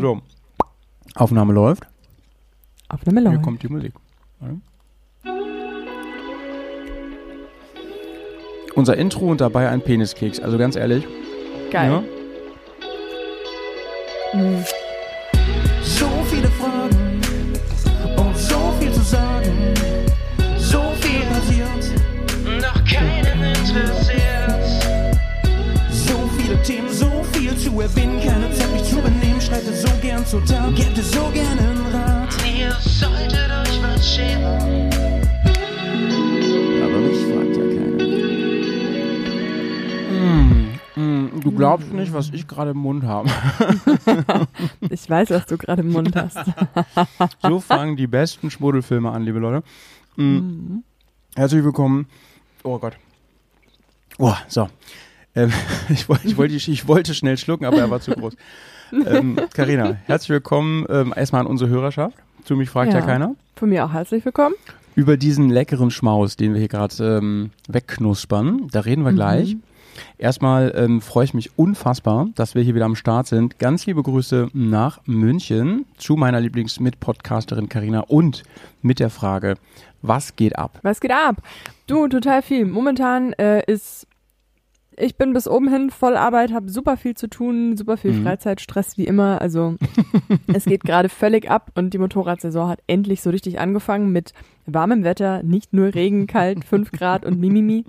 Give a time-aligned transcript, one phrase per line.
[0.00, 0.20] So.
[1.14, 1.86] Aufnahme läuft.
[2.88, 3.42] Aufnahme Hier läuft.
[3.42, 3.92] kommt die Musik.
[4.40, 4.60] Warte.
[8.74, 10.38] Unser Intro und dabei ein Peniskeks.
[10.40, 11.06] Also ganz ehrlich.
[11.70, 11.90] Geil.
[11.90, 12.02] Ja,
[14.38, 14.64] Mhm.
[27.76, 28.20] Zu erwähnen.
[28.20, 29.40] Keine Zeit, mich zu benehmen.
[29.40, 32.34] Schreite so gern zur Tat, gäbe so gern einen Rat.
[32.46, 34.90] Ihr solltet euch was schämen.
[36.82, 38.04] aber mich fragt ja keiner.
[40.10, 43.28] Mm, mm, du glaubst nicht, was ich gerade im Mund habe.
[44.88, 46.38] Ich weiß, was du gerade im Mund hast.
[47.42, 49.62] So fangen die besten Schmuddelfilme an, liebe Leute.
[50.16, 50.22] Mm.
[50.22, 50.84] Mhm.
[51.34, 52.06] Herzlich willkommen.
[52.62, 52.96] Oh Gott.
[54.18, 54.68] Oh, so.
[55.36, 55.52] Ähm,
[55.90, 58.34] ich, ich, wollte, ich wollte schnell schlucken, aber er war zu groß.
[59.06, 62.16] Ähm, Carina, herzlich willkommen ähm, erstmal an unsere Hörerschaft.
[62.44, 63.04] Zu mich fragt ja, Ja.
[63.04, 63.34] keiner.
[63.56, 64.54] Von mir auch herzlich willkommen.
[64.94, 69.56] Über diesen leckeren Schmaus, den wir hier gerade ähm, wegknuspern, da reden wir gleich.
[70.18, 73.58] Erstmal ähm, freue ich mich unfassbar, dass wir hier wieder am Start sind.
[73.58, 78.42] Ganz liebe Grüße nach München zu meiner Lieblingsmitpodcasterin Carina und
[78.82, 79.56] mit der Frage,
[80.02, 80.78] was geht ab?
[80.82, 81.36] Was geht ab?
[81.86, 82.64] Du, total viel.
[82.66, 84.06] Momentan äh, ist,
[84.96, 88.22] ich bin bis oben hin voll Arbeit, habe super viel zu tun, super viel Mhm.
[88.24, 89.40] Freizeitstress wie immer.
[89.40, 89.76] Also
[90.52, 94.32] es geht gerade völlig ab und die Motorradsaison hat endlich so richtig angefangen mit
[94.66, 97.84] warmem Wetter, nicht nur Regen, kalt, 5 Grad und Mimimi.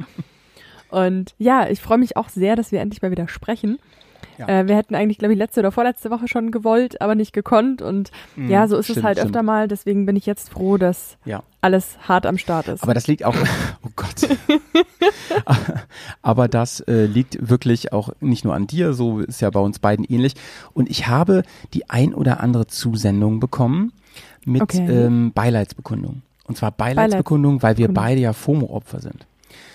[0.90, 3.78] Und ja, ich freue mich auch sehr, dass wir endlich mal wieder sprechen.
[4.38, 4.48] Ja.
[4.48, 7.82] Äh, wir hätten eigentlich, glaube ich, letzte oder vorletzte Woche schon gewollt, aber nicht gekonnt.
[7.82, 9.32] Und ja, so ist es Stimmt, halt stimmt.
[9.36, 9.68] öfter mal.
[9.68, 11.44] Deswegen bin ich jetzt froh, dass Ja.
[11.62, 12.84] alles hart am Start ist.
[12.84, 13.36] Aber das liegt auch,
[13.84, 14.28] oh Gott.
[16.22, 19.80] Aber das äh, liegt wirklich auch nicht nur an dir, so ist ja bei uns
[19.80, 20.34] beiden ähnlich.
[20.74, 21.44] Und ich habe
[21.74, 23.94] die ein oder andere Zusendung bekommen
[24.46, 24.86] mit Okay.
[24.88, 26.22] ähm, Beileidsbekundung.
[26.46, 29.26] Und zwar Beileidsbekundung, weil wir beide ja FOMO-Opfer sind.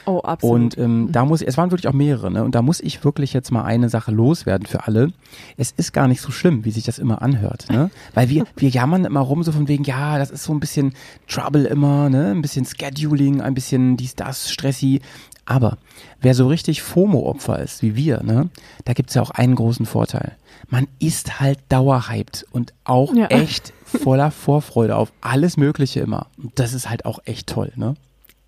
[0.07, 0.77] Oh, absolut.
[0.77, 2.45] Und ähm, da muss, es waren wirklich auch mehrere, ne?
[2.45, 5.13] Und da muss ich wirklich jetzt mal eine Sache loswerden für alle.
[5.57, 7.91] Es ist gar nicht so schlimm, wie sich das immer anhört, ne?
[8.15, 10.95] Weil wir, wir jammern immer rum, so von wegen, ja, das ist so ein bisschen
[11.29, 12.31] Trouble immer, ne?
[12.31, 15.01] Ein bisschen Scheduling, ein bisschen dies, das, Stressi.
[15.45, 15.77] Aber
[16.21, 18.49] wer so richtig FOMO-Opfer ist, wie wir, ne?
[18.85, 20.37] Da gibt's ja auch einen großen Vorteil.
[20.69, 23.27] Man ist halt dauerhyped und auch Ja.
[23.27, 26.29] echt voller Vorfreude auf alles Mögliche immer.
[26.41, 27.95] Und das ist halt auch echt toll, ne?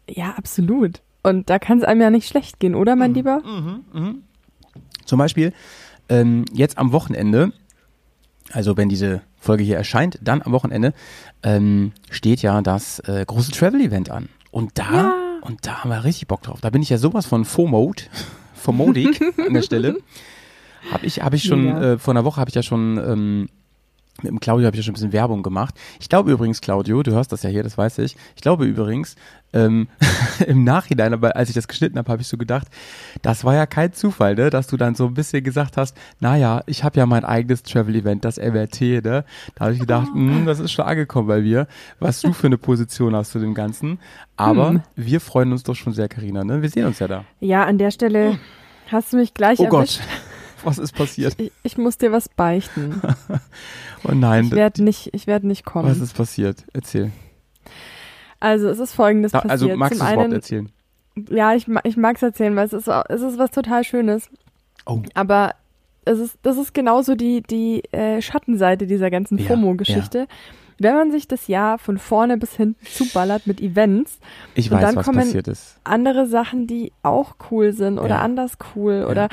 [0.08, 1.00] Ja, absolut.
[1.24, 2.98] Und da kann es einem ja nicht schlecht gehen, oder, Mhm.
[3.00, 3.42] mein Lieber?
[5.04, 5.52] Zum Beispiel
[6.08, 7.52] ähm, jetzt am Wochenende,
[8.52, 10.92] also wenn diese Folge hier erscheint, dann am Wochenende
[11.42, 14.28] ähm, steht ja das äh, große Travel-Event an.
[14.50, 15.14] Und da, Ja.
[15.42, 16.60] und da haben wir richtig Bock drauf.
[16.60, 18.08] Da bin ich ja sowas von FOMOD,
[18.54, 19.98] FOMODig an der Stelle.
[20.92, 21.92] Habe ich, hab ich schon, Mega.
[21.94, 23.48] äh, vor einer Woche habe ich ja schon ähm,
[24.22, 25.74] mit dem Claudio habe ich ja schon ein bisschen Werbung gemacht.
[26.00, 28.16] Ich glaube übrigens, Claudio, du hörst das ja hier, das weiß ich.
[28.36, 29.16] Ich glaube übrigens,
[29.52, 29.88] ähm,
[30.46, 32.68] im Nachhinein, aber als ich das geschnitten habe, habe ich so gedacht,
[33.22, 36.62] das war ja kein Zufall, ne, dass du dann so ein bisschen gesagt hast, naja,
[36.66, 39.24] ich habe ja mein eigenes Travel-Event, das MRT, ne?
[39.56, 40.16] Da habe ich gedacht, Oh.
[40.16, 41.66] hm, das ist schon angekommen bei mir,
[41.98, 43.98] was du für eine Position hast zu dem Ganzen.
[44.36, 44.82] Aber Hm.
[44.96, 46.62] wir freuen uns doch schon sehr, Karina, ne?
[46.62, 47.24] Wir sehen uns ja da.
[47.40, 48.38] Ja, an der Stelle
[48.90, 50.00] hast du mich gleich Oh erwischt.
[50.00, 50.08] Gott,
[50.64, 51.34] was ist passiert?
[51.38, 53.00] Ich, ich muss dir was beichten.
[54.06, 55.88] Oh nein, Ich werde nicht, ich werde nicht kommen.
[55.88, 56.64] was ist passiert?
[56.74, 57.10] Erzähl.
[58.40, 59.52] Also es ist folgendes Da, passiert.
[59.52, 60.68] also magst du es überhaupt einen, erzählen?
[61.30, 64.28] ja, ich, ich mag es erzählen, weil es ist, es ist was total Schönes.
[64.84, 65.00] Oh.
[65.14, 65.54] Aber
[66.04, 70.26] es ist, das ist genauso die, die äh, Schattenseite dieser ganzen Ja, FOMO-Geschichte.
[70.78, 74.18] Wenn man sich das Jahr von vorne bis hinten zuballert mit Events,
[74.54, 75.78] Ich Und weiß, dann was kommen- passiert ist.
[75.84, 78.20] andere Sachen, die auch cool sind oder Ja.
[78.20, 79.28] anders cool oder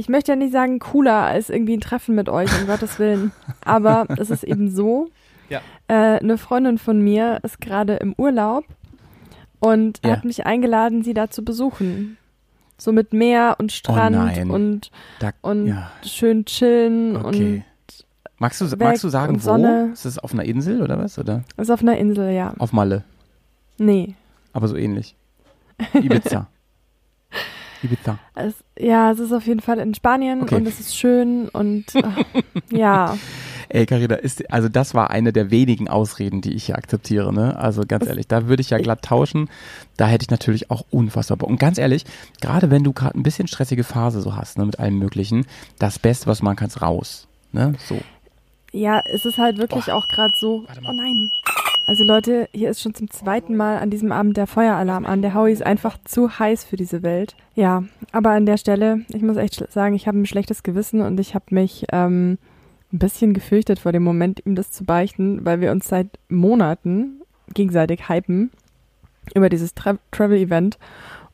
[0.00, 3.32] ich möchte ja nicht sagen cooler als irgendwie ein Treffen mit euch, um Gottes Willen.
[3.64, 5.08] Aber es ist eben so,
[5.50, 5.60] Ja.
[5.88, 8.64] äh, eine Freundin von mir ist gerade im Urlaub
[9.60, 10.12] und Ja.
[10.12, 12.16] hat mich eingeladen, sie da zu besuchen.
[12.78, 17.62] So mit Meer und Strand Oh und, Da, und ja, schön chillen okay.
[18.38, 19.92] Magst du, magst du sagen, und wo?
[19.92, 21.18] Ist es auf einer Insel oder was?
[21.18, 22.54] Oder und ist auf einer Insel, ja.
[22.58, 23.04] auf Malle?
[23.76, 24.14] Nee.
[24.54, 25.14] Aber so ähnlich.
[25.92, 26.46] Ibiza.
[27.82, 28.18] Ibiza.
[28.34, 30.56] Es, ja, es ist auf jeden Fall in Spanien Okay.
[30.56, 32.18] und es ist schön und ach,
[32.70, 33.16] ja.
[33.72, 37.56] Ey, Carina, ist, also das war eine der wenigen Ausreden, die ich hier akzeptiere, ne?
[37.56, 39.48] Also ganz ehrlich, da würde ich ja glatt tauschen.
[39.96, 41.48] Da hätte ich natürlich auch unfassbar Bock.
[41.48, 42.04] Und ganz ehrlich,
[42.40, 45.46] gerade wenn du gerade ein bisschen stressige Phase so hast, ne, mit allem Möglichen,
[45.78, 47.28] das Beste, was man kann, ist raus.
[47.52, 47.74] Ne?
[47.86, 48.00] So.
[48.72, 50.64] Ja, es ist halt wirklich auch gerade so.
[50.66, 50.90] Warte mal.
[50.90, 51.30] Oh nein.
[51.90, 55.22] Also Leute, hier ist schon zum zweiten Mal an diesem Abend der Feueralarm an.
[55.22, 57.34] Der Howie ist einfach zu heiß für diese Welt.
[57.56, 57.82] Ja,
[58.12, 61.34] aber an der Stelle, ich muss echt sagen, ich habe ein schlechtes Gewissen und ich
[61.34, 62.38] habe mich ähm,
[62.92, 67.22] ein bisschen gefürchtet vor dem Moment, ihm das zu beichten, weil wir uns seit Monaten
[67.54, 68.52] gegenseitig hypen
[69.34, 70.78] über dieses Tra Travel-Event.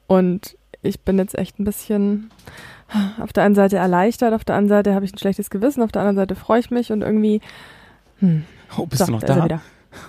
[0.06, 2.30] Und ich bin jetzt echt ein bisschen
[3.20, 5.92] auf der einen Seite erleichtert, auf der anderen Seite habe ich ein schlechtes Gewissen, auf
[5.92, 7.42] der anderen Seite freue ich mich und irgendwie.
[8.20, 8.46] Hm.
[8.78, 9.60] Oh, bist so, du noch da?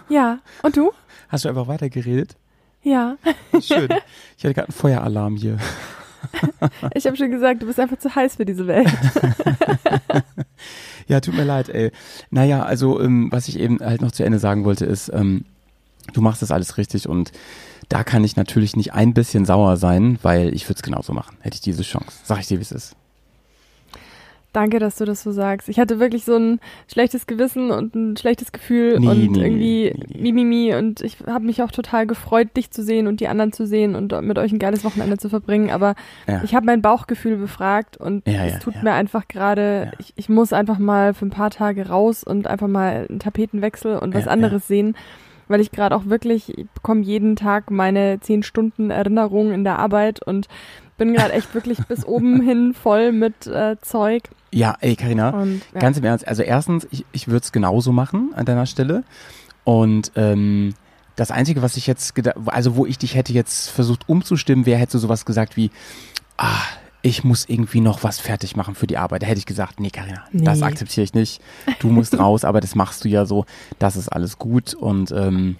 [0.09, 0.91] Ja, und du?
[1.29, 2.35] Hast du einfach weitergeredet?
[2.83, 3.17] Ja.
[3.61, 3.89] Schön.
[4.37, 5.57] Ich hatte gerade einen Feueralarm hier.
[6.93, 8.89] Ich habe schon gesagt, du bist einfach zu heiß für diese Welt.
[11.07, 11.91] Ja, tut mir leid, ey.
[12.31, 15.45] Naja, also ähm, was ich eben halt noch zu Ende sagen wollte, ist, ähm,
[16.11, 17.31] du machst das alles richtig und
[17.87, 21.37] da kann ich natürlich nicht ein bisschen sauer sein, weil ich würde es genauso machen,
[21.39, 22.11] hätte ich diese Chance.
[22.25, 22.95] Sag ich dir, wie es ist.
[24.57, 25.69] Danke, dass du das so sagst.
[25.69, 26.59] Ich hatte wirklich so ein
[26.91, 30.21] schlechtes Gewissen und ein schlechtes Gefühl Nee, und nee, irgendwie nee, nee.
[30.23, 33.67] Mimimi und ich habe mich auch total gefreut, dich zu sehen und die anderen zu
[33.67, 35.69] sehen und mit euch ein geiles Wochenende zu verbringen.
[35.69, 35.93] Aber
[36.27, 36.41] Ja.
[36.43, 40.27] ich habe mein Bauchgefühl befragt und Ja, es ja, tut mir einfach gerade, ich, ich
[40.27, 44.27] muss einfach mal für ein paar Tage raus und einfach mal einen Tapetenwechsel und was
[44.27, 44.95] anderes sehen.
[45.49, 49.77] Weil ich gerade auch wirklich, ich bekomme jeden Tag meine zehn Stunden Erinnerung in der
[49.77, 50.47] Arbeit und
[50.97, 54.23] bin gerade echt wirklich bis oben hin voll mit äh, Zeug.
[54.51, 55.79] Ja, ey, Karina, ja.
[55.79, 56.27] ganz im Ernst.
[56.27, 59.03] Also erstens, ich, ich würde es genauso machen an deiner Stelle.
[59.63, 60.73] Und ähm,
[61.15, 64.79] das Einzige, was ich jetzt, geda- also wo ich dich hätte jetzt versucht umzustimmen, wäre,
[64.79, 65.71] hättest du sowas gesagt wie,
[66.37, 66.61] ah,
[67.01, 69.21] ich muss irgendwie noch was fertig machen für die Arbeit.
[69.23, 70.65] Da hätte ich gesagt, nee, Karina, das Nee.
[70.65, 71.41] akzeptiere ich nicht.
[71.79, 73.45] Du musst raus, aber das machst du ja so.
[73.79, 74.73] Das ist alles gut.
[74.73, 75.57] Und ähm,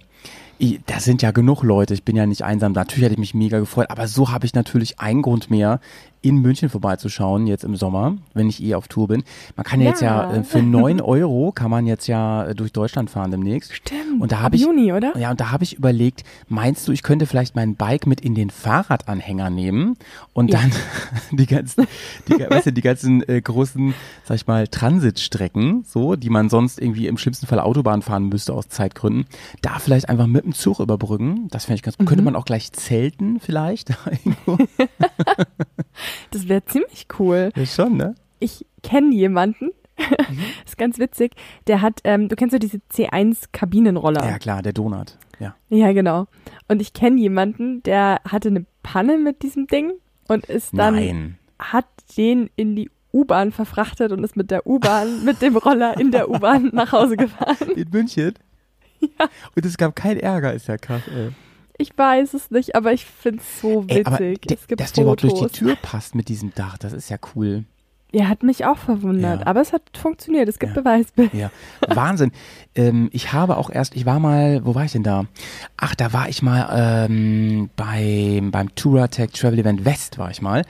[0.58, 1.94] ich, da sind ja genug Leute.
[1.94, 2.72] Ich bin ja nicht einsam.
[2.72, 3.90] Natürlich hätte ich mich mega gefreut.
[3.92, 5.80] Aber so habe ich natürlich einen Grund mehr,
[6.28, 9.24] in München vorbeizuschauen, jetzt im Sommer, wenn ich eh auf Tour bin.
[9.56, 12.72] Man kann ja, jetzt ja äh, für neun Euro kann man jetzt ja äh, durch
[12.72, 13.74] Deutschland fahren demnächst.
[13.74, 14.22] Stimmt.
[14.22, 15.18] Und da Ab habe ich, Juni, oder?
[15.18, 18.36] ja, und da habe ich überlegt, meinst du, ich könnte vielleicht mein Bike mit in
[18.36, 19.96] den Fahrradanhänger nehmen
[20.34, 20.60] und Ja.
[20.60, 20.72] dann
[21.38, 21.86] die ganzen,
[22.28, 23.94] die, weißt du, die ganzen äh, großen,
[24.24, 28.54] sag ich mal, Transitstrecken, so, die man sonst irgendwie im schlimmsten Fall Autobahn fahren müsste
[28.54, 29.26] aus Zeitgründen,
[29.62, 31.48] da vielleicht einfach mit dem Zug überbrücken.
[31.52, 32.06] Das fände ich ganz gut.
[32.06, 32.10] Mhm.
[32.10, 33.94] Könnte man auch gleich zelten vielleicht?
[36.32, 37.52] Das wäre ziemlich cool.
[37.56, 38.16] ja, schon, ne?
[38.40, 40.40] Ich kenne jemanden, Mhm.
[40.66, 41.32] ist ganz witzig,
[41.66, 44.24] der hat, ähm, du kennst ja diese C1-Kabinenroller.
[44.24, 45.18] Ja, klar, der Donut.
[45.40, 45.56] Ja.
[45.70, 46.28] Ja, genau.
[46.68, 49.94] Und ich kenne jemanden, der hatte eine Panne mit diesem Ding
[50.28, 51.38] und ist dann, Nein.
[51.60, 51.88] hat
[52.18, 56.30] den in die U-Bahn verfrachtet und ist mit der U-Bahn, mit dem Roller in der
[56.30, 57.72] U-Bahn nach Hause gefahren.
[57.76, 58.34] In München?
[59.00, 59.28] Ja.
[59.56, 61.30] Und es gab keinen Ärger, ist ja krass, ey.
[61.78, 64.42] Ich weiß es nicht, aber ich finde es so Ey, witzig.
[64.42, 65.52] der, es gibt dass der überhaupt durch die Fotos.
[65.58, 67.66] Tür passt mit diesem Dach, das ist ja cool.
[68.14, 69.48] Er hat mich auch verwundert, Ja.
[69.48, 70.48] aber es hat funktioniert.
[70.48, 70.82] Es gibt Ja.
[70.82, 71.38] Beweisbilder.
[71.38, 71.52] Ja,
[71.90, 72.32] Wahnsinn.
[72.74, 75.26] ähm, ich habe auch erst, ich war mal, wo war ich denn da?
[75.76, 80.64] Ach, da war ich mal ähm, bei, beim Touratech Travel Event West war ich mal.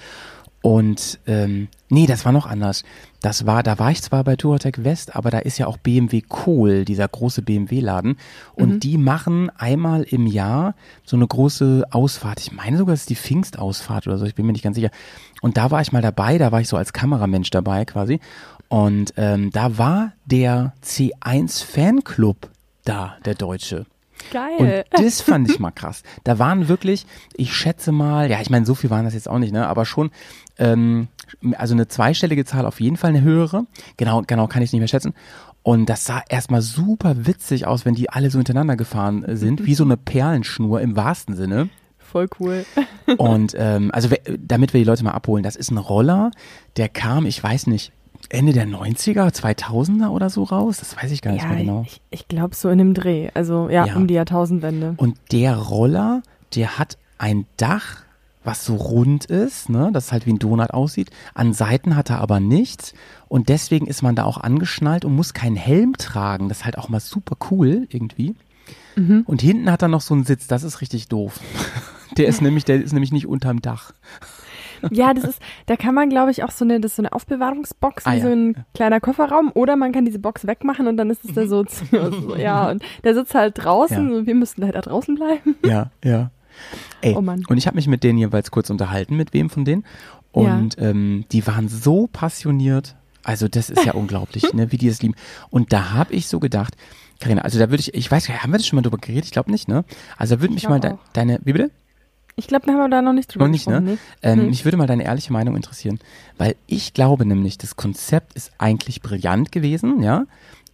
[0.67, 2.83] Und ähm, nee, das war noch anders.
[3.21, 6.19] Das war, da war ich zwar bei Touratech West, aber da ist ja auch BMW
[6.19, 8.17] Kohl, dieser große BMW-Laden.
[8.53, 10.75] Und die machen einmal im Jahr
[11.05, 12.41] so eine große Ausfahrt.
[12.41, 14.91] Ich meine sogar, es ist die Pfingstausfahrt oder so, ich bin mir nicht ganz sicher.
[15.41, 18.19] Und da war ich mal dabei, da war ich so als Kameramensch dabei quasi.
[18.67, 22.49] Und ähm, da war der C1 Fanclub
[22.83, 23.85] da, der Deutsche.
[24.33, 24.85] Und Geil.
[24.91, 26.03] das fand ich mal krass.
[26.23, 29.39] Da waren wirklich, ich schätze mal, ja, ich meine, so viel waren das jetzt auch
[29.39, 30.11] nicht, ne, aber schon,
[30.57, 31.07] ähm,
[31.57, 33.65] also eine zweistellige Zahl auf jeden Fall eine höhere.
[33.97, 35.13] Genau, genau kann ich nicht mehr schätzen.
[35.63, 39.75] Und das sah erstmal super witzig aus, wenn die alle so hintereinander gefahren sind, wie
[39.75, 41.69] so eine Perlenschnur im wahrsten Sinne.
[41.97, 42.65] Voll cool.
[43.17, 46.31] Und ähm, also damit wir die Leute mal abholen, das ist ein Roller,
[46.77, 47.91] der kam, ich weiß nicht,
[48.29, 51.83] Ende der 90er, 2000er oder so raus, das weiß ich gar nicht ja, mehr genau.
[51.85, 53.29] ich, ich glaube so in dem Dreh.
[53.33, 53.95] Also ja, Ja.
[53.95, 54.95] um die Jahrtausendwende.
[54.97, 56.21] Und der Roller,
[56.55, 58.03] der hat ein Dach,
[58.43, 61.09] was so rund ist, ne, das halt wie ein Donut aussieht.
[61.33, 62.93] An Seiten hat er aber nichts.
[63.27, 66.47] Und deswegen ist man da auch angeschnallt und muss keinen Helm tragen.
[66.47, 68.35] Das ist halt auch mal super cool irgendwie.
[68.95, 71.39] Und hinten hat er noch so einen Sitz, das ist richtig doof.
[72.17, 73.91] Der ist nämlich, der ist nämlich nicht unterm Dach.
[74.91, 77.13] Ja, das ist, da kann man, glaube ich, auch so eine, das ist so eine
[77.13, 78.23] Aufbewahrungsbox, Ah, wie ja.
[78.23, 81.47] so ein kleiner Kofferraum, oder man kann diese Box wegmachen und dann ist es da
[81.47, 84.15] so, so ja, und der sitzt halt draußen Ja.
[84.17, 85.55] und wir halt da draußen bleiben.
[85.65, 86.31] Ja, ja.
[87.01, 87.43] Ey, Oh Mann.
[87.47, 89.85] und ich habe mich mit denen jeweils kurz unterhalten, mit wem von denen.
[90.31, 92.95] Und ähm, die waren so passioniert.
[93.23, 95.15] Also das ist ja unglaublich, ne, wie die es lieben.
[95.49, 96.75] Und da habe ich so gedacht,
[97.19, 98.97] Karina, also da würde ich, ich weiß gar nicht, haben wir das schon mal drüber
[98.99, 99.25] geredet?
[99.25, 99.83] Ich glaube nicht, ne?
[100.17, 101.71] Also da würde mich mal de deine, wie bitte?
[102.39, 103.81] Ich glaube, da haben wir da noch nicht drüber Noch nicht, ne?
[103.81, 103.99] gesprochen.
[104.21, 104.45] Ähm, Nee.
[104.49, 105.99] Mich würde mal deine ehrliche Meinung interessieren,
[106.37, 110.25] weil ich glaube nämlich, das Konzept ist eigentlich brillant gewesen, ja,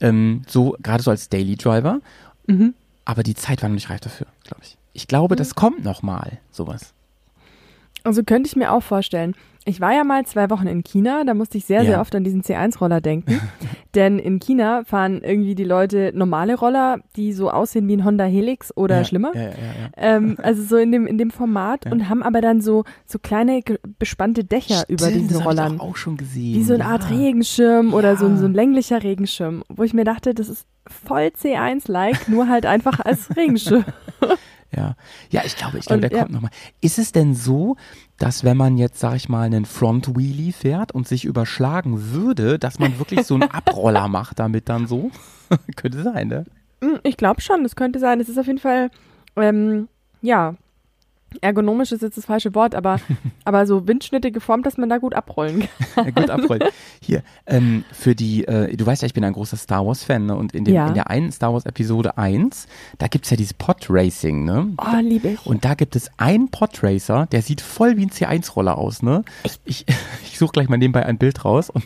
[0.02, 2.02] ähm, so gerade so als Daily Driver,
[2.48, 2.74] Mhm.
[3.06, 4.78] aber die Zeit war noch nicht reif dafür, glaube ich.
[4.92, 6.94] Ich glaube, das kommt noch mal, sowas.
[8.04, 9.34] Also könnte ich mir auch vorstellen.
[9.66, 11.86] Ich war ja mal zwei Wochen in China, da musste ich sehr, Ja.
[11.86, 13.40] sehr oft an diesen C1-Roller denken.
[13.96, 18.26] Denn in China fahren irgendwie die Leute normale Roller, die so aussehen wie ein Honda
[18.26, 19.32] Helix oder ja, schlimmer.
[19.36, 19.52] Ja.
[19.96, 23.62] Ähm, also so in dem, in dem Format und haben aber dann so, so kleine
[24.00, 25.76] bespannte Dächer über Stimmt, diesen das Rollern.
[25.76, 26.56] Ich auch schon gesehen.
[26.56, 26.84] Wie so eine.
[26.86, 31.32] Art Regenschirm oder so, so ein länglicher Regenschirm, wo ich mir dachte, das ist voll
[31.40, 33.86] C1-like, nur halt einfach als Regenschirm.
[34.76, 34.96] Ja,
[35.30, 36.24] ja, ich glaube, ich glaube, Und, der ja.
[36.24, 36.52] kommt nochmal.
[36.82, 37.78] Ist es denn so,
[38.24, 42.58] dass wenn man jetzt, sag ich mal, einen Front Wheelie fährt und sich überschlagen würde,
[42.58, 45.12] dass man wirklich so einen Abroller macht damit dann so?
[45.76, 46.46] Könnte sein, ne?
[46.82, 48.22] Hm, Ich glaube schon, das könnte sein.
[48.22, 48.92] Es ist auf jeden Fall,
[49.36, 49.90] ähm,
[50.22, 50.56] ja,
[51.42, 53.00] ergonomisch ist jetzt das falsche Wort, aber,
[53.46, 56.14] aber so Windschnitte geformt, dass man da gut abrollen kann.
[56.14, 56.64] Gut abrollen.
[57.02, 60.36] Hier, ähm, für die, äh, du weißt ja, ich bin ein großer Star Wars-Fan, ne?
[60.36, 60.88] Und in, dem, Ja.
[60.88, 64.74] in der einen Star Wars Episode 1, da gibt's ja dieses Pod-Racing, ne?
[64.78, 65.46] Oh, liebe ich.
[65.46, 69.24] Und da gibt es einen Podracer, der sieht voll wie ein C1-Roller aus, ne?
[69.66, 69.86] Ich,
[70.24, 71.84] ich suche gleich mal nebenbei ein Bild raus und,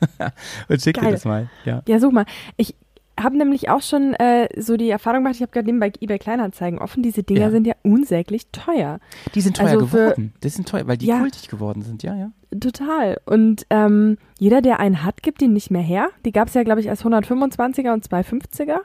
[0.68, 1.48] und schicke dir das mal.
[1.64, 1.82] Ja.
[1.86, 2.26] Ja, such mal.
[2.56, 2.74] Ich
[3.20, 6.78] habe nämlich auch schon äh, so die Erfahrung gemacht, ich habe gerade nebenbei eBay Kleinanzeigen
[6.78, 7.50] offen, diese Dinger Ja.
[7.50, 8.98] sind ja unsäglich teuer.
[9.34, 10.32] Die sind teuer Also für- geworden.
[10.42, 11.18] Die sind teuer, weil die Ja.
[11.20, 12.30] kultig geworden sind, ja, ja.
[12.60, 13.20] Total.
[13.26, 16.08] Und ähm, jeder, der einen hat, gibt ihn nicht mehr her.
[16.24, 18.78] Die gab es ja, glaube ich, als 125er und 250er.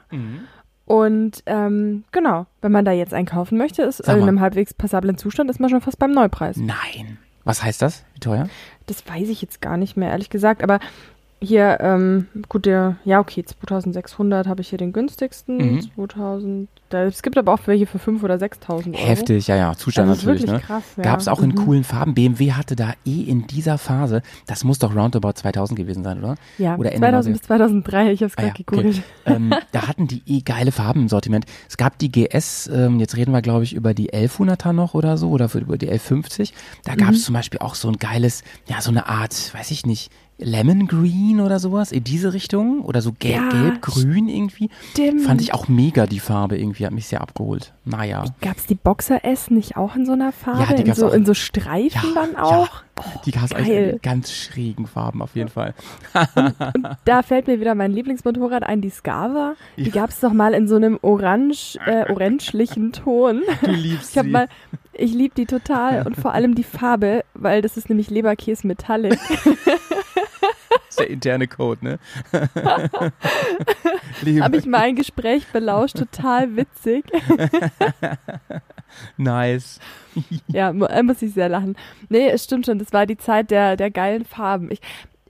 [0.86, 4.74] Und ähm, genau, wenn man da jetzt einen kaufen möchte, ist Sag in einem halbwegs
[4.74, 6.56] passablen Zustand, ist man schon fast beim Neupreis.
[6.56, 7.18] Nein.
[7.44, 8.04] Was heißt das?
[8.14, 8.48] Wie teuer?
[8.86, 10.62] Das weiß ich jetzt gar nicht mehr, ehrlich gesagt.
[10.64, 10.80] Aber
[11.42, 15.56] hier, ähm, gut, der, ja, okay, 2600 habe ich hier den günstigsten.
[15.56, 15.80] Mhm.
[15.94, 19.06] 2000, da, es gibt aber auch welche für 5.000 oder 6.000 Euro.
[19.06, 19.74] Heftig, ja, ja.
[19.76, 20.66] Zustand Also das ist natürlich, ne?
[20.66, 21.02] krass, ja.
[21.04, 21.54] Gab es auch in Mhm.
[21.54, 22.14] coolen Farben.
[22.14, 26.34] BMW hatte da eh in dieser Phase, das muss doch roundabout 2000 gewesen sein, oder?
[26.58, 28.64] Ja, oder Ende 2000 bis 2003, ich habe es Ah gerade ja, okay.
[28.64, 29.02] gegoogelt.
[29.26, 31.46] ähm, da hatten die eh geile Farben im Sortiment.
[31.68, 35.16] Es gab die GS, ähm, jetzt reden wir glaube ich über die 1100er noch oder
[35.16, 36.52] so oder für, über die 1150.
[36.84, 37.14] Da gab Mhm.
[37.14, 40.10] es zum Beispiel auch so ein geiles, ja so eine Art, weiß ich nicht,
[40.42, 44.70] Lemon Green oder sowas in diese Richtung oder so gelb, Ja, gelb-grün irgendwie.
[44.92, 45.20] Stimmt.
[45.20, 47.72] Fand ich auch mega die Farbe irgendwie, hat mich sehr abgeholt.
[47.84, 48.24] Naja.
[48.40, 50.62] Gab es die Boxer S nicht auch in so einer Farbe?
[50.68, 51.12] Ja, die in, so, auch.
[51.12, 52.82] in so Streifen dann auch?
[53.24, 53.60] Die hast geil.
[53.60, 55.74] eigentlich in ganz schrägen Farben auf jeden Fall.
[57.04, 59.54] Da fällt mir wieder mein Lieblingsmotorrad ein, die Scava.
[59.76, 59.90] Die Ja.
[59.92, 63.42] gab es doch mal in so einem orange, äh, orangelichen Ton.
[63.62, 64.48] Du liebst Ich habe mal,
[64.92, 69.18] ich liebe die total und vor allem die Farbe, weil das ist nämlich Leberkäse Metallic.
[70.70, 71.98] Das ist der interne Code, ne?
[74.40, 77.04] Habe ich mal ein Gespräch belauscht, total witzig.
[79.16, 79.80] nice.
[80.48, 81.76] Ja, äh, muss ich sehr lachen.
[82.08, 84.70] Nee, es stimmt schon, das war die Zeit der, der geilen Farben.
[84.72, 84.80] Ich,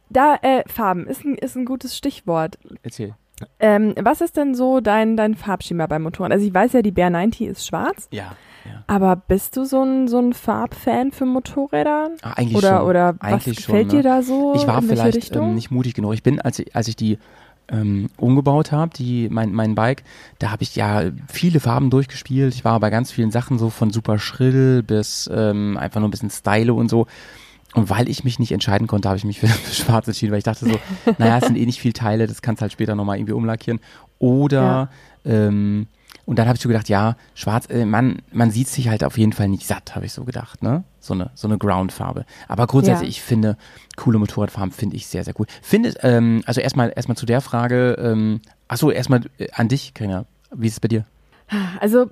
[0.08, 2.58] da, äh, Farben ist ein, ist ein gutes Stichwort.
[2.82, 3.14] Erzähl.
[3.58, 6.32] Ähm, was ist denn so dein, dein Farbschema beim Motorrad?
[6.32, 8.84] Also ich weiß ja, die Bear 90 ist schwarz, Ja, ja.
[8.86, 12.10] aber bist du so ein, so ein Farbfan für Motorräder?
[12.22, 12.88] Ah, eigentlich Oder, schon.
[12.88, 14.16] oder was Eigentlich gefällt schon, dir ne?
[14.16, 14.54] da so?
[14.54, 16.14] Ich war vielleicht ähm, nicht mutig genug.
[16.14, 17.18] Ich bin, als ich, als ich die
[17.70, 20.02] ähm, umgebaut habe, die mein mein Bike,
[20.38, 22.54] da habe ich ja viele Farben durchgespielt.
[22.54, 26.10] Ich war bei ganz vielen Sachen so von super schrill bis ähm, einfach nur ein
[26.10, 27.06] bisschen Style und so.
[27.74, 30.44] Und weil ich mich nicht entscheiden konnte, habe ich mich für, schwarz entschieden, weil ich
[30.44, 30.78] dachte so,
[31.18, 33.80] naja, es sind eh nicht viel Teile, das kannst halt später nochmal irgendwie umlackieren.
[34.18, 34.90] Oder
[35.24, 35.86] ähm,
[36.30, 39.18] und dann habe ich so gedacht, ja, schwarz, äh, man, man sieht sich halt auf
[39.18, 40.84] jeden Fall nicht satt, habe ich so gedacht, ne?
[41.00, 42.24] So eine, so eine Groundfarbe.
[42.46, 43.10] Aber grundsätzlich, Ja.
[43.10, 43.56] ich finde,
[43.96, 45.46] coole Motorradfarben finde ich sehr, sehr cool.
[45.60, 50.24] Finde, ähm, also erstmal, erstmal zu der Frage, ähm, achso, erstmal äh, an dich, Karina.
[50.54, 51.04] Wie ist es bei dir?
[51.80, 52.08] Also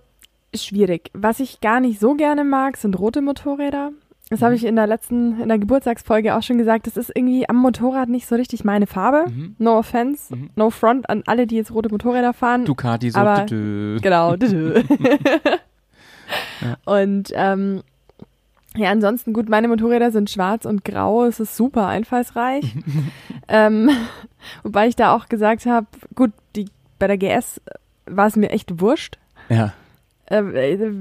[0.53, 1.11] schwierig.
[1.15, 3.93] Was ich gar nicht so gerne mag, sind rote Motorräder.
[4.31, 4.45] Das Mhm.
[4.45, 6.87] habe ich in der letzten, in der Geburtstagsfolge auch schon gesagt.
[6.87, 9.31] Das ist irgendwie am Motorrad nicht so richtig meine Farbe.
[9.31, 9.57] Mhm.
[9.59, 10.51] No offense, Mhm.
[10.55, 12.65] no front an alle, die jetzt rote Motorräder fahren.
[12.65, 14.01] Ducati, so, Aber- dü, dü.
[14.03, 14.35] Genau.
[16.85, 17.83] Und ähm,
[18.77, 22.75] ja, ansonsten gut, meine Motorräder sind schwarz und grau, es ist super einfallsreich.
[23.49, 23.89] ähm,
[24.63, 26.67] wobei ich da auch gesagt habe, gut, die,
[26.99, 27.61] bei der GS
[28.07, 29.19] war es mir echt wurscht.
[29.49, 29.73] Ja,
[30.31, 30.43] Äh,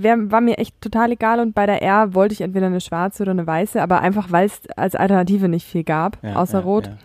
[0.01, 3.24] wär, war mir echt total egal und bei der R wollte ich entweder eine schwarze
[3.24, 6.63] oder eine weiße, aber einfach weil es als Alternative nicht viel gab, ja außer ja,
[6.63, 6.88] Rot.
[6.88, 6.98] Ja.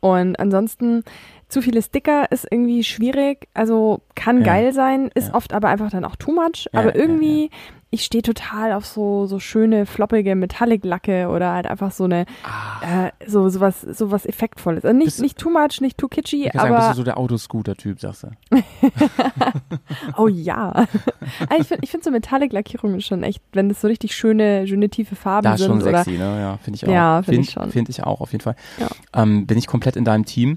[0.00, 1.04] Und ansonsten
[1.52, 3.46] zu viele Sticker ist irgendwie schwierig.
[3.54, 6.66] Also kann geil sein, ist oft aber einfach dann auch too much.
[6.72, 7.50] Aber irgendwie,
[7.94, 13.06] ich stehe total auf so so schöne floppige Metallic-Lacke oder halt einfach so eine Ah,
[13.06, 14.82] äh, so sowas sowas effektvolles.
[14.86, 16.96] Also nicht Bist- nicht too much, nicht too kitschy, ich kann sagen, bist aber du
[16.96, 18.28] so der Autoscooter-Typ, sagst du.
[20.16, 20.70] oh ja.
[20.70, 24.88] also ich finde ich finde so Metallic-Lackierungen schon echt, wenn das so richtig schöne schöne
[24.88, 26.40] tiefe Farben Da ist sind schon oder sexy, ne?
[26.40, 26.92] Ja, finde ich auch.
[26.92, 27.70] Ja, find ich schon.
[27.70, 28.56] Finde ich auch, auf jeden Fall.
[28.78, 28.88] Ja.
[29.14, 30.56] Ähm, bin ich komplett in deinem Team.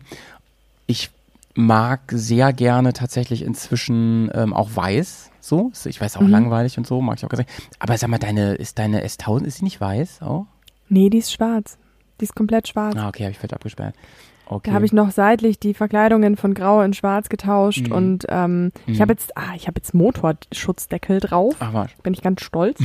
[0.88, 1.10] Ich
[1.56, 5.32] mag sehr gerne tatsächlich inzwischen ähm, auch weiß.
[5.40, 6.30] So, ich weiß auch Mhm.
[6.30, 7.62] langweilig und so, mag ich auch ganz gerne.
[7.80, 10.46] Aber sag mal, deine, ist deine S1000, ist sie nicht weiß auch?
[10.90, 11.78] Nee, die ist schwarz.
[12.20, 12.96] Die ist komplett schwarz.
[12.98, 13.96] Ah, okay, habe ich falsch abgesperrt.
[14.48, 14.70] Okay.
[14.70, 17.92] Da habe ich noch seitlich die Verkleidungen von grau in schwarz getauscht Mhm.
[17.96, 19.02] und ähm, ich Mhm.
[19.02, 21.56] habe jetzt, ah, ich habe jetzt Motorschutzdeckel drauf.
[21.60, 21.92] Ach, was.
[22.04, 22.80] Bin ich ganz stolz.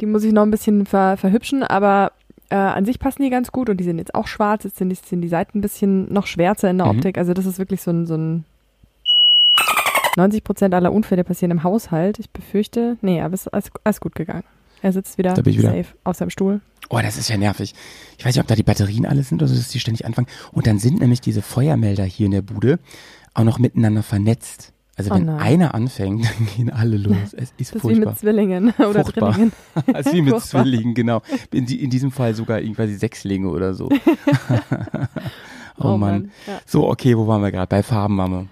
[0.00, 2.12] Die muss ich noch ein bisschen ver verhübschen, aber
[2.50, 4.64] äh, an sich passen die ganz gut und die sind jetzt auch schwarz.
[4.64, 6.96] Jetzt sind die, sind die Seiten ein bisschen noch schwärzer in der Mhm.
[6.98, 7.18] Optik.
[7.18, 8.44] Also das ist wirklich so ein, so ein
[10.16, 12.18] 90 Prozent aller Unfälle passieren im Haushalt.
[12.18, 14.44] Ich befürchte, nee, aber es ist alles, alles gut gegangen.
[14.82, 15.70] Er sitzt wieder ich wieder.
[15.70, 16.60] safe auf seinem Stuhl.
[16.90, 17.74] Oh, das ist ja nervig.
[18.18, 20.28] Ich weiß nicht, ob da die Batterien alle sind oder so, dass die ständig anfangen.
[20.52, 22.78] Und dann sind nämlich diese Feuermelder hier in der Bude
[23.34, 24.72] auch noch miteinander vernetzt.
[24.98, 27.16] Also Oh wenn einer anfängt, dann gehen alle los.
[27.36, 28.10] Es ist Das ist wie furchtbar.
[28.10, 29.32] mit Zwillingen oder Furchtbar.
[29.32, 29.52] Drillingen.
[29.94, 30.62] Ist wie mit Furchtbar.
[30.62, 31.22] Zwillingen, genau.
[31.52, 33.88] In, die, in diesem Fall sogar irgendwie Sechslinge oder so.
[35.78, 36.30] oh, Mann.
[36.46, 36.58] Ja.
[36.64, 37.66] So, okay, wo waren wir gerade?
[37.68, 38.46] Bei Farben waren wir.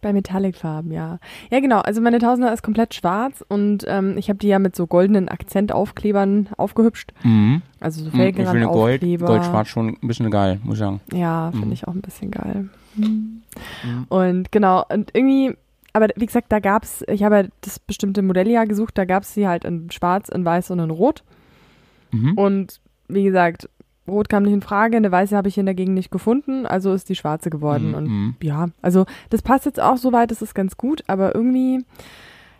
[0.00, 1.18] Bei Metallic-Farben, ja.
[1.50, 1.80] Ja, genau.
[1.80, 5.28] Also meine Tausender ist komplett schwarz und ähm, ich habe die ja mit so goldenen
[5.28, 7.12] Akzentaufklebern aufgehübscht.
[7.24, 7.62] Mhm.
[7.80, 9.26] Also so Mhm, Ich finde Gold, Felgenrandaufkleber.
[9.26, 11.00] Gold-Schwarz schon ein bisschen geil, muss ich sagen.
[11.12, 11.72] Ja, finde Mhm.
[11.72, 12.68] ich auch ein bisschen geil.
[14.08, 15.56] Und genau, und irgendwie,
[15.98, 19.34] aber wie gesagt, da gab's, ich habe ja das bestimmte Modell ja gesucht, da gab's
[19.34, 21.24] sie halt in schwarz, in weiß und in rot.
[22.12, 22.32] Mhm.
[22.34, 23.68] Und wie gesagt,
[24.06, 26.92] rot kam nicht in Frage, eine weiße habe ich in der Gegend nicht gefunden, also
[26.92, 27.88] ist die schwarze geworden.
[27.88, 28.34] Mhm, Und mhm.
[28.42, 31.84] ja, also das passt jetzt auch soweit, das ist ganz gut, aber irgendwie,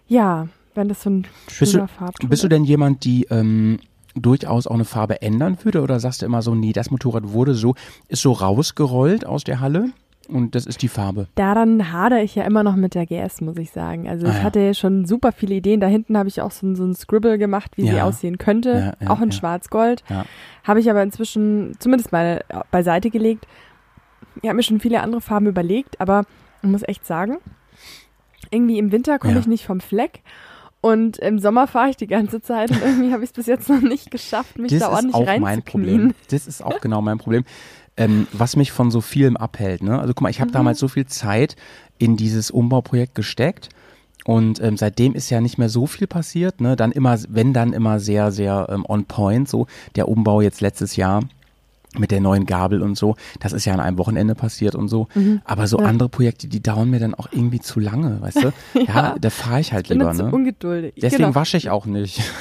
[0.06, 3.78] ja, wenn das so ein schöner Farbton Bist du denn jemand, die ähm,
[4.14, 7.54] durchaus auch eine Farbe ändern würde oder sagst du immer so, nee, das Motorrad wurde
[7.54, 7.74] so,
[8.08, 9.92] ist so rausgerollt aus der Halle
[10.28, 11.26] und das ist die Farbe?
[11.34, 14.08] Daran hadere ich ja immer noch mit der GS, muss ich sagen.
[14.08, 14.42] Also Ah, ich ja.
[14.42, 15.80] hatte schon super viele Ideen.
[15.80, 18.04] Da hinten habe ich auch so, ein- so ein Scribble gemacht, wie sie Ja.
[18.04, 18.94] aussehen könnte.
[19.00, 19.32] Ja, auch in.
[19.32, 20.04] Schwarz-Gold.
[20.64, 23.46] Habe ich aber inzwischen zumindest mal äh, beiseite gelegt.
[24.42, 26.24] Ich habe mir schon viele andere Farben überlegt, aber
[26.62, 27.38] ich muss echt sagen,
[28.50, 30.22] irgendwie im Winter komme ich nicht vom Fleck.
[30.80, 33.68] Und im Sommer fahre ich die ganze Zeit und irgendwie habe ich es bis jetzt
[33.68, 35.88] noch nicht geschafft, mich das da ist ordentlich auch mein Problem.
[36.02, 36.14] reinzuknien.
[36.30, 37.44] Das ist auch genau mein Problem,
[37.98, 39.82] ähm, was mich von so vielem abhält.
[39.82, 39.98] Ne?
[40.00, 40.42] Also guck mal, ich Mhm.
[40.42, 41.56] habe damals so viel Zeit
[41.98, 43.68] in dieses Umbauprojekt gesteckt.
[44.24, 46.76] Und ähm, seitdem ist ja nicht mehr so viel passiert, ne?
[46.76, 49.48] Dann immer, wenn dann immer sehr, sehr ähm, on point.
[49.48, 51.22] So der Umbau jetzt letztes Jahr
[51.98, 55.08] mit der neuen Gabel und so, das ist ja an einem Wochenende passiert und so.
[55.44, 55.82] Aber so Mhm.
[55.84, 55.88] Ja.
[55.90, 58.52] andere Projekte, die dauern mir dann auch irgendwie zu lange, weißt du?
[58.86, 60.30] ja, da fahre ich halt Ich bin lieber, dann zu ne?
[60.32, 60.94] ungeduldig.
[60.96, 61.34] Deswegen genau.
[61.34, 62.20] wasche ich auch nicht.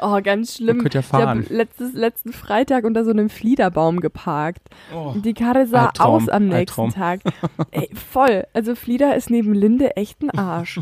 [0.00, 0.78] Oh, ganz schlimm.
[0.78, 1.46] Man könnte ja Ich habe fahren.
[1.48, 4.62] letztes, letzten Freitag unter so einem Fliederbaum geparkt.
[4.94, 5.14] Oh.
[5.16, 6.90] Die Karre sah Albtraum, aus am nächsten Albtraum.
[6.92, 7.20] Tag.
[7.70, 8.44] Ey, voll.
[8.54, 10.80] Also Flieder ist neben Linde echt ein Arsch.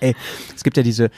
[0.00, 0.14] Ey,
[0.54, 1.10] es gibt ja diese,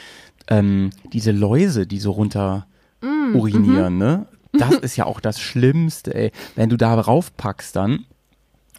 [0.48, 2.66] ähm, diese Läuse, die so runter
[3.02, 3.98] Mm, urinieren, mhm.
[3.98, 4.26] ne?
[4.52, 6.32] Das ist ja auch das Schlimmste, ey.
[6.56, 8.04] Wenn du da raufpackst dann,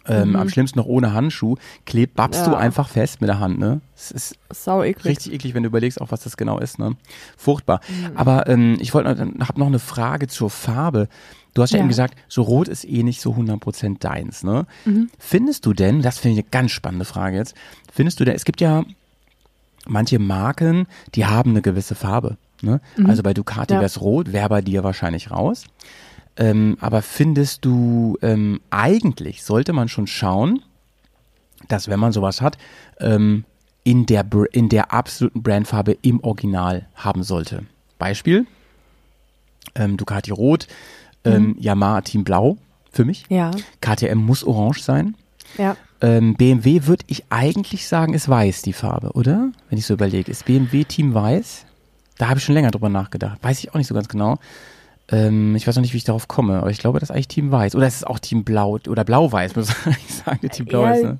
[0.06, 1.54] ähm, am schlimmsten noch ohne Handschuh,
[1.86, 2.52] klebt, babst du Mhm.
[2.54, 2.58] Ja.
[2.58, 3.80] einfach fest mit der Hand, ne?
[3.96, 5.12] Es ist Sau eklig.
[5.12, 6.96] richtig eklig, wenn du überlegst, auch was das genau ist, ne?
[7.36, 7.80] Furchtbar.
[7.88, 8.16] Mhm.
[8.16, 11.08] Aber ähm, ich wollte, noch- hab noch eine Frage zur Farbe.
[11.54, 11.82] Du hast ja, Ja.
[11.82, 14.66] eben gesagt, so rot ist eh nicht so 100% deins, ne?
[14.84, 15.08] Mhm.
[15.18, 17.54] Findest du denn, das finde ich eine ganz spannende Frage jetzt,
[17.92, 18.84] findest du denn, es gibt ja
[19.86, 22.80] manche Marken, die haben eine gewisse Farbe, ne?
[23.06, 23.76] Also bei Ducati Mhm.
[23.76, 23.80] Ja.
[23.80, 25.64] wäre es rot, wäre bei dir wahrscheinlich raus.
[26.36, 30.62] Ähm, aber findest du, ähm, eigentlich sollte man schon schauen,
[31.68, 32.56] dass wenn man sowas hat,
[33.00, 33.44] ähm,
[33.84, 37.64] in der, in der absoluten Brandfarbe im Original haben sollte.
[37.98, 38.46] Beispiel,
[39.74, 40.68] ähm, Ducati Rot,
[41.24, 42.56] ähm, Yamaha Team Blau
[42.90, 43.24] für mich.
[43.28, 45.16] Ja, KTM muss orange sein.
[45.58, 45.76] ja.
[46.00, 49.52] Ähm, BMW würde ich eigentlich sagen, ist weiß die Farbe, oder?
[49.68, 50.32] Wenn ich so überlege.
[50.32, 51.64] Ist BMW Team Weiß?
[52.22, 53.42] Da habe ich schon länger drüber nachgedacht.
[53.42, 54.38] Weiß ich auch nicht so ganz genau.
[55.12, 57.28] Ähm, ich weiß noch nicht, wie ich darauf komme, aber ich glaube, das ist eigentlich
[57.28, 57.76] Team Weiß.
[57.76, 59.68] Oder ist es auch Team Blau oder Blau-Weiß, muss
[60.08, 61.18] ich sagen, Team Blau ja, ist, ne?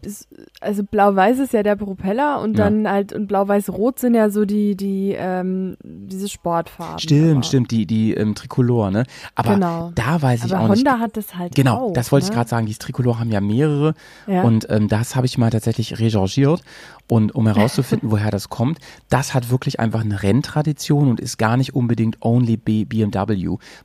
[0.60, 2.64] Also blau-weiß ist ja der Propeller und Ja.
[2.64, 6.98] dann halt und blau-weiß-rot sind ja so die die ähm, diese Sportfarben.
[7.00, 9.04] Stimmt, aber, stimmt, die, die ähm, Tricolor, ne?
[9.34, 9.92] Aber Genau.
[9.94, 10.78] da weiß ich Aber auch nicht.
[10.86, 12.36] Honda hat das halt Genau, auch, das wollte ich ne?
[12.36, 12.66] gerade sagen.
[12.66, 13.94] Die Tricolor haben ja mehrere
[14.26, 14.42] Ja.
[14.42, 16.62] und ähm, das habe ich mal tatsächlich rechargiert
[17.10, 18.78] und um herauszufinden, woher das kommt.
[19.10, 22.86] Das hat wirklich einfach eine Renntradition und ist gar nicht unbedingt only B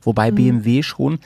[0.00, 0.04] Mhm.
[0.04, 1.18] Wobei BMW schon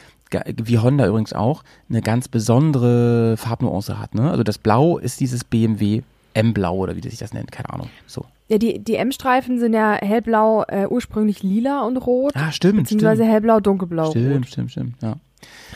[0.65, 4.15] wie Honda übrigens auch eine ganz besondere Farbnuance hat.
[4.15, 4.31] Ne?
[4.31, 6.03] Also das Blau ist dieses BMW
[6.35, 7.91] M-Blau oder wie sich das nennt, keine Ahnung.
[8.07, 8.25] So.
[8.49, 12.33] Ja, die, die M-Streifen sind ja hellblau, äh, ursprünglich lila und rot.
[12.35, 13.31] Ah, stimmt, beziehungsweise stimmt.
[13.33, 14.47] hellblau, dunkelblau, Stimmt, rot.
[14.47, 15.17] stimmt, stimmt, ja.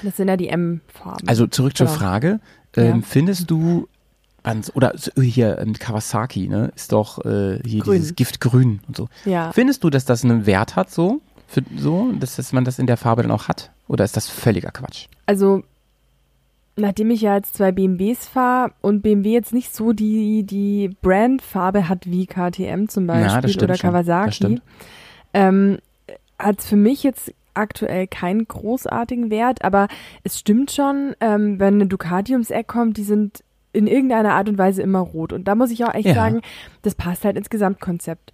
[0.03, 1.29] Das sind ja die M-Farben.
[1.29, 1.99] Also zurück zur Genau.
[1.99, 2.41] Frage.
[2.77, 3.03] Ähm, Ja.
[3.07, 3.89] Findest du,
[4.75, 7.95] oder so- hier ähm, Kawasaki, ne, ist doch äh, hier Grün.
[7.99, 9.09] dieses Giftgrün und so.
[9.27, 9.53] ja.
[9.53, 12.87] Findest du, dass das einen Wert hat so, für, so dass, dass man das in
[12.87, 13.71] der Farbe dann auch hat?
[13.89, 15.07] Oder ist das völliger Quatsch?
[15.27, 15.63] Also,
[16.77, 21.89] nachdem ich ja jetzt zwei BMWs fahre und BMW jetzt nicht so die, die Brandfarbe
[21.89, 24.61] hat wie KTM zum Beispiel Ja, oder Kawasaki,
[25.33, 25.79] ähm,
[26.39, 29.89] hat es für mich jetzt aktuell keinen großartigen Wert, aber
[30.23, 34.49] es stimmt schon, ähm, wenn eine Ducati ums Eck kommt, die sind in irgendeiner Art
[34.49, 35.33] und Weise immer rot.
[35.33, 36.15] Und da muss ich auch echt Ja.
[36.15, 36.41] sagen,
[36.83, 38.33] das passt halt ins Gesamtkonzept.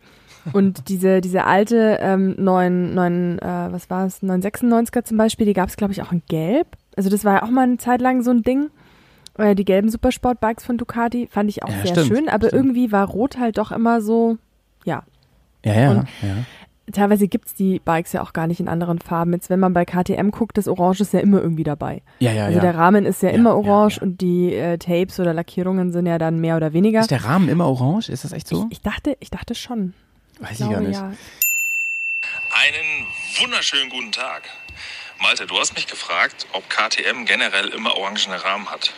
[0.53, 5.53] Und diese, diese alte ähm, 9, 9 äh, was war es, 996er zum Beispiel, die
[5.53, 6.67] gab es, glaube ich, auch in Gelb.
[6.97, 8.71] Also das war ja auch mal eine Zeit lang so ein Ding.
[9.39, 12.53] Äh, die gelben Supersportbikes von Ducati fand ich auch Ja, sehr stimmt, schön, aber stimmt.
[12.61, 14.37] irgendwie war Rot halt doch immer so,
[14.85, 15.05] ja.
[15.65, 16.45] Ja, ja, Und- ja.
[16.93, 19.33] Teilweise gibt's die Bikes ja auch gar nicht in anderen Farben.
[19.33, 22.03] Jetzt, wenn man bei KTM guckt, das Orange ist ja immer irgendwie dabei.
[22.19, 22.61] Ja, ja, also ja.
[22.61, 24.03] der Rahmen ist ja, Ja, immer orange ja.
[24.03, 26.99] und die äh, Tapes oder Lackierungen sind ja dann mehr oder weniger.
[27.01, 28.09] Ist der Rahmen immer orange?
[28.11, 28.67] Ist das echt so?
[28.67, 29.95] ich, ich dachte, ich dachte schon.
[30.43, 30.95] Weiß ich glaube, gar nicht.
[30.97, 31.13] ja.
[32.51, 33.07] Einen
[33.39, 34.43] wunderschönen guten Tag.
[35.21, 38.93] Malte, du hast mich gefragt, ob KTM generell immer orangene Rahmen hat.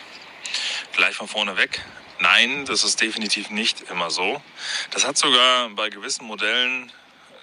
[0.93, 1.85] Gleich von vorne weg.
[2.19, 4.41] Nein, das ist definitiv nicht immer so.
[4.89, 6.91] Das hat sogar bei gewissen Modellen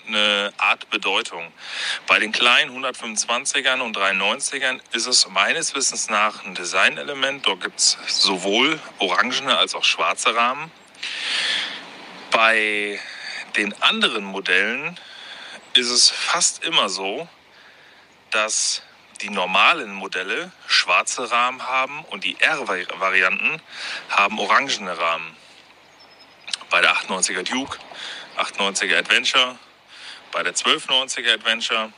[0.08, 1.52] eine Art Bedeutung.
[2.08, 7.46] Bei den kleinen 125ern und 390ern ist es meines Wissens nach ein Designelement.
[7.46, 10.72] Dort gibt es sowohl orangene als auch schwarze Rahmen.
[12.32, 12.98] Bei
[13.56, 14.98] den anderen Modellen
[15.74, 17.28] ist es fast immer so,
[18.30, 18.82] dass
[19.20, 23.62] die normalen Modelle schwarze Rahmen haben und die R-Varianten
[24.10, 25.36] haben orangene Rahmen.
[26.70, 27.78] Bei der 890er Duke,
[28.36, 29.58] 890er Adventure,
[30.32, 31.92] bei der 1290er Adventure,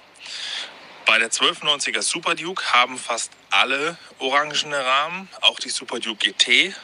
[1.06, 6.74] bei der 1290er Super Duke haben fast alle orangene Rahmen, auch die Super Duke GT.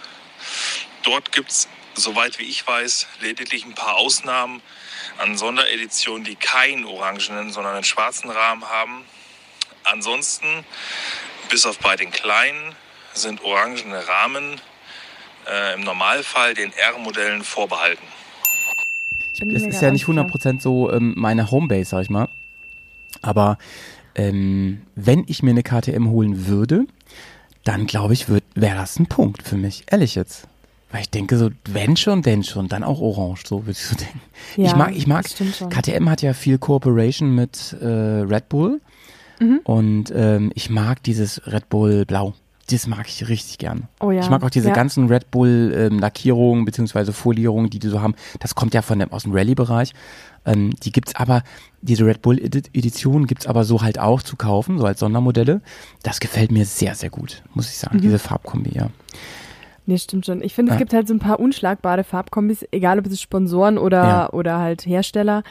[1.03, 4.63] Dort gibt es, soweit wie ich weiß, lediglich ein paar Ausnahmen
[5.19, 9.05] an Sondereditionen, die keinen orangenen, sondern einen schwarzen Rahmen haben.
[9.85, 10.65] Ansonsten,
[11.49, 12.75] bis auf bei den kleinen,
[13.13, 14.61] sind orangene Rahmen
[15.49, 18.07] äh, im Normalfall den R-Modellen vorbehalten.
[19.43, 20.29] Mir ist ja nicht unsicher.
[20.29, 22.29] 100% so ähm, meine Homebase, sag ich mal.
[23.23, 23.59] Aber
[24.15, 26.87] ähm, wenn ich mir eine KTM holen würde,
[27.65, 29.85] dann glaube ich, wäre das ein Punkt für mich.
[29.91, 30.47] Ehrlich jetzt.
[30.93, 33.95] Weil ich denke so, wenn schon, denn schon, dann auch orange, so würde ich so
[33.97, 34.21] denken.
[34.57, 35.25] Ja, ich mag, ich mag.
[35.71, 38.81] KTM hat ja viel Cooperation mit äh, Red Bull
[39.43, 39.61] Mhm.
[39.65, 42.35] und ähm, ich mag dieses Red Bull Blau.
[42.71, 43.89] Das mag ich richtig gern.
[43.99, 44.75] Oh ja, Ich mag auch diese ja.
[44.75, 48.15] ganzen Red Bull ähm, Lackierungen beziehungsweise Folierungen, die die so haben.
[48.39, 49.93] Das kommt ja von dem aus dem Rallye-Bereich.
[50.45, 51.43] Ähm, die gibt's aber,
[51.81, 55.63] diese Red Bull Edi- Edition gibt's aber so halt auch zu kaufen, so als Sondermodelle.
[56.03, 57.97] Das gefällt mir sehr, sehr gut, muss ich sagen.
[57.97, 58.03] Mhm.
[58.03, 58.91] Diese Farbkombi, ja.
[59.91, 60.41] Nee, stimmt schon.
[60.41, 60.79] Ich finde, es Ja.
[60.79, 64.31] gibt halt so ein paar unschlagbare Farbkombis, egal ob es Sponsoren oder, Ja.
[64.31, 65.43] oder halt Hersteller.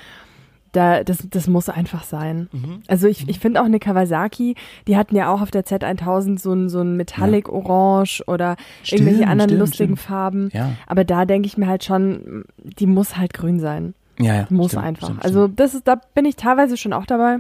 [0.72, 2.48] Da, das, das muss einfach sein.
[2.52, 2.84] Mhm.
[2.88, 4.56] Also ich, ich finde auch eine Kawasaki,
[4.88, 9.18] die hatten ja auch auf der Z1000 so ein, so ein Metallic Orange oder irgendwelche
[9.18, 10.00] Stimmt, anderen stimmt, lustigen stimmt.
[10.08, 10.50] Farben.
[10.54, 13.94] Ja, Aber da denke ich mir halt schon, die muss halt grün sein.
[14.20, 14.48] ja, ja.
[14.52, 15.08] Muss stimmt, einfach.
[15.08, 17.40] stimmt, also das ist, da bin ich teilweise schon auch dabei.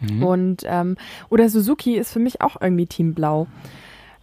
[0.00, 0.22] Mhm.
[0.22, 0.96] Und ähm,
[1.28, 3.46] oder Suzuki ist für mich auch irgendwie Team Blau.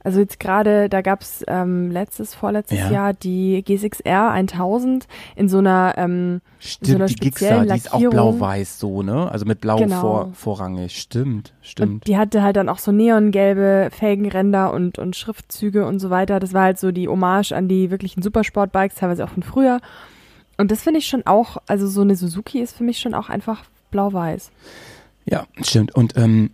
[0.05, 2.91] Also jetzt gerade, da gab's ähm, letztes, vorletztes Ja.
[2.91, 7.91] Jahr die G6R 1000 in so einer ähm, Stimmt, so einer die Gixxer, die ist
[7.91, 9.29] auch blau-weiß so, ne?
[9.31, 9.99] Also mit blau Genau.
[10.01, 10.95] vor, vorrangig.
[11.01, 11.91] Stimmt, stimmt.
[11.91, 16.39] Und die hatte halt dann auch so neongelbe Felgenränder und, und Schriftzüge und so weiter.
[16.39, 19.79] Das war halt so die Hommage an die wirklichen Supersportbikes, teilweise auch von früher.
[20.57, 23.29] Und das finde ich schon auch, also so eine Suzuki ist für mich schon auch
[23.29, 24.51] einfach blau-weiß.
[25.25, 25.95] Ja, stimmt.
[25.95, 26.51] Und ähm,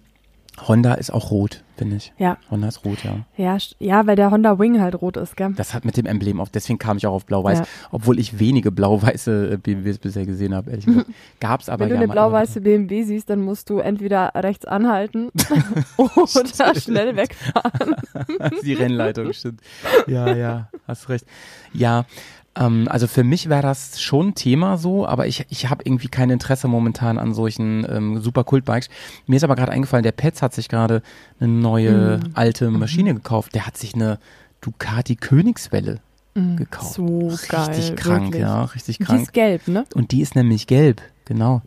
[0.68, 2.14] Honda ist auch rot, finde ich.
[2.18, 2.38] Ja.
[2.50, 3.26] Honda ist rot, ja.
[3.38, 5.54] Ja, ja, weil der Honda Wing halt rot ist, gell?
[5.56, 7.66] Das hat mit dem Emblem auf, deswegen kam ich auch auf Blau-Weiß, Ja.
[7.92, 11.08] obwohl ich wenige blau-weiße äh, BMWs bisher gesehen habe, ehrlich gesagt.
[11.40, 15.30] Gab's aber Wenn du ja eine blau-weiße BMW siehst, dann musst du entweder rechts anhalten
[15.98, 17.96] oder schnell wegfahren.
[18.64, 19.62] die Rennleitung, stimmt.
[20.08, 21.26] Ja, ja, hast recht.
[21.74, 22.06] Ja,
[22.56, 26.30] ähm, also für mich wäre das schon Thema so, aber ich, ich habe irgendwie kein
[26.30, 28.90] Interesse momentan an solchen ähm, super Kultbikes.
[29.28, 31.02] Mir ist aber gerade eingefallen, der Petz hat sich gerade
[31.40, 32.32] eine neue Mhm.
[32.34, 33.56] alte Maschine gekauft.
[33.56, 34.20] Der hat sich eine
[34.62, 36.00] Ducati Königswelle
[36.34, 36.94] gekauft.
[36.94, 38.42] So richtig geil, krank, wirklich.
[38.42, 39.22] ja, richtig Die krank.
[39.24, 39.86] ist gelb, ne?
[39.96, 41.62] Und die ist nämlich gelb, genau.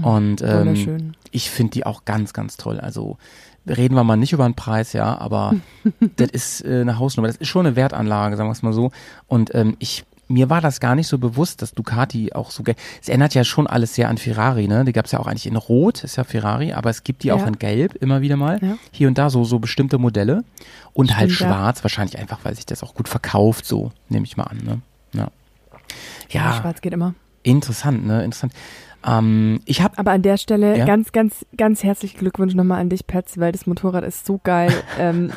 [0.00, 2.78] Und ähm, ich finde die auch ganz, ganz toll.
[2.80, 3.16] Also
[3.66, 5.54] reden wir mal nicht über den Preis, ja, aber
[6.16, 7.28] das ist äh, eine Hausnummer.
[7.28, 8.90] Das ist schon eine Wertanlage, sagen wir es mal so.
[9.28, 12.78] Und ähm, ich mir war das gar nicht so bewusst, dass Ducati auch so gelb.
[13.02, 14.84] Es erinnert ja schon alles sehr an Ferrari, ne?
[14.84, 17.32] Die gab es ja auch eigentlich in Rot, ist ja Ferrari, aber es gibt die
[17.32, 17.46] auch Ja.
[17.46, 18.58] in Gelb immer wieder mal.
[18.62, 18.76] Ja.
[18.90, 20.44] Hier und da so so bestimmte Modelle
[20.92, 21.56] und halt Stimmt, ja.
[21.56, 24.80] Schwarz, wahrscheinlich einfach, weil sich das auch gut verkauft, so nehme ich mal an, ne?
[25.12, 25.28] Ja.
[26.30, 27.14] Ja, Ja, schwarz geht immer.
[27.42, 28.24] interessant, ne?
[28.24, 28.52] Interessant.
[29.06, 30.86] Ähm, ich habe Aber an der Stelle Ja.
[30.86, 34.72] ganz, ganz, ganz herzlichen Glückwunsch nochmal an dich, Petz, weil das Motorrad ist so geil.
[34.98, 35.30] ähm,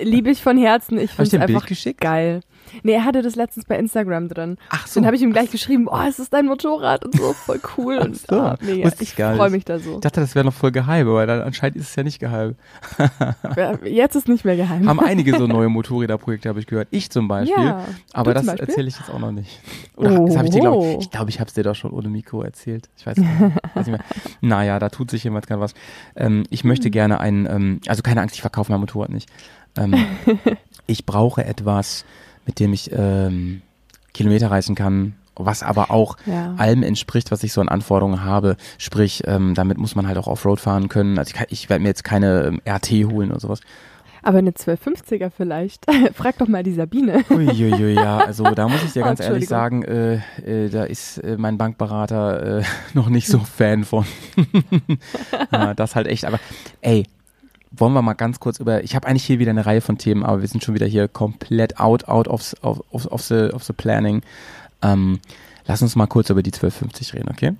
[0.00, 0.98] Liebe ich von Herzen.
[0.98, 2.00] Ich finde es einfach geschickt?
[2.00, 2.40] geil.
[2.82, 4.56] Nee, er hatte das letztens bei Instagram drin.
[4.70, 5.00] Ach so.
[5.00, 7.98] Dann habe ich ihm gleich geschrieben, oh, es ist dein Motorrad und so, voll cool.
[7.98, 8.86] Und so, ah, mega.
[8.86, 9.94] wusste ich ich freue mich da so.
[9.94, 12.56] Ich dachte, das wäre noch voll geheim, aber dann anscheinend ist es ja nicht geheim.
[13.84, 14.88] Jetzt ist nicht mehr geheim.
[14.88, 16.88] Haben einige so neue Motorräderprojekte, habe ich gehört.
[16.90, 17.62] Ich zum Beispiel.
[17.64, 19.60] Ja, aber das erzähle ich jetzt auch noch nicht.
[19.96, 21.92] Oder das habe ich dir, glaube ich, ich glaube, ich habe es dir doch schon
[21.92, 22.88] ohne Mikro erzählt.
[22.96, 23.30] Ich weiß, nicht,
[23.74, 24.00] weiß nicht mehr.
[24.40, 25.74] Naja, da tut sich jemand gerade was.
[26.16, 26.92] Ähm, ich möchte Hm.
[26.92, 29.28] gerne einen, ähm, also keine Angst, ich verkaufe mein Motorrad nicht.
[29.76, 29.94] Ähm,
[30.86, 32.04] ich brauche etwas,
[32.46, 33.62] mit dem ich ähm,
[34.14, 36.54] Kilometer reisen kann, was aber auch Ja.
[36.58, 38.56] allem entspricht, was ich so an Anforderungen habe.
[38.78, 41.18] Sprich, ähm, damit muss man halt auch Offroad fahren können.
[41.18, 43.60] Also ich, kann- ich werde mir jetzt keine ähm, RT holen oder sowas.
[44.24, 45.84] Aber eine 1250er vielleicht.
[46.14, 47.24] Frag doch mal die Sabine.
[47.28, 51.18] Uiuiui, ja, also da muss ich dir Oh, ganz ehrlich sagen, äh, äh, da ist
[51.18, 52.62] äh, mein Bankberater äh,
[52.94, 54.04] noch nicht so Fan von.
[55.50, 56.38] ja, das halt echt, aber
[56.82, 57.04] ey,
[57.76, 60.24] wollen wir mal ganz kurz über, ich habe eigentlich hier wieder eine Reihe von Themen,
[60.24, 63.64] aber wir sind schon wieder hier komplett out, out of, of, of, of, the, of
[63.64, 64.22] the planning.
[64.82, 65.20] Ähm,
[65.66, 67.52] lass uns mal kurz über die 1250 reden, okay?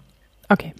[0.49, 0.75] Okay.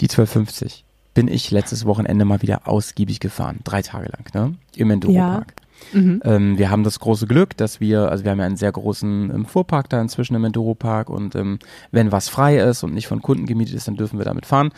[0.00, 0.84] Die 1250
[1.14, 4.54] bin ich letztes Wochenende mal wieder ausgiebig gefahren, drei Tage lang, ne?
[4.76, 5.54] Im Enduro-Park.
[5.92, 6.20] Mhm.
[6.24, 9.30] Ähm, wir haben das große Glück, dass wir, also wir haben ja einen sehr großen
[9.34, 11.58] ähm, Fuhrpark da inzwischen im Enduro-Park und ähm,
[11.90, 14.70] wenn was frei ist und nicht von Kunden gemietet ist, dann dürfen wir damit fahren.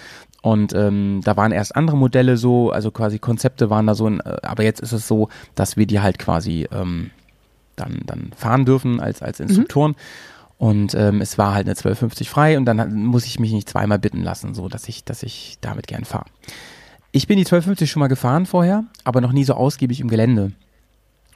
[0.45, 4.21] Und ähm, da waren erst andere Modelle so, also quasi Konzepte waren da so, in,
[4.21, 7.11] äh, aber jetzt ist es so, dass wir die halt quasi ähm,
[7.77, 9.97] dann, dann fahren dürfen als, als Instruktoren.
[10.59, 13.71] Und ähm, es war halt eine 1250 frei und dann hat- muss ich mich nicht
[13.71, 16.27] zweimal bitten lassen, so dass ich, dass ich damit gern fahre.
[17.11, 20.53] Ich bin die 1250 schon mal gefahren vorher, aber noch nie so ausgiebig im Gelände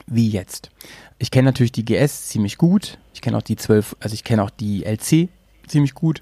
[0.05, 0.69] wie jetzt.
[1.17, 2.99] Ich kenne natürlich die GS ziemlich gut.
[3.15, 5.29] Ich kenne auch die 12, also ich kenne auch die LC
[5.67, 6.21] ziemlich gut,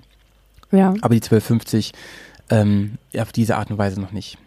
[0.71, 0.93] Ja.
[1.01, 1.91] aber die 1250
[2.49, 4.37] ähm, auf diese Art und Weise noch nicht.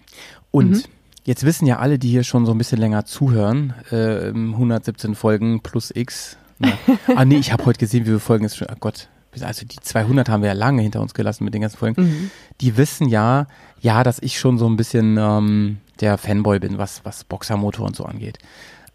[0.51, 0.83] Und Mhm.
[1.25, 5.61] jetzt wissen ja alle, die hier schon so ein bisschen länger zuhören, äh, 117 Folgen
[5.61, 6.37] plus X.
[6.59, 6.73] Na.
[7.17, 9.09] ah nee, ich habe heute gesehen, wie viele Folgen es schon, oh Gott,
[9.41, 12.31] also die 200 haben wir ja lange hinter uns gelassen mit den ganzen Folgen Mhm.
[12.61, 13.47] die wissen ja,
[13.81, 17.95] ja, dass ich schon so ein bisschen ähm, der Fanboy bin, was, was Boxermotor und
[17.97, 18.39] so angeht.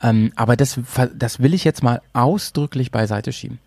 [0.01, 0.77] Ähm, aber das,
[1.15, 3.59] das will ich jetzt mal ausdrücklich beiseite schieben.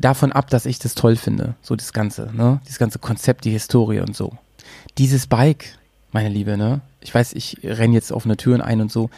[0.00, 2.60] Davon ab, dass ich das toll finde, so das Ganze, ne?
[2.64, 4.32] Dieses ganze Konzept, die Historie und so.
[4.96, 5.78] Dieses Bike,
[6.10, 6.80] meine Liebe, ne?
[7.00, 9.10] Ich weiß, ich renn jetzt offene Türen ein und so.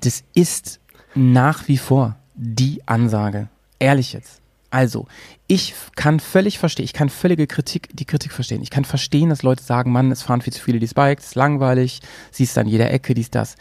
[0.00, 0.80] Das ist
[1.14, 3.48] nach wie vor die Ansage.
[3.78, 4.42] Ehrlich jetzt.
[4.70, 5.06] Also,
[5.46, 8.60] ich kann völlig verstehen, ich kann völlige Kritik, die Kritik verstehen.
[8.60, 11.28] Ich kann verstehen, dass Leute sagen, Mann, es fahren viel zu viele dieses Bike, das
[11.28, 13.56] ist langweilig, siehst an jeder Ecke, dies, das.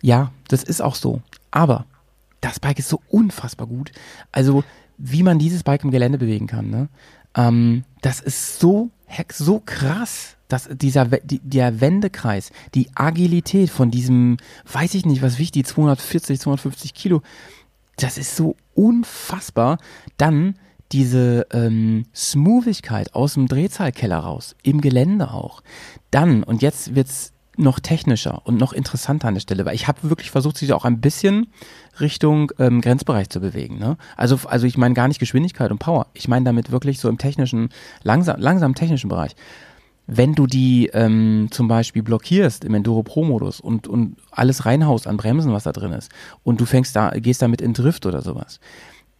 [0.00, 1.20] Ja, das ist auch so.
[1.50, 1.84] Aber
[2.40, 3.92] das Bike ist so unfassbar gut.
[4.32, 4.64] Also,
[4.98, 6.88] wie man dieses Bike im Gelände bewegen kann, ne?
[7.34, 13.90] Ähm, das ist so heck, so krass, dass dieser die, der Wendekreis, die Agilität von
[13.90, 14.38] diesem,
[14.70, 17.22] weiß ich nicht, was wichtig, 240, 250 Kilo,
[17.96, 19.78] das ist so unfassbar.
[20.16, 20.54] Dann
[20.92, 25.62] diese ähm, Smoothigkeit aus dem Drehzahlkeller raus, im Gelände auch.
[26.10, 30.08] Dann, und jetzt wird's noch technischer und noch interessanter an der Stelle, weil ich habe
[30.08, 31.48] wirklich versucht, sich auch ein bisschen
[32.00, 33.78] Richtung ähm, Grenzbereich zu bewegen.
[33.78, 33.96] Ne?
[34.16, 36.06] Also, also ich meine gar nicht Geschwindigkeit und Power.
[36.14, 37.70] Ich meine damit wirklich so im technischen,
[38.02, 39.34] langsam, langsam technischen Bereich.
[40.06, 45.06] Wenn du die ähm, zum Beispiel blockierst im Enduro Pro Modus und, und alles reinhaust
[45.06, 46.10] an Bremsen, was da drin ist,
[46.44, 48.58] und du fängst da, gehst damit in Drift oder sowas,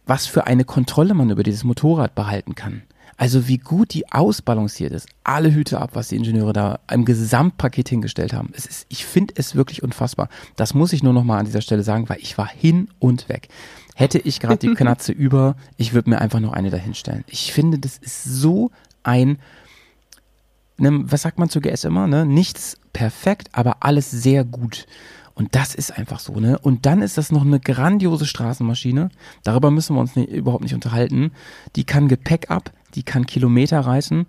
[0.07, 2.81] was für eine Kontrolle man über dieses Motorrad behalten kann.
[3.19, 5.09] Also wie gut die ausbalanciert ist.
[5.25, 8.51] Alle Hüte ab, was die Ingenieure da im Gesamtpaket hingestellt haben.
[8.53, 10.29] Es ist, ich finde es wirklich unfassbar.
[10.55, 13.27] Das muss ich nur noch mal an dieser Stelle sagen, weil ich war hin und
[13.27, 13.49] weg.
[13.93, 17.25] Hätte ich gerade die Knatze über, ich würde mir einfach noch eine dahinstellen.
[17.27, 18.71] Ich finde, das ist so
[19.03, 19.37] ein
[20.77, 22.25] ne, was sagt man zu GS immer, ne?
[22.25, 24.87] Nichts perfekt, aber alles sehr gut.
[25.35, 26.57] Und das ist einfach so, ne?
[26.57, 29.09] Und dann ist das noch eine grandiose Straßenmaschine.
[29.43, 31.31] Darüber müssen wir uns nicht, überhaupt nicht unterhalten.
[31.75, 34.25] Die kann Gepäck ab, die kann Kilometer reißen.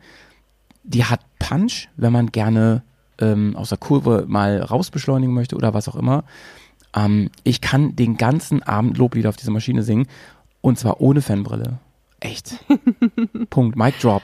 [0.84, 2.82] Die hat Punch, wenn man gerne
[3.18, 6.24] ähm, aus der Kurve mal rausbeschleunigen möchte oder was auch immer.
[6.94, 10.06] Ähm, ich kann den ganzen Abend Loblieder auf dieser Maschine singen.
[10.60, 11.78] Und zwar ohne Fanbrille.
[12.20, 12.56] Echt.
[13.50, 13.76] Punkt.
[13.76, 14.22] Mic drop.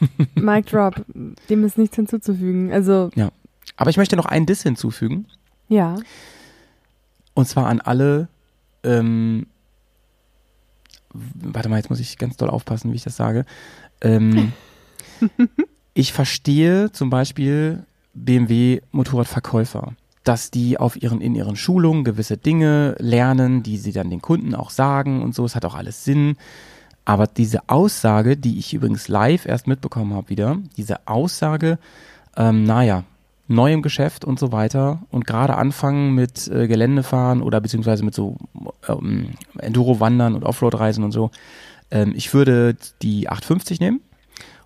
[0.34, 1.04] Mic Drop,
[1.48, 2.72] dem ist nichts hinzuzufügen.
[2.72, 3.10] Also,
[3.76, 5.26] Aber ich möchte noch einen Diss hinzufügen.
[5.68, 5.96] ja.
[7.34, 8.28] Und zwar an alle,
[8.82, 9.46] ähm,
[11.12, 13.44] warte mal, jetzt muss ich ganz doll aufpassen, wie ich das sage.
[14.00, 14.52] Ähm,
[15.94, 19.92] ich verstehe zum Beispiel BMW-Motorradverkäufer,
[20.24, 24.54] dass die auf ihren, in ihren Schulungen gewisse Dinge lernen, die sie dann den Kunden
[24.54, 25.44] auch sagen und so.
[25.44, 26.36] Es hat auch alles Sinn.
[27.04, 31.78] Aber diese Aussage, die ich übrigens live erst mitbekommen habe wieder, diese Aussage,
[32.36, 33.04] ähm, naja,
[33.52, 38.14] neu im Geschäft und so weiter und gerade anfangen mit äh, Geländefahren oder beziehungsweise mit
[38.14, 38.36] so
[38.88, 41.30] ähm, Enduro-Wandern und Offroad-Reisen und so,
[41.90, 44.00] ähm, ich würde die 850 nehmen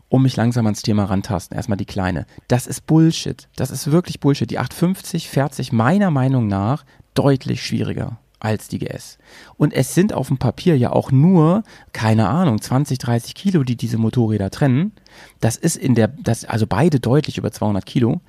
[0.09, 1.57] und mich langsam ans Thema rantasten.
[1.57, 2.27] Erstmal die kleine.
[2.49, 3.49] Das ist Bullshit.
[3.57, 4.51] Das ist wirklich Bullshit.
[4.51, 9.19] Die 850 fährt sich meiner Meinung nach deutlich schwieriger als die GS.
[9.57, 13.77] Und es sind auf dem Papier ja auch nur, keine Ahnung, 20, 30 Kilo, die
[13.77, 14.93] diese Motorräder trennen.
[15.41, 18.21] Das ist in der, das, also beide deutlich über 200 Kilo.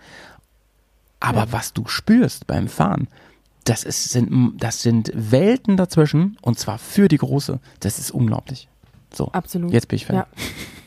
[1.28, 1.52] Aber Ja.
[1.52, 3.08] was du spürst beim Fahren,
[3.64, 7.60] das ist, sind, das sind Welten dazwischen und zwar für die große.
[7.82, 8.70] Das ist unglaublich.
[9.14, 9.30] So.
[9.34, 9.72] Absolut.
[9.74, 10.16] Jetzt bin ich Fan.
[10.16, 10.28] Ja.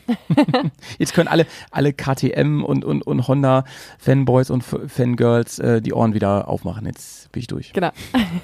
[0.97, 3.63] Jetzt können alle, alle KTM und, und, und Honda
[3.99, 6.85] Fanboys und Fangirls äh, die Ohren wieder aufmachen.
[6.85, 7.71] Jetzt bin ich durch.
[7.73, 7.91] Genau.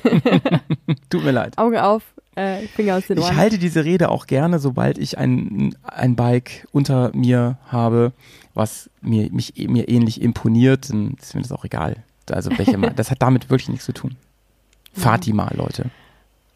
[1.09, 1.57] Tut mir leid.
[1.57, 2.03] Auge auf,
[2.35, 3.35] äh, Finger aus den Ich Ohren.
[3.35, 8.13] halte diese Rede auch gerne, sobald ich ein, ein Bike unter mir habe,
[8.57, 12.03] was mir, mich, mir ähnlich imponiert, dann ist mir das auch egal.
[12.29, 12.91] Also welche mal.
[12.95, 14.15] Das hat damit wirklich nichts zu tun.
[14.93, 15.89] Fahrt die mal, Leute.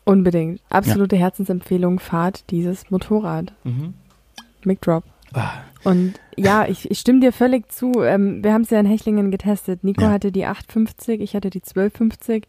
[0.04, 0.62] Unbedingt.
[0.70, 3.54] Absolute Herzensempfehlung, fahrt dieses Motorrad.
[4.66, 5.04] Mic Drop.
[5.34, 7.94] Ah, Und ja, ich, ich stimme dir völlig zu.
[8.04, 9.84] Ähm, wir haben es ja in Hechlingen getestet.
[9.84, 10.12] Nico Ja.
[10.12, 12.48] hatte die 850, ich hatte die 1250.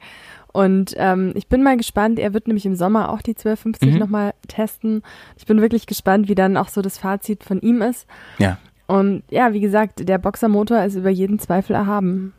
[0.53, 2.19] Und ähm, ich bin mal gespannt.
[2.19, 3.99] Er wird nämlich im Sommer auch die 1250 Mhm.
[4.01, 5.03] nochmal testen.
[5.37, 8.07] Ich bin wirklich gespannt, wie dann auch so das Fazit von ihm ist.
[8.39, 8.59] Ja.
[8.93, 12.35] Und ja, wie gesagt, der Boxermotor ist über jeden Zweifel erhaben.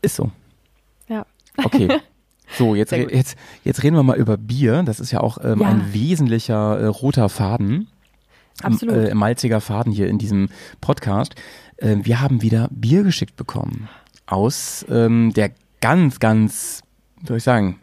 [0.00, 0.30] Ist so.
[1.08, 1.26] Ja.
[1.56, 1.88] Okay.
[2.56, 4.82] So, jetzt, jetzt, jetzt reden wir mal über Bier.
[4.82, 5.68] Das ist ja auch ähm, Ja.
[5.68, 7.88] ein wesentlicher äh, roter Faden.
[8.62, 8.94] Absolut.
[8.96, 10.48] Äh, malziger Faden hier in diesem
[10.80, 11.34] Podcast.
[11.76, 13.90] Äh, wir haben wieder Bier geschickt bekommen.
[14.24, 15.50] Aus ähm, der
[15.82, 16.82] ganz, ganz,
[17.20, 17.78] wie soll ich sagen,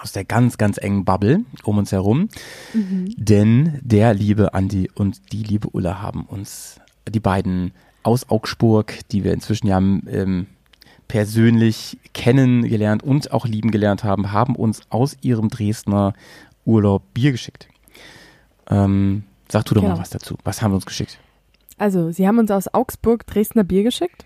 [0.00, 2.28] aus der ganz, ganz engen Bubble um uns herum.
[2.74, 9.24] Denn der liebe Andi und die liebe Ulla haben uns, die beiden aus Augsburg, die
[9.24, 10.46] wir inzwischen ja ähm,
[11.08, 16.12] persönlich kennengelernt und auch lieben gelernt haben, haben uns aus ihrem Dresdner
[16.64, 17.68] Urlaub Bier geschickt.
[18.68, 20.00] Ähm, sag du doch mal Genau.
[20.00, 20.36] was dazu.
[20.44, 21.18] Was haben wir uns geschickt?
[21.78, 24.24] Also, sie haben uns aus Augsburg Dresdner Bier geschickt.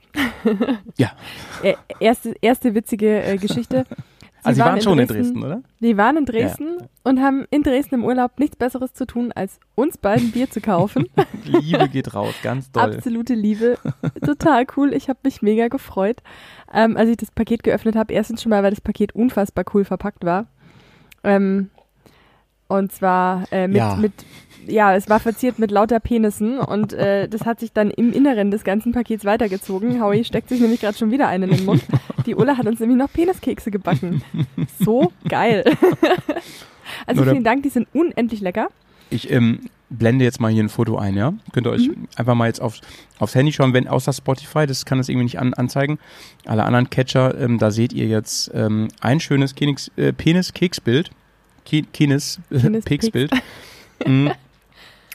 [0.97, 1.13] Ja,
[1.63, 3.85] Äh, erste, erste witzige äh, Geschichte.
[4.43, 5.63] also sie waren, schon in Dresden, oder?
[5.81, 9.61] Die waren in Dresden und haben in Dresden im Urlaub nichts Besseres zu tun, als
[9.75, 11.07] uns beiden Bier zu kaufen.
[11.45, 12.95] Liebe geht raus, ganz doll.
[12.97, 13.79] Absolute Liebe.
[14.25, 14.93] Total cool.
[14.95, 16.23] Ich habe mich mega gefreut,
[16.73, 18.13] ähm, als ich das Paket geöffnet habe.
[18.13, 20.47] Erstens schon mal, weil das Paket unfassbar cool verpackt war.
[21.25, 21.71] Ähm,
[22.69, 23.97] und zwar äh, mit, Ja.
[23.97, 24.13] mit,
[24.67, 28.51] ja, es war verziert mit lauter Penissen und äh, das hat sich dann im Inneren
[28.51, 30.03] des ganzen Pakets weitergezogen.
[30.03, 31.83] Howie steckt sich nämlich gerade schon wieder einen in den Mund.
[32.27, 34.23] Die Ulla hat uns nämlich noch Peniskekse gebacken.
[34.79, 35.65] So geil.
[37.07, 38.69] also vielen Dank, die sind unendlich lecker.
[39.11, 41.33] Ich ähm, blende jetzt mal hier ein Foto ein, ja?
[41.53, 42.07] Könnt ihr euch Mhm.
[42.15, 42.81] einfach mal jetzt aufs,
[43.19, 45.99] aufs Handy schauen, wenn außer Spotify, das kann das irgendwie nicht an, anzeigen.
[46.47, 49.53] Alle anderen Catcher, ähm, da seht ihr jetzt ähm, ein schönes
[49.97, 51.11] äh, Penis-Keksbild.
[51.67, 53.31] Ke- Kenis, äh, Penis- Peksbild.
[54.07, 54.31] Mhm.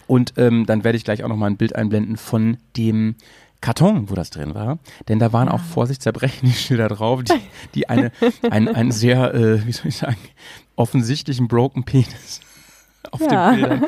[0.08, 3.16] Und ähm, dann werde ich gleich auch nochmal ein Bild einblenden von dem
[3.62, 4.78] Karton, wo das drin war.
[5.08, 7.34] Denn da waren auch Vorsicht Zerbrechensschilder drauf, die,
[7.74, 8.12] die eine,
[8.52, 10.18] ein, einen sehr, äh, wie soll ich sagen,
[10.76, 12.42] offensichtlichen Broken Penis
[13.12, 13.52] auf Ja.
[13.52, 13.86] den Bildern.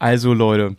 [0.00, 0.76] Also Leute,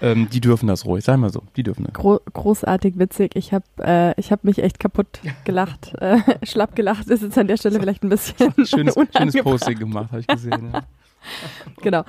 [0.00, 1.92] ähm, die dürfen das ruhig, sagen wir so, die dürfen das.
[1.94, 3.32] Gro großartig witzig.
[3.36, 7.08] Ich habe äh, ich hab mich echt kaputt gelacht, äh, schlapp gelacht.
[7.08, 9.36] Ist jetzt an der Stelle vielleicht ein bisschen Schönes, schönes.
[9.42, 10.70] Posting gemacht, habe ich gesehen.
[10.72, 10.82] Ja.
[11.82, 12.04] Genau.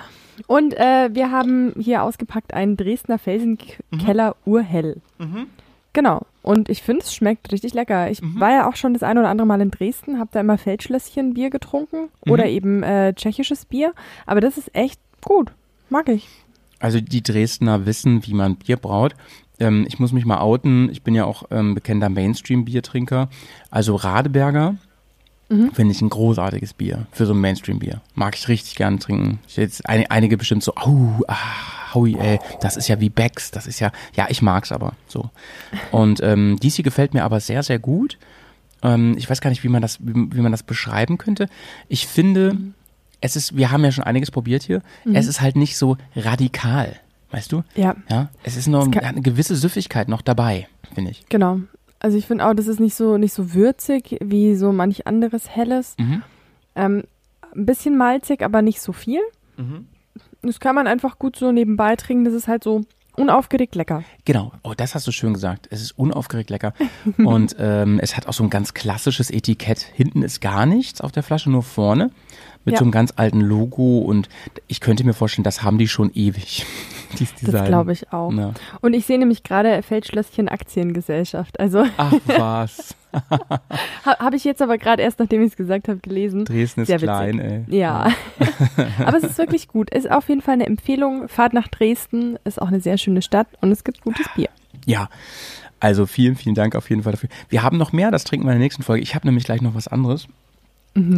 [0.47, 5.01] Und äh, wir haben hier ausgepackt einen Dresdner Felsenkeller Urhell.
[5.93, 6.25] Genau.
[6.41, 8.11] Und ich finde, es schmeckt richtig lecker.
[8.11, 10.57] Ich war ja auch schon das ein oder andere Mal in Dresden, habe da immer
[10.57, 13.93] Feldschlösschen Bier getrunken oder eben äh, tschechisches Bier.
[14.25, 15.51] Aber das ist echt gut.
[15.89, 16.27] Mag ich.
[16.79, 19.15] Also die Dresdner wissen, wie man Bier braut.
[19.59, 20.89] Ähm, ich muss mich mal outen.
[20.91, 23.29] Ich bin ja auch ähm, bekannter Mainstream-Biertrinker.
[23.71, 24.75] Also Radeberger
[25.47, 28.01] finde ich ein großartiges Bier für so ein Mainstream-Bier.
[28.15, 29.39] Mag ich richtig gern trinken.
[29.47, 33.51] Jetzt ein, einige bestimmt so, au, ah, hui, ey, das ist ja wie Becks.
[33.51, 35.29] Das ist ja, ja, ich mag's aber so.
[35.91, 38.17] Und ähm, dies hier gefällt mir aber sehr, sehr gut.
[38.81, 41.47] Ähm, ich weiß gar nicht, wie man das, wie, wie man das beschreiben könnte.
[41.89, 42.57] Ich finde,
[43.21, 44.81] es ist, wir haben ja schon einiges probiert hier.
[45.13, 46.95] Es ist halt nicht so radikal,
[47.31, 47.63] weißt du?
[47.75, 51.23] Ja, Ja, es ist noch Es eine gewisse Süffigkeit noch dabei, finde ich.
[51.29, 51.59] genau.
[51.99, 55.49] Also ich finde auch, das ist nicht so nicht so würzig wie so manch anderes
[55.49, 55.95] Helles.
[55.97, 56.23] Mhm.
[56.75, 57.03] Ähm,
[57.55, 59.21] ein bisschen malzig, aber nicht so viel.
[59.57, 59.87] Mhm.
[60.41, 62.25] Das kann man einfach gut so nebenbei trinken.
[62.25, 62.81] Das ist halt so
[63.15, 64.03] unaufgeregt lecker.
[64.25, 65.67] Genau, oh, das hast du schön gesagt.
[65.71, 66.73] Es ist unaufgeregt lecker.
[67.17, 69.79] Und ähm, es hat auch so ein ganz klassisches Etikett.
[69.81, 72.11] Hinten ist gar nichts auf der Flasche, nur vorne.
[72.65, 72.79] Mit Ja.
[72.79, 73.99] so einem ganz alten Logo.
[73.99, 74.27] Und
[74.67, 76.65] ich könnte mir vorstellen, das haben die schon ewig.
[77.19, 78.31] Dieses Das glaube ich auch.
[78.31, 78.53] Ja.
[78.81, 81.59] Und ich sehe nämlich gerade Feldschlösschen Aktiengesellschaft.
[81.59, 82.95] Also Ach was,
[84.05, 86.45] ha, habe ich jetzt aber gerade erst, nachdem ich es gesagt habe, gelesen.
[86.45, 87.07] Dresden ist Sehr witzig.
[87.07, 87.63] klein, ey.
[87.67, 88.11] Ja.
[89.05, 89.89] aber es ist wirklich gut.
[89.93, 91.27] Ist auf jeden Fall eine Empfehlung.
[91.27, 92.37] Fahrt nach Dresden.
[92.43, 94.49] Ist auch eine sehr schöne Stadt und es gibt gutes Bier.
[94.85, 95.09] Ja,
[95.79, 97.29] also vielen, vielen Dank auf jeden Fall dafür.
[97.49, 99.03] Wir haben noch mehr, das trinken wir in der nächsten Folge.
[99.03, 100.27] Ich habe nämlich gleich noch was anderes.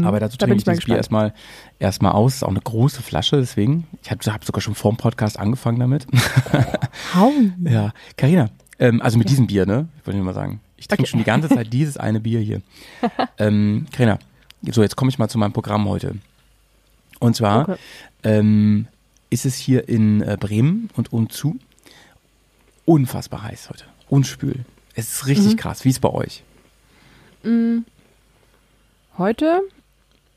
[0.04, 0.40] Aber dazu Mhm.
[0.40, 1.34] Da trinke ich ich mal das Bier erstmal,
[1.78, 2.36] erstmal aus.
[2.36, 3.86] Ist auch eine große Flasche, deswegen.
[4.04, 6.08] Ich habe hab sogar schon vor dem Podcast angefangen damit.
[7.16, 7.32] Hau.
[7.64, 8.50] ja, Carina,
[8.80, 9.88] ähm, also mit diesem Bier, ne?
[10.00, 10.62] Ich wollte nur mal sagen.
[10.78, 11.10] Ich trinke Okay.
[11.12, 12.62] schon die ganze Zeit dieses eine Bier hier.
[13.38, 14.18] ähm, Carina,
[14.72, 16.16] so jetzt komme ich mal zu meinem Programm heute.
[17.20, 17.76] Und zwar Okay.
[18.24, 18.88] ähm,
[19.30, 21.58] ist es hier in äh, Bremen und umzu
[22.86, 23.86] unfassbar heiß heute.
[24.10, 24.66] Unspül.
[24.96, 25.58] Es ist richtig Mhm.
[25.58, 25.86] krass.
[25.86, 26.44] Wie ist bei euch?
[29.18, 29.62] Heute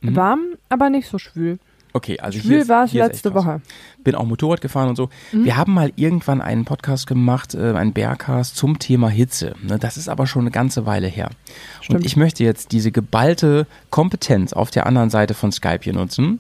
[0.00, 0.16] Mhm.
[0.16, 1.58] warm, aber nicht so schwül.
[1.92, 3.34] Okay, also Schwül war es letzte.
[3.34, 3.60] Woche.
[4.04, 5.10] Bin auch Motorrad gefahren und so.
[5.32, 9.54] Wir haben mal irgendwann einen Podcast gemacht, äh, einen Bearcast zum Thema Hitze.
[9.60, 11.30] Ne, das ist aber schon eine ganze Weile her.
[11.78, 12.06] Und Stimmt.
[12.06, 16.38] ich möchte jetzt diese geballte Kompetenz auf der anderen Seite von Skype hier nutzen,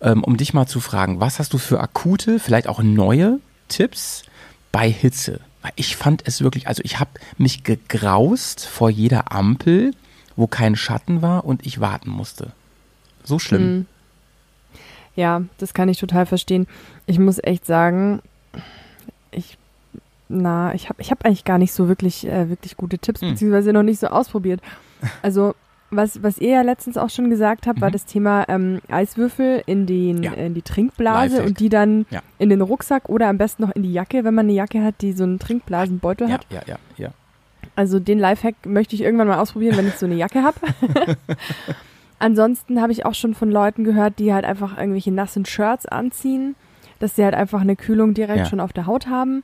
[0.00, 4.22] ähm, um dich mal zu fragen, was hast du für akute, vielleicht auch neue Tipps
[4.70, 5.40] bei Hitze?
[5.62, 9.90] Weil ich fand es wirklich, also ich habe mich gegraust vor jeder Ampel,
[10.36, 12.52] wo kein Schatten war und ich warten musste.
[13.24, 13.62] So schlimm.
[13.76, 13.86] Mhm.
[15.14, 16.66] Ja, das kann ich total verstehen.
[17.06, 18.20] Ich muss echt sagen,
[19.30, 19.58] ich,
[20.28, 23.30] na, ich habe ich hab eigentlich gar nicht so wirklich, äh, wirklich gute Tipps, Hm.
[23.30, 24.60] beziehungsweise noch nicht so ausprobiert.
[25.22, 25.54] Also,
[25.90, 27.92] was, was ihr ja letztens auch schon gesagt habt, war Mhm.
[27.92, 30.32] das Thema ähm, Eiswürfel in, den, Ja.
[30.32, 31.46] in die Trinkblase Lifehack.
[31.46, 32.22] und die dann Ja.
[32.38, 34.94] in den Rucksack oder am besten noch in die Jacke, wenn man eine Jacke hat,
[35.02, 36.46] die so einen Trinkblasenbeutel Ja, hat.
[36.50, 37.10] ja, ja, ja.
[37.74, 40.56] Also den Lifehack möchte ich irgendwann mal ausprobieren, wenn ich so eine Jacke habe.
[42.18, 46.54] Ansonsten habe ich auch schon von Leuten gehört, die halt einfach irgendwelche nassen Shirts anziehen,
[47.00, 48.44] dass sie halt einfach eine Kühlung direkt Ja.
[48.46, 49.42] schon auf der Haut haben.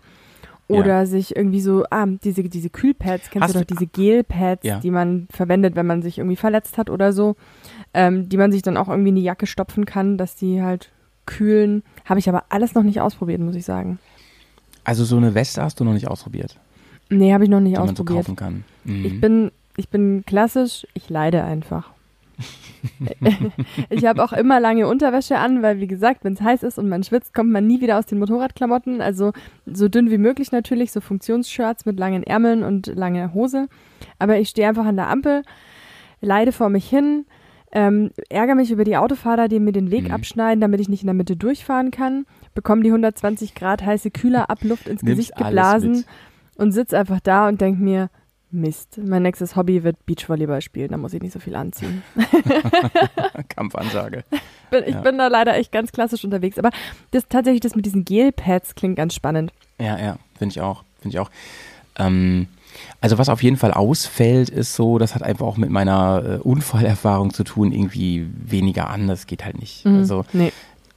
[0.71, 4.81] Oder sich irgendwie so, ah, diese, diese Kühlpads, kennst Hast du doch, diese Gelpads, Ja.
[4.81, 7.37] die man verwendet, wenn man sich irgendwie verletzt hat oder so,
[7.95, 10.91] ähm, die man sich dann auch irgendwie in die Jacke stopfen kann, dass die halt
[11.25, 11.83] kühlen.
[12.05, 13.99] Habe ich aber alles noch nicht ausprobiert, muss ich sagen.
[14.85, 16.61] Also so eine Weste hast du noch nicht ausprobiert,
[17.11, 18.27] Nee, habe ich noch nicht die man so ausprobiert.
[18.27, 18.65] kaufen kann.
[18.85, 19.05] Mhm.
[19.05, 21.91] Ich bin, ich bin klassisch, ich leide einfach.
[23.91, 26.89] ich habe auch immer lange Unterwäsche an, weil wie gesagt, wenn es heiß ist und
[26.89, 29.01] man schwitzt, kommt man nie wieder aus den Motorradklamotten.
[29.01, 29.33] Also
[29.67, 33.69] so dünn wie möglich natürlich, so Funktionsshirts mit langen Ärmeln und lange Hose.
[34.19, 35.43] Aber ich stehe einfach an der Ampel,
[36.21, 37.27] leide vor mich hin,
[37.73, 40.13] ähm, ärgere mich über die Autofahrer, die mir den Weg Mhm.
[40.13, 44.87] abschneiden, damit ich nicht in der Mitte durchfahren kann, bekomme die 120 Grad heiße Kühlerabluft
[44.89, 46.05] ins Gesicht geblasen.
[46.59, 48.11] Und sitze einfach da und denke mir,
[48.51, 52.03] Mist, mein nächstes Hobby wird Beachvolleyball spielen, da muss ich nicht so viel anziehen.
[53.49, 54.25] Kampfansage.
[54.71, 55.01] Bin, ich Ja.
[55.01, 56.71] bin da leider echt ganz klassisch unterwegs, aber
[57.11, 59.53] das tatsächlich das mit diesen Gelpads klingt ganz spannend.
[59.81, 60.85] Ja, ja, finde ich auch.
[61.01, 61.31] Finde ich auch.
[61.97, 62.49] Ähm,
[63.01, 66.37] also was auf jeden Fall ausfällt, ist so, das hat einfach auch mit meiner äh,
[66.39, 69.85] Unfallerfahrung zu tun, irgendwie weniger an, das geht halt nicht.
[69.87, 70.53] Also Nee.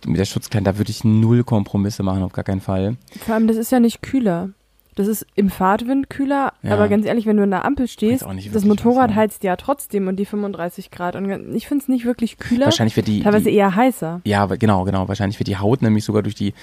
[0.06, 2.98] mit der Schutzkleidung, da würde ich null Kompromisse machen, auf gar keinen Fall.
[3.26, 4.50] Vor allem, das ist ja nicht kühler.
[4.96, 6.74] Das ist im Fahrtwind kühler, Ja.
[6.74, 9.16] aber ganz ehrlich, wenn du an der Ampel stehst, das Motorrad ne?
[9.16, 11.16] heizt ja trotzdem und die 35 Grad.
[11.16, 14.20] Und ich finde es nicht wirklich kühler, Wahrscheinlich wird die, teilweise die eher heißer.
[14.26, 15.08] ja, genau, genau.
[15.08, 16.54] Wahrscheinlich wird die Haut nämlich sogar durch die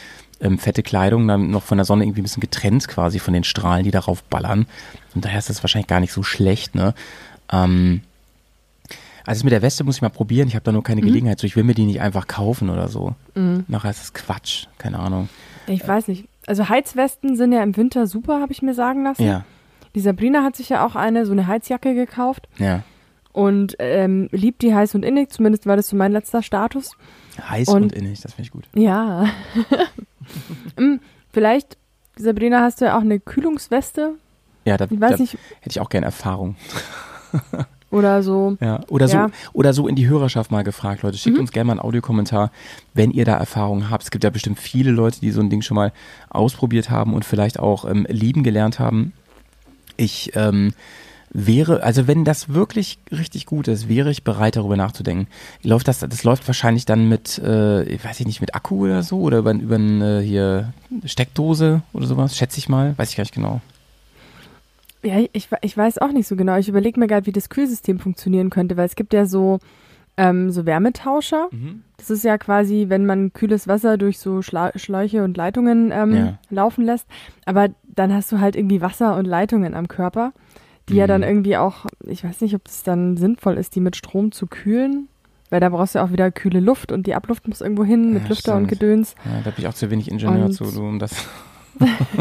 [0.40, 3.44] ähm, fette Kleidung dann noch von der Sonne irgendwie ein bisschen getrennt quasi von den
[3.44, 4.66] Strahlen, die darauf ballern.
[5.14, 6.92] Und daher ist das wahrscheinlich gar nicht so schlecht, ne?
[7.50, 8.02] Ähm,
[9.24, 10.48] also mit der Weste muss ich mal probieren.
[10.48, 10.84] Ich habe da nur Mhm.
[10.86, 11.46] keine Gelegenheit zu.
[11.46, 13.14] Ich will mir die nicht einfach kaufen oder so.
[13.34, 14.66] Nachher ist das Quatsch.
[14.78, 15.28] Keine Ahnung.
[15.66, 16.24] Ich weiß nicht.
[16.48, 19.22] Also Heizwesten sind ja im Winter super, habe ich mir sagen lassen.
[19.24, 19.44] Ja,
[19.94, 22.48] Die Sabrina hat sich ja auch eine, so eine Heizjacke gekauft.
[22.58, 22.82] ja.
[23.32, 25.30] und ähm, liebt die heiß und innig.
[25.30, 26.96] Zumindest war das so mein letzter Status.
[27.48, 28.64] Heiß und, Und- innig, das finde ich gut.
[28.74, 29.26] Ja.
[30.76, 31.00] Hm,
[31.32, 31.78] Vielleicht,
[32.16, 34.14] Sabrina, hast du ja auch eine Kühlungsweste?
[34.64, 36.56] Ja, da, Ich weiß da nicht, hätte ich auch gerne Erfahrung.
[37.90, 38.56] oder so.
[38.60, 39.26] Ja, oder so, Ja.
[39.28, 39.32] Mhm.
[39.52, 41.16] oder so in die Hörerschaft mal gefragt, Leute.
[41.18, 42.50] Schickt uns gerne mal einen Audiokommentar,
[42.94, 44.04] wenn ihr da Erfahrungen habt.
[44.04, 45.92] Es gibt ja bestimmt viele Leute, die so ein Ding schon mal
[46.30, 49.12] ausprobiert haben und vielleicht auch ähm, lieben gelernt haben.
[49.96, 50.72] Ich ähm,
[51.30, 55.26] wäre, also wenn das wirklich richtig gut ist, wäre ich bereit, darüber nachzudenken.
[55.62, 59.02] Läuft das, das läuft wahrscheinlich dann mit, äh, ich weiß ich nicht, mit Akku oder
[59.02, 60.72] so oder über, über eine hier
[61.04, 63.60] Steckdose oder sowas, schätze ich mal, weiß ich gar nicht genau.
[65.02, 66.56] Ja, ich, ich weiß auch nicht so genau.
[66.56, 69.58] Ich überlege mir gerade, wie das Kühlsystem funktionieren könnte, weil es gibt ja so,
[70.16, 71.48] ähm, so Wärmetauscher.
[71.96, 76.14] Das ist ja quasi, wenn man kühles Wasser durch so Schla Schläuche und Leitungen ähm,
[76.14, 76.38] Ja.
[76.50, 77.06] laufen lässt.
[77.46, 80.32] Aber dann hast du halt irgendwie Wasser und Leitungen am Körper,
[80.88, 81.26] die ja dann Mhm.
[81.28, 85.08] irgendwie auch, ich weiß nicht, ob es dann sinnvoll ist, die mit Strom zu kühlen.
[85.50, 88.12] Weil da brauchst du ja auch wieder kühle Luft und die Abluft muss irgendwo hin
[88.12, 88.80] mit Ja, Lüfter und stimmt.
[88.80, 89.14] Gedöns.
[89.24, 91.26] Ja, da bin ich auch zu wenig Ingenieur Und- zu, du, um das.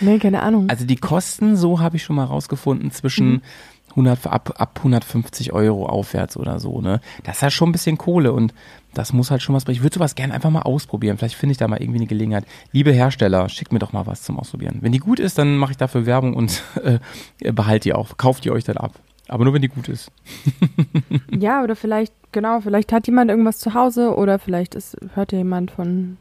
[0.00, 0.68] Nee, keine Ahnung.
[0.68, 3.42] Also die Kosten, so habe ich schon mal rausgefunden, zwischen Mhm.
[3.90, 7.00] 100, ab, ab 150 Euro aufwärts oder so, ne?
[7.24, 8.52] Das ist ja schon ein bisschen Kohle und
[8.92, 9.76] das muss halt schon was bringen.
[9.76, 11.16] Ich würde sowas gerne einfach mal ausprobieren.
[11.16, 12.44] Vielleicht finde ich da mal irgendwie eine Gelegenheit.
[12.72, 14.78] Liebe Hersteller, schickt mir doch mal was zum Ausprobieren.
[14.82, 16.98] Wenn die gut ist, dann mache ich dafür Werbung und äh,
[17.52, 18.16] behaltet die auch.
[18.18, 18.92] Kauft die euch dann ab.
[19.28, 20.10] Aber nur wenn die gut ist.
[21.30, 25.38] ja, oder vielleicht, genau, vielleicht hat jemand irgendwas zu Hause oder vielleicht ist, hört ja
[25.38, 26.16] jemand von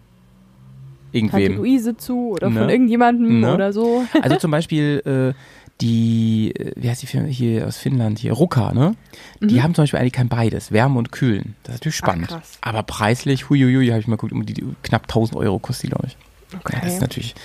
[1.16, 1.58] Tante Irgendwem.
[1.58, 2.60] Luise zu oder Ne?
[2.60, 3.54] von irgendjemandem Ne?
[3.54, 4.04] oder so.
[4.22, 5.02] Also zum Beispiel
[5.36, 5.40] äh,
[5.82, 8.96] die, äh, wie heißt die Firma hier aus Finnland hier, Ruka, ne?
[9.42, 11.56] Die haben zum Beispiel eigentlich kein beides, Wärme und Kühlen.
[11.64, 12.04] Das ist natürlich Mhm.
[12.04, 12.28] Ach, spannend.
[12.30, 12.58] krass.
[12.62, 15.90] Aber preislich, huiuiui, habe ich mal geguckt, um die, die knapp 1000 Euro kostet die,
[15.90, 16.18] glaube ich.
[16.60, 16.76] Okay.
[16.78, 17.36] Ja, das ist natürlich,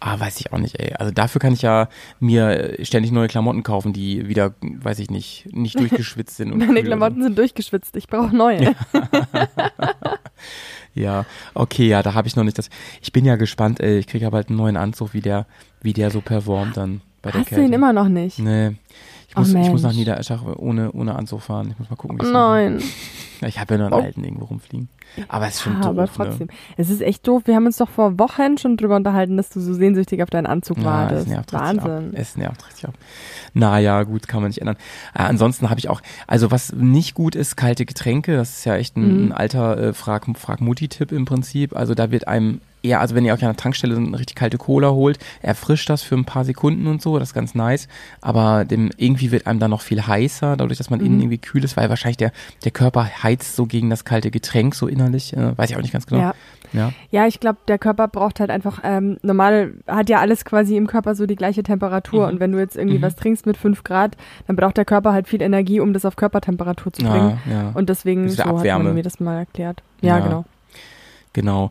[0.00, 0.94] ah, weiß ich auch nicht, ey.
[0.94, 1.88] Also dafür kann ich ja
[2.20, 6.56] mir ständig neue Klamotten kaufen, die wieder, weiß ich nicht, nicht durchgeschwitzt sind.
[6.56, 8.62] Meine Klamotten sind durchgeschwitzt, ich brauche neue.
[8.62, 8.74] Ja,
[11.54, 12.70] okay, ja, da habe ich noch nicht das.
[13.00, 13.98] Ich bin ja gespannt, ey.
[13.98, 15.46] Ich kriege ja bald einen neuen Anzug, wie der,
[15.82, 17.68] wie der so performt dann bei der Hast du Kälte.
[17.68, 18.38] ihn immer noch nicht?
[18.38, 18.72] Nee.
[19.42, 19.92] Ich muss, ich muss nach.
[19.92, 21.70] Niedereschach ohne, ohne Anzug fahren.
[21.72, 22.82] Ich muss mal gucken, wie es Nein.
[23.40, 24.04] Ja, ich habe ja nur einen Oh.
[24.04, 24.88] alten irgendwo rumfliegen.
[25.28, 26.48] Aber es ist schon Ah, doof, aber trotzdem.
[26.48, 26.52] Ne?
[26.76, 27.42] Es ist echt doof.
[27.44, 30.46] Wir haben uns doch vor Wochen schon drüber unterhalten, dass du so sehnsüchtig auf deinen
[30.46, 31.22] Anzug Ja, wartest.
[31.22, 31.88] es nervt richtig ab.
[31.88, 32.14] Wahnsinn.
[32.14, 32.94] Es nervt richtig ab.
[33.54, 34.74] Naja, gut, kann man nicht ändern.
[35.14, 38.34] Äh, ansonsten habe ich auch, also was nicht gut ist, kalte Getränke.
[38.36, 39.26] Das ist ja echt ein, Mhm.
[39.28, 41.76] ein alter äh, Frag, Frag Mutti-Tipp im Prinzip.
[41.76, 44.36] Also da wird einem eher, also wenn ihr euch an der Tankstelle so eine richtig
[44.36, 47.88] kalte Cola holt, erfrischt das für ein paar Sekunden und so, das ist ganz nice.
[48.20, 51.20] Aber dem, irgendwie wird einem dann noch viel heißer, dadurch, dass man innen Mhm.
[51.22, 52.32] irgendwie kühl ist, weil wahrscheinlich der,
[52.64, 55.36] der Körper heizt so gegen das kalte Getränk so innerlich.
[55.36, 56.20] Äh, weiß ich auch nicht ganz genau.
[56.20, 56.34] Ja.
[56.72, 56.92] ja.
[57.10, 60.86] Ja, ich glaube, der Körper braucht halt einfach, ähm, normal hat ja alles quasi im
[60.86, 62.26] Körper so die gleiche Temperatur.
[62.26, 62.32] Mhm.
[62.34, 63.02] Und wenn du jetzt irgendwie Mhm.
[63.02, 64.16] was trinkst mit 5 Grad,
[64.46, 67.38] dann braucht der Körper halt viel Energie, um das auf Körpertemperatur zu bringen.
[67.46, 67.70] Ja, ja.
[67.74, 68.84] Und deswegen so der hat Abwärme.
[68.84, 69.82] man mir das mal erklärt.
[70.00, 70.24] Ja, Ja.
[70.24, 70.44] genau.
[71.32, 71.70] Genau.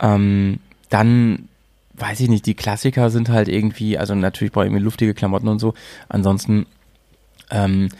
[0.00, 1.48] Ähm, dann
[1.94, 5.48] weiß ich nicht, die Klassiker sind halt irgendwie, also natürlich brauche ich irgendwie luftige Klamotten
[5.48, 5.74] und so.
[6.08, 6.66] Ansonsten,
[7.50, 7.90] ähm,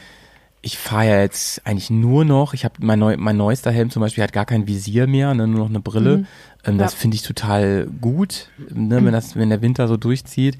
[0.62, 4.00] ich fahre ja jetzt eigentlich nur noch, ich habe mein, neu, mein neuester Helm zum
[4.00, 6.18] Beispiel hat gar kein Visier mehr, ne, nur noch eine Brille.
[6.18, 6.26] Mhm.
[6.64, 6.98] Ähm, das Ja.
[6.98, 10.58] finde ich total gut, ne, wenn das, wenn der Winter so durchzieht.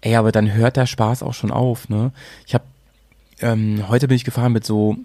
[0.00, 2.12] Ey, aber dann hört der Spaß auch schon auf, ne?
[2.46, 2.64] Ich habe
[3.40, 4.96] ähm, heute bin ich gefahren mit so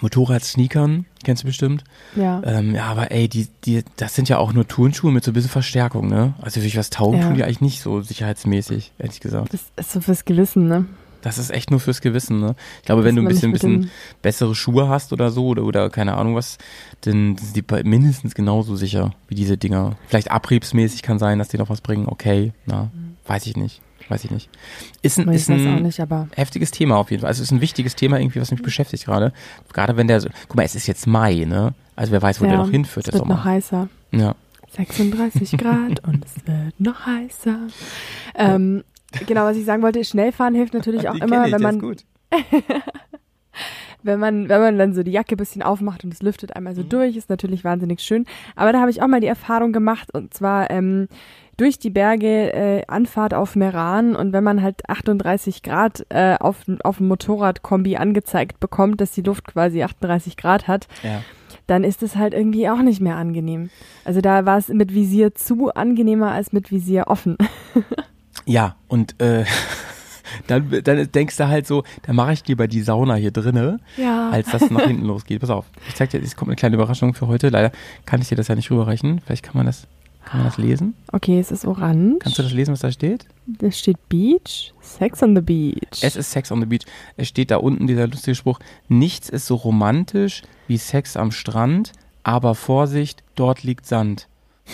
[0.00, 1.84] Motorrad-Sneakern, kennst du bestimmt.
[2.16, 2.40] Ja.
[2.44, 5.34] Ähm, ja, aber ey, die, die, das sind ja auch nur Turnschuhe mit so ein
[5.34, 6.34] bisschen Verstärkung, ne?
[6.40, 7.26] Also wirklich was taugen Ja.
[7.26, 9.52] tun die eigentlich nicht so sicherheitsmäßig, ehrlich gesagt.
[9.52, 10.86] Das ist so fürs Gewissen, ne?
[11.22, 12.54] Das ist echt nur fürs Gewissen, ne?
[12.80, 13.90] Ich glaube, wenn Dass du ein bisschen, bisschen
[14.22, 16.56] bessere Schuhe hast oder so oder, oder keine Ahnung was,
[17.02, 19.96] dann sind die mindestens genauso sicher wie diese Dinger.
[20.06, 22.90] Vielleicht abriebsmäßig kann sein, dass die noch was bringen, okay, na,
[23.26, 23.82] weiß ich nicht.
[24.10, 24.50] Weiß ich nicht.
[25.02, 27.28] Ist ein, ist ein nicht, aber heftiges Thema auf jeden Fall.
[27.28, 29.32] Also es ist ein wichtiges Thema irgendwie, was mich beschäftigt gerade.
[29.72, 31.74] Gerade wenn der, so, guck mal, es ist jetzt Mai, ne?
[31.94, 33.88] Also wer weiß, wo der noch hinführt, es wird noch heißer.
[34.10, 34.34] Ja.
[34.72, 37.68] 36 Grad und es wird noch heißer.
[38.34, 38.82] Ähm,
[39.26, 42.04] genau, was ich sagen wollte, Schnellfahren hilft natürlich auch Die immer, ich, wenn man, gut.
[44.02, 46.74] wenn man, wenn man dann so die Jacke ein bisschen aufmacht und es lüftet einmal
[46.74, 48.26] so durch, ist natürlich wahnsinnig schön.
[48.56, 51.06] Aber da habe ich auch mal die Erfahrung gemacht und zwar ähm,
[51.60, 56.56] durch die Berge äh, Anfahrt auf Meran und wenn man halt 38 Grad äh, auf,
[56.84, 61.22] auf dem Motorradkombi angezeigt bekommt, dass die Luft quasi 38 Grad hat, Ja.
[61.66, 63.68] dann ist es halt irgendwie auch nicht mehr angenehm.
[64.04, 67.36] Also da war es mit Visier zu angenehmer als mit Visier offen.
[68.46, 69.44] Ja, und äh,
[70.46, 74.30] dann, dann denkst du halt so, dann mache ich lieber die Sauna hier drinne, Ja.
[74.30, 75.40] als dass es nach hinten losgeht.
[75.40, 77.48] Pass auf, ich zeig dir, es kommt eine kleine Überraschung für heute.
[77.50, 77.70] Leider
[78.06, 79.20] kann ich dir das ja nicht rüberreichen.
[79.24, 79.86] Vielleicht kann man das,
[80.24, 80.94] kann man das lesen?
[81.12, 82.18] Okay, es ist orange.
[82.20, 83.26] Kannst du das lesen, was da steht?
[83.46, 84.72] Da steht Beach.
[84.80, 86.02] Sex on the Beach.
[86.02, 86.84] Es ist Sex on the Beach.
[87.16, 91.92] Es steht da unten dieser lustige Spruch, nichts ist so romantisch wie Sex am Strand,
[92.22, 94.28] aber Vorsicht, dort liegt Sand.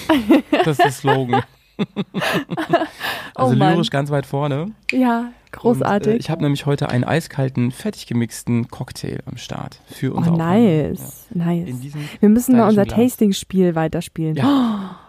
[0.64, 1.42] Das ist der Slogan.
[3.34, 4.72] also Oh lyrisch ganz weit vorne.
[4.92, 6.08] ja, großartig.
[6.08, 10.18] Und, äh, ich habe nämlich heute einen eiskalten, fertig gemixten Cocktail am Start für oh,
[10.18, 10.90] unser Aufnehmen.
[10.92, 11.26] nice.
[11.34, 11.44] Ja.
[11.44, 11.74] Nice.
[12.20, 12.86] Wir müssen mal unser.
[12.86, 14.38] Tasting-Spiel weiterspielen.
[14.38, 14.94] Oh,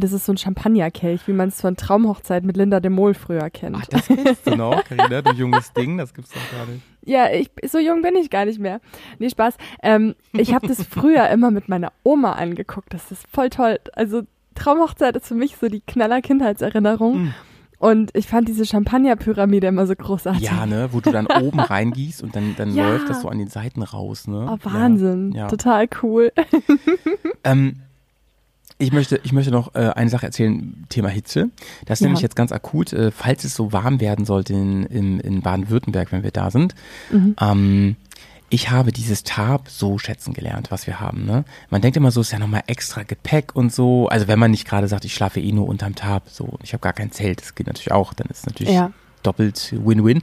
[0.00, 3.50] das ist so ein Champagnerkelch, wie man es von Traumhochzeit mit Linda de Mol früher
[3.50, 3.76] kennt.
[3.80, 6.82] Ach, das kennst du noch, Carina, du junges Ding, das gibt's doch gar nicht.
[7.04, 8.80] Ja, ich, so jung bin ich gar nicht mehr.
[9.18, 9.56] Nee, Spaß.
[9.82, 12.92] Ähm, ich habe das früher immer mit meiner Oma angeguckt.
[12.92, 13.78] Das ist voll toll.
[13.94, 14.22] Also
[14.54, 17.24] Traumhochzeit ist für mich so die knaller Kindheitserinnerung.
[17.24, 17.34] Mm.
[17.78, 20.42] Und ich fand diese Champagnerpyramide immer so großartig.
[20.42, 22.90] Ja, ne, wo du dann oben reingießt und dann, dann Ja.
[22.90, 24.46] läuft das so an den Seiten raus, ne?
[24.50, 25.32] Oh, Wahnsinn.
[25.32, 25.48] Ja.
[25.48, 26.30] Total cool.
[27.42, 27.76] Ähm,
[28.80, 31.50] ich möchte, ich möchte noch äh, eine Sache erzählen, Thema Hitze.
[31.86, 32.06] Das ist Ja.
[32.08, 36.10] nämlich jetzt ganz akut, äh, falls es so warm werden sollte in, in, in Baden-Württemberg,
[36.12, 36.74] wenn wir da sind.
[37.10, 37.36] Mhm.
[37.40, 37.96] Ähm,
[38.48, 41.24] ich habe dieses Tarp so schätzen gelernt, was wir haben.
[41.24, 41.44] Ne?
[41.70, 44.08] Man denkt immer so, ist ja nochmal extra Gepäck und so.
[44.08, 46.80] Also wenn man nicht gerade sagt, ich schlafe eh nur unterm Tarp, so, ich habe
[46.80, 48.90] gar kein Zelt, das geht natürlich auch, dann ist es natürlich Ja.
[49.22, 50.22] doppelt Win-Win.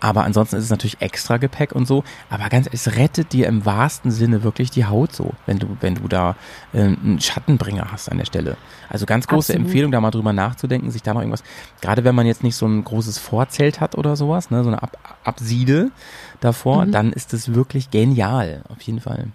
[0.00, 2.04] Aber ansonsten ist es natürlich extra Gepäck und so.
[2.30, 5.94] Aber ganz, es rettet dir im wahrsten Sinne wirklich die Haut so, wenn du, wenn
[5.94, 6.36] du da
[6.72, 8.56] äh, einen Schattenbringer hast an der Stelle.
[8.88, 9.66] Also ganz große Absolut.
[9.66, 11.44] Empfehlung, da mal drüber nachzudenken, sich da noch irgendwas,
[11.80, 14.82] gerade wenn man jetzt nicht so ein großes Vorzelt hat oder sowas, ne, so eine
[14.82, 15.90] Ab Absiede
[16.40, 16.92] davor, Mhm.
[16.92, 19.28] dann ist es wirklich genial, auf jeden Fall.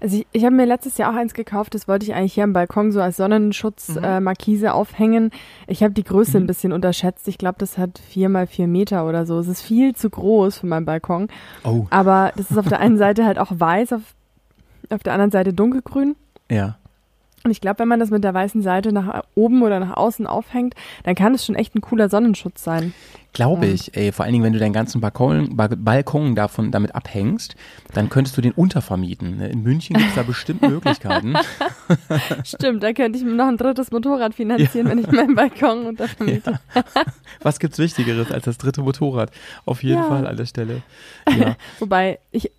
[0.00, 2.44] Also ich, ich habe mir letztes Jahr auch eins gekauft, das wollte ich eigentlich hier
[2.44, 5.30] am Balkon so als Sonnenschutz äh, Markise aufhängen.
[5.66, 7.26] Ich habe die Größe ein bisschen unterschätzt.
[7.28, 9.38] Ich glaube, das hat vier mal vier Meter oder so.
[9.38, 11.28] Es ist viel zu groß für meinen Balkon.
[11.64, 11.86] Oh.
[11.90, 14.02] Aber das ist auf der einen Seite halt auch weiß, auf,
[14.90, 16.16] auf der anderen Seite dunkelgrün.
[16.50, 16.76] Ja.
[17.44, 20.26] Und ich glaube, wenn man das mit der weißen Seite nach oben oder nach außen
[20.26, 22.94] aufhängt, dann kann es schon echt ein cooler Sonnenschutz sein.
[23.34, 26.94] Glaube ich, ey, vor allen Dingen, wenn du deinen ganzen Balkon, ba Balkon davon, damit
[26.94, 27.54] abhängst,
[27.92, 29.36] dann könntest du den untervermieten.
[29.36, 29.48] ne?
[29.48, 31.34] In München gibt es da bestimmt Möglichkeiten.
[32.44, 36.60] Stimmt, da könnte ich mir noch ein drittes Motorrad finanzieren, wenn ich meinen Balkon untervermiete.
[37.42, 39.30] Was gibt's Wichtigeres als das dritte Motorrad?
[39.66, 40.08] Auf jeden Ja.
[40.08, 40.82] Fall an der Stelle.
[41.36, 41.56] Ja.
[41.78, 42.50] Wobei, ich,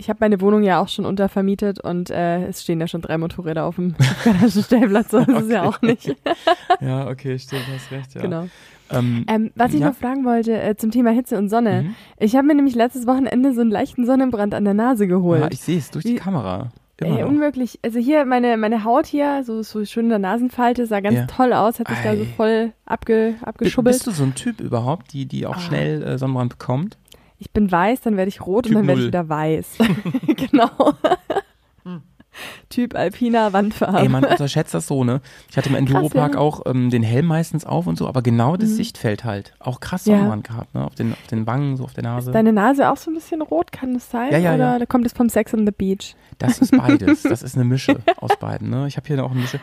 [0.00, 3.16] ich habe meine Wohnung ja auch schon untervermietet und äh, es stehen ja schon drei
[3.18, 3.94] Motorräder auf dem
[4.24, 6.16] Garagenstellplatz, so ist es ja auch nicht.
[6.80, 8.22] ja, okay, stimmt, hast recht, ja.
[8.22, 8.48] Genau.
[8.90, 9.88] Ähm, Ähm, was ich Ja.
[9.90, 11.82] noch fragen wollte äh, zum Thema Hitze und Sonne.
[11.82, 11.94] Mhm.
[12.18, 15.42] Ich habe mir nämlich letztes Wochenende so einen leichten Sonnenbrand an der Nase geholt.
[15.42, 16.70] ja, ich sehe es durch die Wie- Kamera.
[17.02, 17.78] Ey, unmöglich.
[17.82, 21.24] Also hier meine, meine Haut hier, so, so schön in der Nasenfalte, sah ganz Ja.
[21.26, 22.26] toll aus, hat sich da so Ei.
[22.36, 23.94] voll abge, abgeschubbelt.
[23.94, 25.60] Bist du so ein Typ überhaupt, die, die auch Ah.
[25.60, 26.98] schnell äh, Sonnenbrand bekommt?
[27.40, 29.78] Ich bin weiß, dann werde ich rot Typ und dann werde ich wieder weiß.
[30.36, 30.70] genau.
[32.68, 33.98] Typ alpiner Wandfarbe.
[33.98, 35.20] Ey, man unterschätzt das so, ne?
[35.50, 36.40] Ich hatte im Enduropark ja.
[36.40, 38.74] auch ähm, den Helm meistens auf und so, aber genau das Mhm.
[38.74, 39.52] Sichtfeld halt.
[39.58, 40.14] Auch krass Ja.
[40.16, 40.84] Sonnenbrand gehabt, ne?
[40.84, 42.30] Auf den, auf den Wangen, so auf der Nase.
[42.30, 44.30] Deine Nase auch so ein bisschen rot, kann das sein?
[44.30, 44.78] Ja, ja, Oder ja.
[44.78, 46.14] da kommt es vom Sex on the Beach?
[46.38, 47.22] Das ist beides.
[47.22, 48.70] Das ist eine Mische aus beiden.
[48.70, 48.86] Ne?
[48.86, 49.60] Ich habe hier auch eine Mische.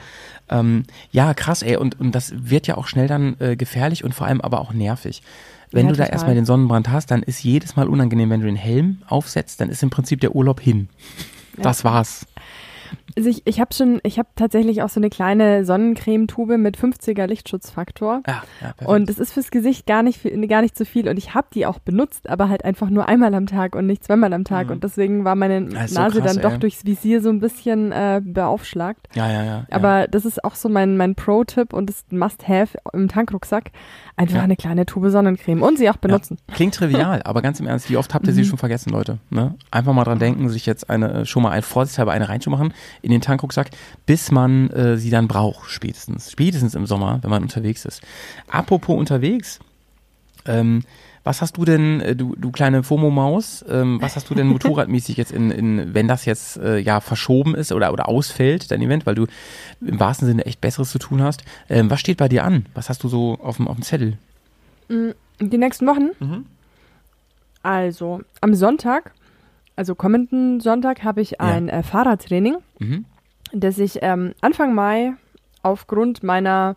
[0.49, 1.77] Ähm, ja, krass, ey.
[1.77, 4.73] Und, und das wird ja auch schnell dann äh, gefährlich und vor allem aber auch
[4.73, 5.21] nervig.
[5.71, 8.45] Wenn Ja, du da erstmal den Sonnenbrand hast, dann ist jedes Mal unangenehm, wenn du
[8.45, 10.89] den Helm aufsetzt, dann ist im Prinzip der Urlaub hin.
[11.57, 12.25] Das war's.
[13.17, 17.25] Also ich, ich habe schon, ich habe tatsächlich auch so eine kleine Sonnencremetube mit 50er
[17.25, 18.21] Lichtschutzfaktor.
[18.27, 18.87] Ja, ja, perfekt.
[18.89, 21.09] Und es ist fürs Gesicht gar nicht, viel- gar nicht so viel.
[21.09, 24.03] Und ich habe die auch benutzt, aber halt einfach nur einmal am Tag und nicht
[24.03, 24.67] zweimal am Tag.
[24.67, 24.73] Mhm.
[24.73, 26.59] Und deswegen war meine Das ist so Nase krass, dann doch ey.
[26.59, 29.07] durchs Visier so ein bisschen äh, beaufschlagt.
[29.15, 29.45] ja, ja, ja.
[29.45, 29.65] ja.
[29.71, 33.71] Aber das ist auch so mein, mein Pro-Tipp und das Must-Have im Tankrucksack.
[34.15, 34.41] Einfach Ja.
[34.43, 36.37] eine kleine Tube Sonnencreme und sie auch benutzen.
[36.53, 38.45] Klingt trivial, aber ganz im Ernst, wie oft habt ihr sie Mhm.
[38.45, 39.17] schon vergessen, Leute?
[39.29, 39.55] Ne?
[39.71, 42.73] Einfach mal dran denken, sich jetzt eine, äh, schon mal ein vorsichtshalber eine reinzumachen
[43.07, 43.71] in den Tankrucksack,
[44.05, 46.31] bis man äh, sie dann braucht, spätestens.
[46.31, 48.01] Spätestens im Sommer, wenn man unterwegs ist.
[48.47, 49.59] Apropos unterwegs,
[50.45, 50.83] ähm,
[51.23, 55.17] was hast du denn, äh, du, du kleine FOMO-Maus, ähm, was hast du denn motorradmäßig
[55.17, 59.05] jetzt in, in wenn das jetzt äh, ja verschoben ist oder, oder ausfällt, dein Event,
[59.05, 59.25] weil du
[59.81, 61.43] im wahrsten Sinne echt Besseres zu tun hast.
[61.69, 62.65] Ähm, was steht bei dir an?
[62.73, 64.17] Was hast du so auf dem, auf dem Zettel?
[64.87, 66.11] Mm, Die nächsten Wochen?
[66.19, 66.45] Mhm.
[67.61, 69.11] Also, am Sonntag,
[69.77, 73.05] also kommenden Sonntag, habe ich ein äh, Fahrradtraining, Mhm.
[73.53, 75.13] das ich ähm, Anfang Mai
[75.63, 76.75] aufgrund meiner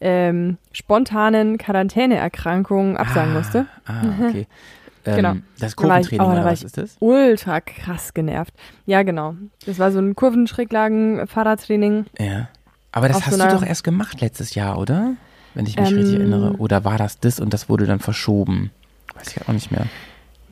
[0.00, 3.66] ähm, spontanen Quarantäneerkrankung absagen ah, musste.
[3.86, 4.46] Ah, okay.
[5.04, 5.34] Ähm, Genau.
[5.58, 6.96] Das Da war ich- Kurventraining oh, da war was ich- ist das?
[7.00, 8.54] Ultra krass genervt.
[8.86, 9.34] Ja, genau.
[9.66, 12.06] Das war so ein Kurvenschräglagen-Fahrradtraining.
[12.20, 12.48] Ja.
[12.92, 15.14] Aber das hast so du doch erst gemacht letztes Jahr, oder?
[15.54, 16.52] Wenn ich mich Ähm, richtig erinnere.
[16.58, 18.70] Oder war das das und das wurde dann verschoben?
[19.14, 19.86] Weiß ich auch nicht mehr.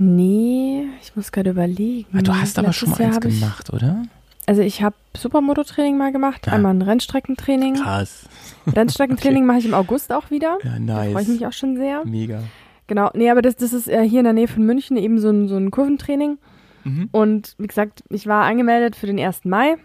[0.02, 2.08] Nee, ich muss gerade überlegen.
[2.16, 4.02] Ah, du hast aber Letztes schon mal Jahr eins hab ich, gemacht, oder?
[4.46, 6.54] Also ich habe Supermoto-Training mal gemacht, Ja.
[6.54, 7.74] einmal ein Rennstreckentraining.
[7.74, 8.24] Krass.
[8.66, 10.56] Rennstreckentraining mache ich im August auch wieder.
[10.64, 11.12] Ja, Da nice.
[11.12, 12.04] freue ich mich auch schon sehr.
[12.06, 12.42] Mega.
[12.86, 15.28] Genau, nee, aber das, das ist äh, hier in der Nähe von München eben so
[15.28, 16.38] ein, so ein Kurventraining.
[16.84, 17.08] Mhm.
[17.12, 19.44] Und wie gesagt, ich war angemeldet für den 1.
[19.44, 19.76] Mai,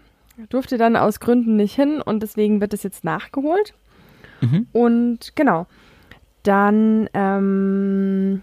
[0.48, 3.74] durfte dann aus Gründen nicht hin und deswegen wird das jetzt nachgeholt.
[4.40, 4.66] Mhm.
[4.72, 5.66] Und genau,
[6.42, 8.42] dann ähm,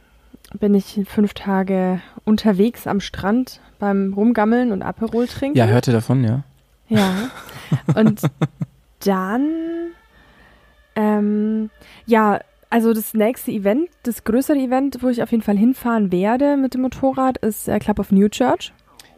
[0.59, 5.57] bin ich fünf Tage unterwegs am Strand beim Rumgammeln und Aperol trinken.
[5.57, 6.43] Ja, hörte davon, ja.
[6.89, 7.29] Ja.
[7.95, 8.21] Und
[9.03, 9.49] dann,
[10.95, 11.69] ähm,
[12.05, 12.39] ja,
[12.69, 16.73] also das nächste Event, das größere Event, wo ich auf jeden Fall hinfahren werde mit
[16.73, 18.73] dem Motorrad, ist äh, Club of New Church,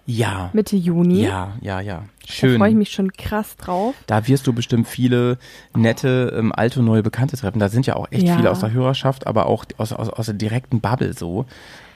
[0.08, 0.50] Ja.
[0.54, 1.24] Mitte Juni.
[1.24, 2.04] Ja, ja, ja.
[2.28, 2.58] Da Schön.
[2.58, 3.96] freue ich mich schon krass drauf.
[4.08, 5.38] Da wirst du bestimmt viele
[5.76, 7.60] nette, ähm, alte und neue Bekannte treffen.
[7.60, 8.36] Da sind ja auch echt Ja.
[8.36, 11.46] viele aus der Hörerschaft, aber auch aus, aus, aus der direkten Bubble so.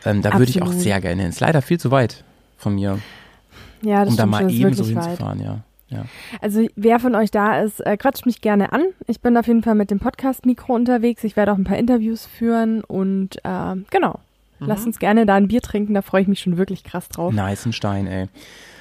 [0.05, 1.29] Ähm, da würde ich auch sehr gerne hin.
[1.29, 2.23] Ist leider viel zu weit
[2.57, 2.99] von mir,
[3.81, 5.59] Ja, das um da mal schon, eben so hinzufahren, ja.
[5.89, 6.05] ja.
[6.41, 8.83] Also wer von euch da ist, äh, quatscht mich gerne an.
[9.07, 11.23] Ich bin auf jeden Fall mit dem Podcast-Mikro unterwegs.
[11.23, 14.19] Ich werde auch ein paar Interviews führen und äh, genau.
[14.59, 17.33] Lasst uns gerne da ein Bier trinken, da freue ich mich schon wirklich krass drauf.
[17.33, 18.27] Nice ein Stein, ey.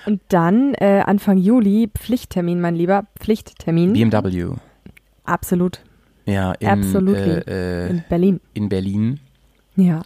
[0.07, 3.93] Und dann äh, Anfang Juli, Pflichttermin, mein Lieber, Pflichttermin.
[3.93, 4.55] BMW.
[5.25, 5.81] Absolut.
[6.27, 7.33] Ja, in, Absolutely.
[7.47, 8.41] äh, äh, In Berlin.
[8.55, 9.21] in Berlin.
[9.77, 10.03] Ja.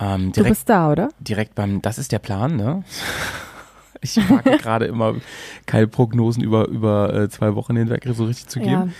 [0.00, 1.08] Ähm, Du direkt, bist da, oder?
[1.20, 2.82] direkt beim, das ist der Plan, ne?
[4.02, 5.14] Ich mag gerade immer
[5.64, 8.64] keine Prognosen über, über äh, zwei Wochen hinweg so richtig zu Ja.
[8.82, 8.94] geben.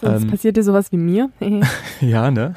[0.00, 1.30] Sonst Ähm, passiert dir sowas wie mir.
[2.00, 2.54] Ja, ne?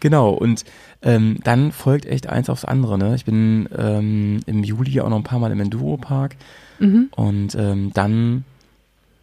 [0.00, 0.64] genau, und
[1.02, 3.14] ähm, dann folgt echt eins aufs andere, ne?
[3.14, 6.36] Ich bin ähm, im Juli auch noch ein paar Mal im Enduro-Park
[6.78, 7.08] mhm.
[7.14, 8.44] und ähm, dann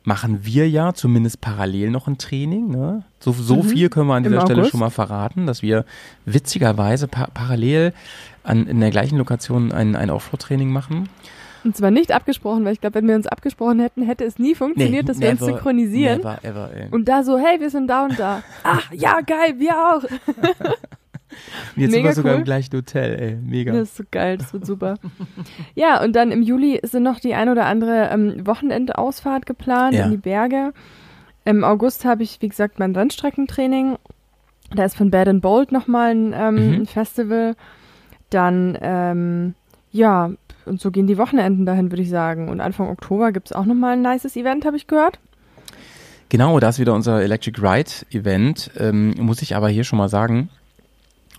[0.06, 3.04] machen wir ja zumindest parallel noch ein Training, ne?
[3.20, 3.64] So, so Mhm.
[3.64, 4.72] viel können wir an Im dieser Stelle August.
[4.72, 5.86] schon mal verraten, dass wir
[6.26, 7.94] witzigerweise pa parallel
[8.44, 11.08] an, in der gleichen Lokation ein, ein Offroad-Training machen.
[11.64, 14.54] Und zwar nicht abgesprochen, weil ich glaube, wenn wir uns abgesprochen hätten, hätte es nie
[14.54, 16.18] funktioniert, dass wir uns never, synchronisieren.
[16.18, 16.70] Never, ever.
[16.92, 18.44] Und da so, hey, wir sind da und da.
[18.64, 20.04] Ach, ja, geil, wir auch.
[21.76, 22.40] Jetzt sind mega wir sogar cool.
[22.40, 23.36] im gleichen Hotel, ey.
[23.36, 23.72] Mega.
[23.74, 24.96] Das ist so geil, das wird super.
[25.76, 30.06] ja, und dann im Juli sind noch die ein oder andere ähm, Wochenendausfahrt geplant Ja.
[30.06, 30.74] in die Berge.
[31.46, 33.98] Im August habe ich, wie gesagt, mein Rennstreckentraining.
[34.76, 36.74] Da ist von Bad and Bold nochmal ein, ähm, Mhm.
[36.82, 37.56] ein Festival.
[38.30, 39.54] Dann, ähm,
[39.92, 40.32] ja,
[40.66, 42.48] und so gehen die Wochenenden dahin, würde ich sagen.
[42.50, 45.20] Und Anfang Oktober gibt es auch nochmal ein nices Event, habe ich gehört.
[46.30, 48.72] Genau, da ist wieder unser Electric Ride Event.
[48.80, 50.50] Ähm, muss ich aber hier schon mal sagen,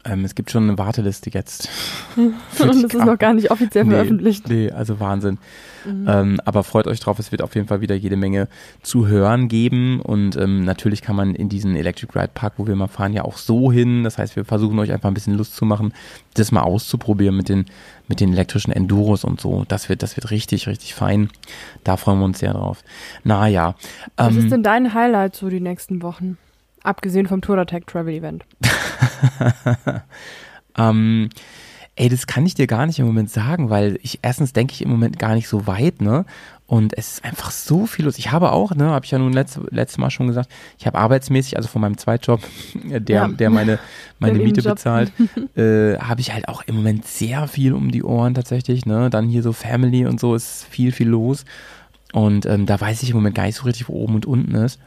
[0.04, 1.68] ähm, es gibt schon eine Warteliste jetzt.
[2.16, 4.48] Und das ist noch gar nicht offiziell nee, veröffentlicht.
[4.48, 5.38] Nee, also Wahnsinn.
[5.84, 6.06] Mhm.
[6.08, 8.48] Ähm, aber freut euch drauf, es wird auf jeden Fall wieder jede Menge
[8.82, 10.00] zu hören geben.
[10.00, 13.22] Und ähm, natürlich kann man in diesen Electric Ride Park, wo wir mal fahren, ja
[13.24, 14.04] auch so hin.
[14.04, 15.92] Das heißt, wir versuchen euch einfach ein bisschen Lust zu machen,
[16.34, 17.66] das mal auszuprobieren mit den,
[18.08, 19.64] mit den elektrischen Enduros und so.
[19.68, 21.30] Das wird, das wird richtig, richtig fein.
[21.82, 22.82] Da freuen wir uns sehr drauf.
[23.22, 23.74] Naja.
[24.16, 26.38] Was Ähm, ist denn dein Highlight so die nächsten Wochen?
[26.84, 28.44] Abgesehen vom Tour Attack Travel Event.
[30.76, 31.30] Ähm,
[31.94, 34.82] ey, das kann ich dir gar nicht im Moment sagen, weil ich erstens denke ich
[34.82, 36.24] im Moment gar nicht so weit, ne?
[36.66, 38.18] Und es ist einfach so viel los.
[38.18, 40.98] Ich habe auch, ne, habe ich ja nun letzte, letztes Mal schon gesagt, ich habe
[40.98, 42.40] arbeitsmäßig, also von meinem Zweitjob,
[42.84, 43.28] der, Ja.
[43.28, 43.78] der meine,
[44.18, 44.74] meine Miete Nebenjob.
[44.74, 45.12] bezahlt,
[45.56, 49.10] äh, habe ich halt auch im Moment sehr viel um die Ohren tatsächlich, ne?
[49.10, 51.44] Dann hier so Family und so ist viel, viel los.
[52.12, 54.54] Und ähm, da weiß ich im Moment gar nicht so richtig, wo oben und unten
[54.56, 54.80] ist.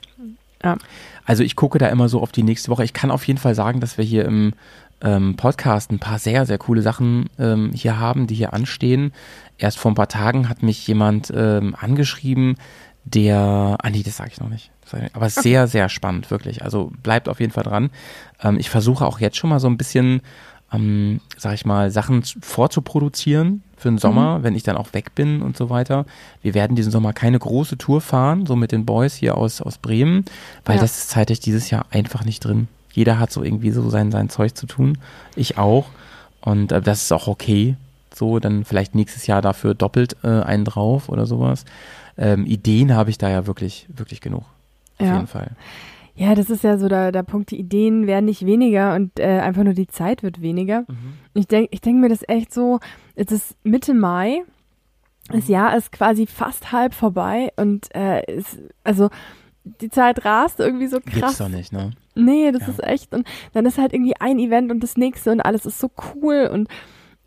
[0.63, 0.77] Ja.
[1.25, 2.83] Also ich gucke da immer so auf die nächste Woche.
[2.83, 4.53] Ich kann auf jeden Fall sagen, dass wir hier im
[5.01, 9.11] ähm, Podcast ein paar sehr, sehr coole Sachen ähm, hier haben, die hier anstehen.
[9.57, 12.55] Erst vor ein paar Tagen hat mich jemand ähm, angeschrieben,
[13.03, 14.71] der, ah nee, das sage ich noch nicht.
[15.13, 16.63] Aber sehr, sehr spannend, wirklich.
[16.63, 17.89] Also bleibt auf jeden Fall dran.
[18.41, 20.21] Ähm, ich versuche auch jetzt schon mal so ein bisschen,
[20.73, 25.13] ähm, sag ich mal, Sachen zu- vorzuproduzieren für den Sommer, wenn ich dann auch weg
[25.15, 26.05] bin und so weiter.
[26.41, 29.77] Wir werden diesen Sommer keine große Tour fahren, so mit den Boys hier aus, aus
[29.77, 30.25] Bremen,
[30.65, 30.81] weil Ja.
[30.81, 32.67] das ist zeitlich dieses Jahr einfach nicht drin.
[32.93, 34.97] Jeder hat so irgendwie so sein, sein Zeug zu tun.
[35.35, 35.85] Ich auch.
[36.41, 37.75] Und äh, das ist auch okay.
[38.15, 41.63] So, dann vielleicht nächstes Jahr dafür doppelt äh, einen drauf oder sowas.
[42.17, 44.43] Ähm, Ideen habe ich da ja wirklich, wirklich genug.
[44.97, 45.13] Auf Ja.
[45.13, 45.51] jeden Fall.
[46.17, 49.39] Ja, das ist ja so der, der Punkt, die Ideen werden nicht weniger und äh,
[49.39, 50.85] einfach nur die Zeit wird weniger.
[51.35, 52.79] Ich denke ich denk mir das echt so,
[53.15, 54.41] es ist Mitte Mai,
[55.29, 59.09] das Jahr ist quasi fast halb vorbei und äh, es, also
[59.63, 61.37] die Zeit rast irgendwie so Gibt's krass.
[61.37, 61.91] doch nicht, ne?
[62.15, 62.69] Nee, das Ja.
[62.69, 63.13] ist echt.
[63.13, 66.49] Und dann ist halt irgendwie ein Event und das nächste und alles ist so cool
[66.51, 66.67] und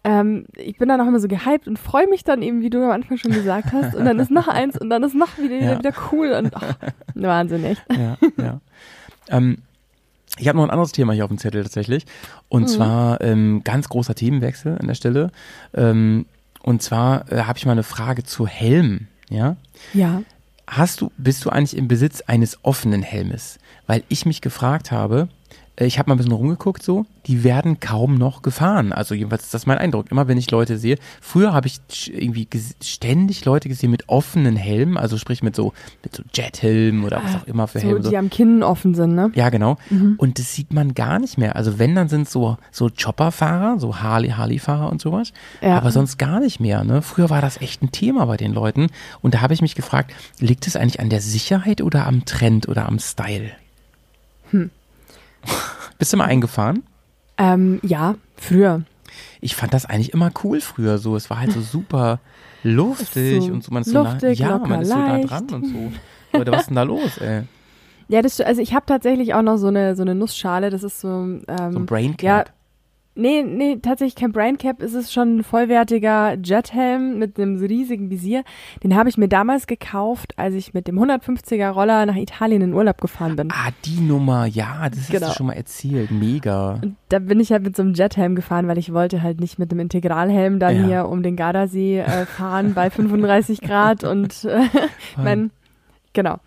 [0.05, 2.83] ähm, ich bin dann auch immer so gehypt und freue mich dann eben, wie du
[2.85, 3.95] am Anfang schon gesagt hast.
[3.95, 5.79] Und dann ist noch eins und dann ist noch wieder, Ja.
[5.79, 6.77] wieder cool und ach,
[7.15, 7.83] Wahnsinn, echt.
[7.97, 8.61] ja, ja.
[9.29, 9.59] Ähm,
[10.39, 12.07] ich habe noch ein anderes Thema hier auf dem Zettel tatsächlich.
[12.49, 12.67] Und Mhm.
[12.69, 15.31] zwar ähm, ganz großer Themenwechsel an der Stelle.
[15.75, 16.25] Ähm,
[16.63, 19.09] und zwar äh, habe ich mal eine Frage zu Helmen.
[19.29, 19.57] Ja,
[19.93, 20.23] Ja.
[20.67, 23.59] hast du, bist du eigentlich im Besitz eines offenen Helmes?
[23.87, 25.29] Weil ich mich gefragt habe,
[25.87, 28.93] ich habe mal ein bisschen rumgeguckt so, die werden kaum noch gefahren.
[28.93, 30.11] Also jedenfalls ist das mein Eindruck.
[30.11, 32.49] Immer wenn ich Leute sehe, früher habe ich irgendwie
[32.83, 35.73] ständig Leute gesehen mit offenen Helmen, also sprich mit so
[36.03, 38.09] mit so Jethelmen oder was auch immer für So, Helme.
[38.09, 39.31] die am Kinn offen sind, ne?
[39.35, 39.77] Ja, genau.
[40.17, 41.57] Und das sieht man gar nicht mehr.
[41.57, 45.33] Also wenn, dann sind so, so Chopperfahrer, so Harley, Harley-Fahrer und sowas.
[45.61, 45.77] Ja.
[45.77, 46.85] Aber sonst gar nicht mehr.
[46.85, 47.03] Ne?
[47.03, 48.89] Früher war das echt ein Thema bei den Leuten.
[49.23, 52.69] Und da habe ich mich gefragt, liegt es eigentlich an der Sicherheit oder am Trend
[52.69, 53.51] oder am Style?
[54.51, 54.71] Hm.
[55.99, 56.83] Bist du mal eingefahren?
[57.39, 58.83] Ähm, ja, früher.
[59.41, 61.17] Ich fand das eigentlich immer cool früher so.
[61.17, 62.21] Es war halt so super
[62.63, 63.73] luftig So und so.
[63.73, 65.93] Man ist so luftig, nah, ja, locker, man ist so nah dran und so.
[66.33, 67.43] Leute, was ist denn da los, ey?
[68.09, 71.01] Ja, das, also ich habe tatsächlich auch noch so eine, so eine Nussschale, das ist
[71.01, 72.53] so, ähm, So ein Brain ja, Cap.
[73.21, 74.83] Nee, nee, tatsächlich kein Brain Cap.
[74.83, 78.43] Es ist schon ein vollwertiger Jethelm mit einem riesigen Visier.
[78.83, 82.73] Den habe ich mir damals gekauft, als ich mit dem 150er Roller nach Italien in
[82.75, 83.49] Urlaub gefahren bin.
[83.53, 85.29] Ah, die Nummer, ja, das hast Genau.
[85.29, 86.11] du schon mal erzählt.
[86.11, 86.81] Mega.
[86.83, 89.59] Und da bin ich halt mit so einem Jethelm gefahren, weil ich wollte halt nicht
[89.59, 90.87] mit einem Integralhelm dann Ja.
[90.87, 94.63] hier um den Gardasee äh, fahren bei 35 Grad und äh,
[95.17, 95.51] mein,
[96.13, 96.39] genau.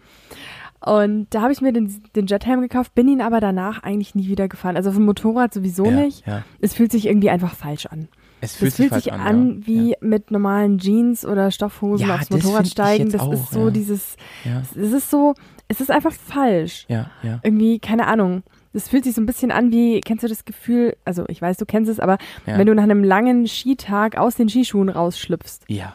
[0.86, 4.28] Und da habe ich mir den, den Jethelm gekauft, bin ihn aber danach eigentlich nie
[4.28, 4.76] wieder gefahren.
[4.76, 6.28] Also dem Motorrad sowieso ja, nicht.
[6.28, 6.44] Ja.
[6.60, 8.10] Es fühlt sich irgendwie einfach falsch an.
[8.42, 9.68] Es fühlt Das fühlt sich, sich falsch an, ja.
[9.68, 13.10] wie mit normalen Jeans oder Stoffhosen Ja, aufs Motorrad steigen.
[13.10, 13.72] Das auch, ist so ja.
[13.72, 15.34] dieses, Ja, es ist so,
[15.70, 16.86] es ist einfach falsch.
[16.90, 17.40] ja, ja.
[17.44, 18.44] Irgendwie, keine Ahnung.
[18.74, 21.58] Das fühlt sich so ein bisschen an wie, kennst du das Gefühl, also ich weiß,
[21.58, 22.58] du kennst es, aber Ja.
[22.58, 25.94] wenn du nach einem langen Skitag aus den Skischuhen rausschlüpfst, Ja,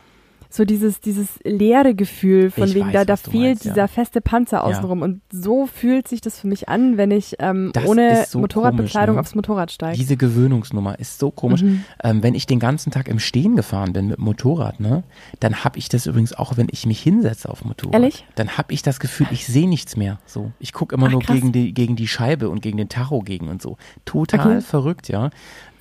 [0.50, 3.72] so dieses, dieses leere Gefühl von Ich wegen, weiß, da, da fehlt meinst, ja.
[3.72, 5.02] dieser feste Panzer außenrum.
[5.02, 9.16] Und so fühlt sich das für mich an, wenn ich ähm, Das ohne so Motorradbekleidung
[9.16, 9.20] komisch, ne?
[9.20, 9.98] aufs Motorrad steige.
[9.98, 11.62] diese Gewöhnungsnummer ist so komisch.
[11.62, 11.84] Mhm.
[12.02, 15.02] Ähm, wenn ich den ganzen Tag im Stehen gefahren bin mit dem Motorrad, ne,
[15.40, 17.94] dann habe ich das übrigens auch, wenn ich mich hinsetze auf Motorrad.
[17.94, 18.24] Ehrlich?
[18.34, 20.18] Dann habe ich das Gefühl, ich sehe nichts mehr.
[20.24, 21.36] So, ich gucke immer Ach, nur krass.
[21.36, 23.76] gegen die gegen die Scheibe und gegen den Tacho gegen und so.
[24.04, 24.60] Total Okay.
[24.62, 25.30] verrückt, ja.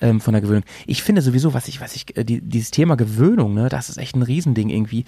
[0.00, 0.62] Ähm, von der Gewöhnung.
[0.86, 3.98] Ich finde sowieso, was ich, was ich, äh, die, dieses Thema Gewöhnung, ne, das ist
[3.98, 5.04] echt ein Riesending irgendwie.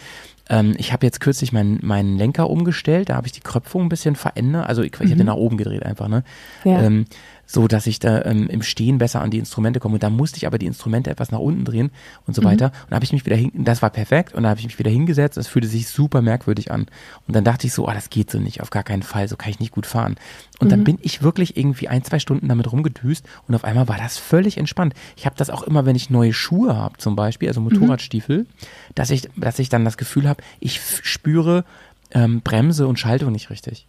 [0.49, 3.89] Ähm, ich habe jetzt kürzlich meinen meinen Lenker umgestellt, da habe ich die Kröpfung ein
[3.89, 4.67] bisschen verändert.
[4.69, 6.25] Also ich, ich habe den nach oben gedreht einfach, ne?
[6.65, 6.71] Mhm.
[6.71, 6.83] Ja.
[6.83, 7.05] Ähm,
[7.51, 9.95] so dass ich da ähm, im Stehen besser an die Instrumente komme.
[9.95, 11.91] Und da musste ich aber die Instrumente etwas nach unten drehen
[12.27, 12.67] und so weiter.
[12.67, 14.35] Und da habe ich mich wieder hin, das war perfekt.
[14.35, 15.37] Und da habe ich mich wieder hingesetzt.
[15.37, 16.87] Das fühlte sich super merkwürdig an.
[17.27, 19.27] Und dann dachte ich so, ah, das geht so nicht, auf gar keinen Fall.
[19.27, 20.15] So kann ich nicht gut fahren.
[20.61, 23.97] Und dann bin ich wirklich irgendwie ein, zwei Stunden damit rumgedüst und auf einmal war
[23.97, 24.93] das völlig entspannt.
[25.17, 28.47] Ich habe das auch immer, wenn ich neue Schuhe habe, zum Beispiel, also Motorradstiefel,
[28.95, 31.65] dass ich, dass ich dann das Gefühl habe, ich spüre
[32.11, 33.87] ähm, Bremse und Schaltung nicht richtig.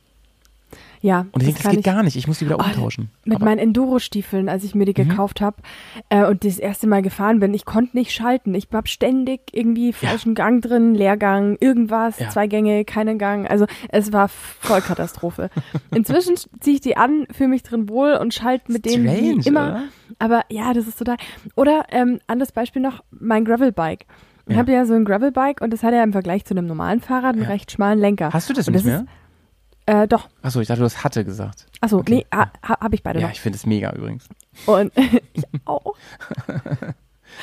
[1.01, 2.15] Ja, Und ich denke, das geht ich- gar nicht.
[2.15, 3.09] Ich muss die wieder Oh, umtauschen.
[3.25, 3.49] Mit Aber- Mhm.
[3.51, 5.57] meinen Enduro-Stiefeln, als ich mir die gekauft habe
[6.09, 8.53] äh, und das erste Mal gefahren bin, ich konnte nicht schalten.
[8.53, 12.29] Ich hab ständig irgendwie falschen Gang drin, Leergang, irgendwas, Ja.
[12.29, 13.49] zwei Gänge, keinen Gang.
[13.49, 15.49] Also es war voll Katastrophe.
[15.95, 19.47] Inzwischen ziehe ich die an, fühle mich drin wohl und schalte mit denen Strange, wie
[19.49, 19.61] immer.
[19.69, 19.83] oder?
[20.19, 21.17] Aber ja, das ist total.
[21.55, 24.05] Oder ähm, anderes Beispiel noch, mein Gravelbike.
[24.47, 24.59] Ich Ja.
[24.59, 27.33] habe ja so ein Gravelbike und das hat ja im Vergleich zu einem normalen Fahrrad
[27.35, 27.49] einen Ja.
[27.49, 28.31] recht schmalen Lenker.
[28.33, 28.99] Hast du das und nicht das mehr?
[29.01, 29.07] Ist,
[29.85, 30.29] äh, doch.
[30.41, 31.65] Achso, ich dachte, du hast hatte gesagt.
[31.81, 32.15] Achso, Okay.
[32.15, 33.33] nee, ha, ha, habe ich beide Ja, noch.
[33.33, 34.27] ich finde es mega übrigens.
[34.65, 34.91] Und
[35.33, 35.95] ich auch.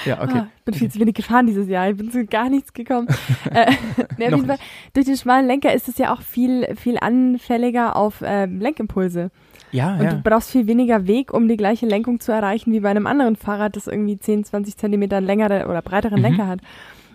[0.04, 0.40] Ja, okay.
[0.40, 1.88] Ah, bin viel zu wenig gefahren dieses Jahr.
[1.88, 3.08] Ich bin zu gar nichts gekommen.
[3.50, 3.72] äh,
[4.18, 4.58] nee, auf jeden Fall,
[4.92, 9.30] durch den schmalen Lenker ist es ja auch viel, viel anfälliger auf ähm, Lenkimpulse.
[9.72, 10.10] Ja, Und ja.
[10.12, 13.36] du brauchst viel weniger Weg, um die gleiche Lenkung zu erreichen, wie bei einem anderen
[13.36, 16.22] Fahrrad, das irgendwie 10, 20 Zentimeter längere oder breiteren Mhm.
[16.22, 16.60] Lenker hat.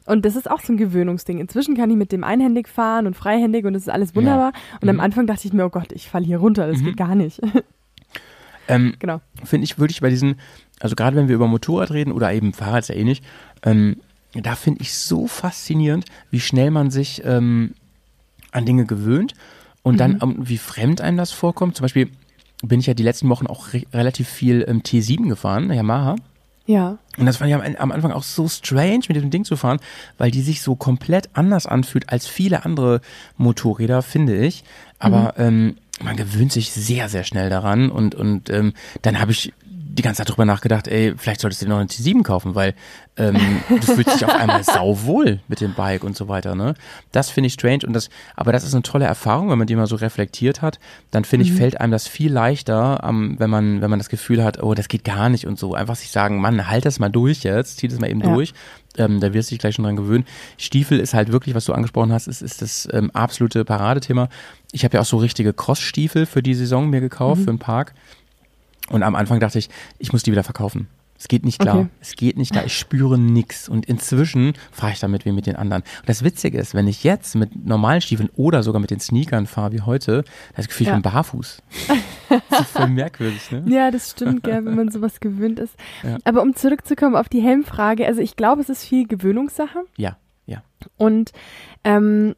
[0.06, 1.40] Und das ist auch so ein Gewöhnungsding.
[1.40, 4.52] Inzwischen kann ich mit dem einhändig fahren und freihändig und das ist alles wunderbar.
[4.82, 5.02] Und am Mhm.
[5.02, 7.40] Anfang dachte ich mir, oh Gott, ich falle hier runter, das geht gar nicht.
[8.70, 9.20] Ähm, genau.
[9.44, 10.36] finde ich, würde ich bei diesen,
[10.80, 13.22] also gerade wenn wir über Motorrad reden oder eben Fahrrad ist ja ähnlich,
[13.64, 13.98] ähm,
[14.34, 17.74] da finde ich so faszinierend, wie schnell man sich ähm,
[18.52, 19.34] an Dinge gewöhnt
[19.82, 21.76] und dann ähm, wie fremd einem das vorkommt.
[21.76, 22.10] Zum Beispiel
[22.64, 26.16] bin ich ja die letzten Wochen auch re relativ viel ähm, T7 gefahren, Yamaha.
[26.66, 26.98] Ja.
[27.18, 29.80] Und das fand ich am, am Anfang auch so strange, mit diesem Ding zu fahren,
[30.18, 33.02] weil die sich so komplett anders anfühlt als viele andere
[33.38, 34.64] Motorräder, finde ich.
[35.00, 37.90] Aber ähm, man gewöhnt sich sehr, sehr schnell daran.
[37.90, 39.54] Und, und ähm, dann habe ich
[39.96, 42.74] die ganze Zeit drüber nachgedacht, ey, vielleicht solltest du dir noch eine T7 kaufen, weil
[43.16, 43.38] ähm,
[43.70, 46.56] du fühlst dich auf einmal sauwohl mit dem Bike und so weiter.
[46.56, 46.74] Ne?
[47.12, 47.82] Das finde ich strange.
[47.86, 50.80] Und das, aber das ist eine tolle Erfahrung, wenn man die mal so reflektiert hat.
[51.12, 54.44] Dann finde ich, fällt einem das viel leichter, ähm, wenn man, wenn man das Gefühl
[54.44, 55.76] hat, oh, das geht gar nicht und so.
[55.76, 58.34] Einfach sich sagen, Mann, halt das mal durch jetzt, zieh das mal eben Ja.
[58.34, 58.54] durch.
[58.98, 60.26] Ähm, da wirst du dich gleich schon dran gewöhnen.
[60.58, 64.28] Stiefel ist halt wirklich, was du angesprochen hast, ist, ist das ähm, absolute Paradethema.
[64.72, 67.44] Ich habe ja auch so richtige Cross-Stiefel für die Saison mir gekauft, Mhm.
[67.46, 67.94] für den Park.
[68.90, 69.70] Und am Anfang dachte ich,
[70.00, 70.88] ich muss die wieder verkaufen.
[71.18, 71.78] Es geht nicht klar.
[71.78, 71.88] Okay.
[72.02, 72.66] Es geht nicht klar.
[72.66, 73.70] Ich spüre nix.
[73.70, 75.84] Und inzwischen fahre ich damit wie mit den anderen.
[75.84, 79.46] Und das Witzige ist, wenn ich jetzt mit normalen Stiefeln oder sogar mit den Sneakern
[79.46, 80.26] fahre wie heute,
[80.56, 80.96] das Gefühl, ich Ja.
[80.96, 81.62] bin barfuß.
[82.50, 83.64] das ist voll merkwürdig, ne?
[83.68, 85.76] Ja, das stimmt, gell, wenn man sowas gewöhnt ist.
[86.02, 86.18] Ja.
[86.26, 90.62] Aber um zurückzukommen auf die Helmfrage, also ich glaube, es ist viel Gewöhnungssache Ja, ja.
[90.98, 91.32] und
[91.86, 92.34] ähm,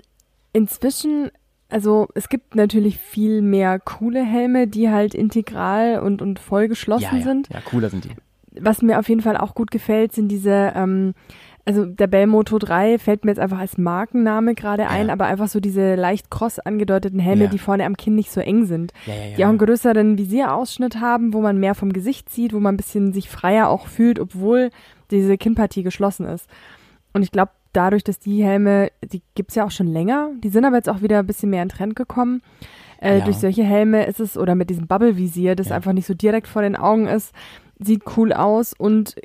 [0.54, 1.32] inzwischen,
[1.70, 7.10] also es gibt natürlich viel mehr coole Helme, die halt integral und, und voll geschlossen
[7.12, 7.24] Ja, ja.
[7.24, 7.50] sind.
[7.52, 8.12] ja, cooler sind die.
[8.62, 11.14] Was mir auf jeden Fall auch gut gefällt, sind diese, ähm,
[11.66, 15.14] also der Bell Moto 3 fällt mir jetzt einfach als Markenname gerade ein, Ja.
[15.14, 18.66] aber einfach so diese leicht cross angedeuteten Helme, die vorne am Kinn nicht so eng
[18.66, 19.36] sind ja, ja.
[19.36, 22.78] die auch einen größeren Visierausschnitt haben, wo man mehr vom Gesicht sieht, wo man ein
[22.78, 24.70] bisschen sich freier auch fühlt, obwohl
[25.12, 26.48] diese Kinnpartie geschlossen ist.
[27.14, 30.66] Und ich glaube, dadurch, dass die Helme, die gibt's ja auch schon länger, die sind
[30.66, 32.42] aber jetzt auch wieder ein bisschen mehr in Trend gekommen.
[33.02, 33.26] Äh, Ja.
[33.26, 35.76] Durch solche Helme ist es, oder mit diesem Bubble-Visier, das Ja.
[35.76, 37.34] einfach nicht so direkt vor den Augen ist,
[37.80, 39.16] sieht cool aus und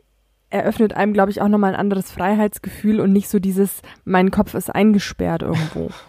[0.50, 4.54] eröffnet einem, glaube ich, auch nochmal ein anderes Freiheitsgefühl und nicht so dieses, mein Kopf
[4.54, 5.90] ist eingesperrt irgendwo.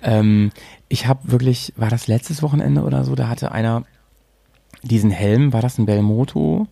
[0.00, 0.50] Ähm,
[0.88, 3.82] ich habe wirklich, war das letztes Wochenende oder so, da hatte einer
[4.84, 6.68] diesen Helm, war das ein Belmoto?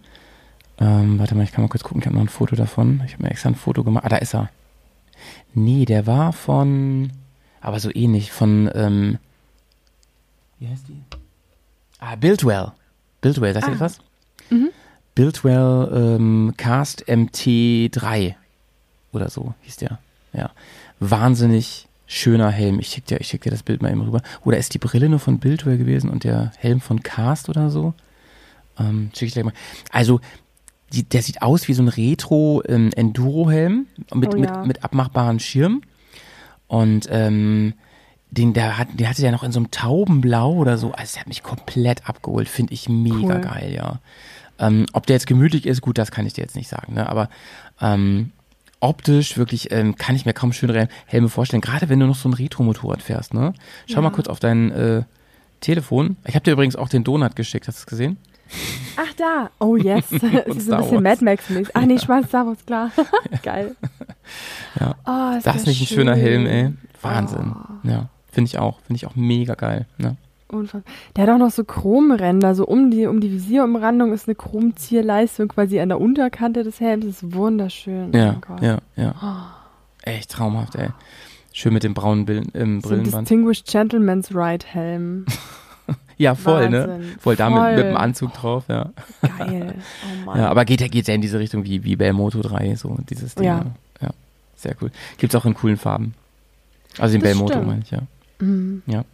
[0.79, 3.03] Ähm, warte mal, ich kann mal kurz gucken, ich habe noch ein Foto davon.
[3.07, 4.05] Ich habe mir extra ein Foto gemacht.
[4.05, 4.51] Ah, da ist er.
[5.55, 7.11] Nee, der war von,
[7.61, 9.18] aber so ähnlich, von, ähm,
[10.59, 11.03] wie heißt die?
[11.99, 12.72] Ah, Buildwell.
[13.22, 13.79] Buildwell, sagt ihr Ah.
[13.79, 14.01] das was?
[15.14, 18.35] Buildwell ähm, Cast MT3
[19.12, 19.99] oder so hieß der.
[20.35, 20.51] Ja.
[21.01, 22.79] Wahnsinnig schöner Helm.
[22.81, 24.20] Ich schick dir, ich schick dir das Bild mal eben rüber.
[24.45, 27.95] Oder ist die Brille nur von Buildwell gewesen und der Helm von Cast oder so?
[28.79, 29.55] Ähm, schick ich gleich mal.
[29.91, 30.20] Also,
[30.93, 34.59] die, der sieht aus wie so ein Retro ähm, mit, Oh ja.
[34.59, 35.82] mit, mit abmachbaren Schirm.
[36.68, 37.74] Und ähm,
[38.30, 40.93] den, der, hat, der hatte der noch in so einem Taubenblau oder so.
[40.93, 42.49] Also, der hat mich komplett abgeholt.
[42.49, 43.41] Finde ich mega Cool.
[43.41, 44.01] geil, ja.
[44.59, 47.09] Ähm, ob der jetzt gemütlich ist, gut, das kann ich dir jetzt nicht sagen, ne?
[47.09, 47.28] Aber
[47.80, 48.32] ähm,
[48.80, 51.61] optisch wirklich ähm, kann ich mir kaum schönere Helme vorstellen.
[51.61, 53.53] Gerade wenn du noch so ein Retro-Motorrad fährst, ne?
[53.87, 54.03] Schau Ja.
[54.03, 55.03] mal kurz auf dein äh,
[55.61, 56.16] Telefon.
[56.26, 57.68] Ich habe dir übrigens auch den Donut geschickt.
[57.68, 58.16] Hast du es gesehen?
[58.97, 60.05] Ach da, oh yes.
[60.12, 61.20] es ist ein Star bisschen Wars.
[61.20, 61.74] Mad Max-mäßig.
[61.74, 62.90] Ach nee, Schwarz Star Wars, klar.
[63.42, 63.76] Geil.
[64.80, 64.94] Ja.
[65.07, 66.22] Oh, Das ist nicht ein schöner schön.
[66.22, 66.72] Helm, ey.
[67.03, 67.55] Wahnsinn.
[67.55, 67.88] Oh.
[67.88, 68.80] Ja, finde ich auch.
[68.80, 69.86] Finde ich auch mega geil.
[69.99, 70.16] Ne?
[70.49, 70.82] Unfassbar.
[71.16, 75.49] Der hat auch noch so Chromränder, so um die, um die Visierumrandung ist eine Chromzierleistung
[75.49, 77.05] quasi an der Unterkante des Helms.
[77.05, 78.11] Das ist wunderschön.
[78.14, 78.62] Oh Ja, Gott.
[78.62, 79.55] ja, ja.
[80.03, 80.88] Echt traumhaft, ey.
[81.53, 83.22] Schön mit dem braunen Bill ähm, So ein Brillenband.
[83.28, 85.26] Distinguished Gentleman's Ride Helm.
[86.19, 86.89] Ja, voll, ne?
[86.89, 87.17] Wahnsinn.
[87.21, 87.77] Voll da mit, Voll.
[87.77, 88.91] mit dem Anzug drauf, ja.
[89.39, 89.75] Geil.
[90.23, 90.39] Oh Mann.
[90.41, 93.35] Ja, aber geht ja geht ja in diese Richtung wie, wie Belmoto 3, so dieses
[93.35, 93.45] Ding.
[93.45, 93.59] Ja.
[93.59, 94.09] Ja.
[94.09, 94.11] ja.
[94.57, 94.91] Sehr cool.
[95.19, 96.14] Gibt's auch in coolen Farben.
[96.99, 97.67] Also den Das Belmoto stimmt.
[97.67, 98.01] meine ich, ja.
[98.39, 98.83] Mhm.
[98.87, 99.05] Ja.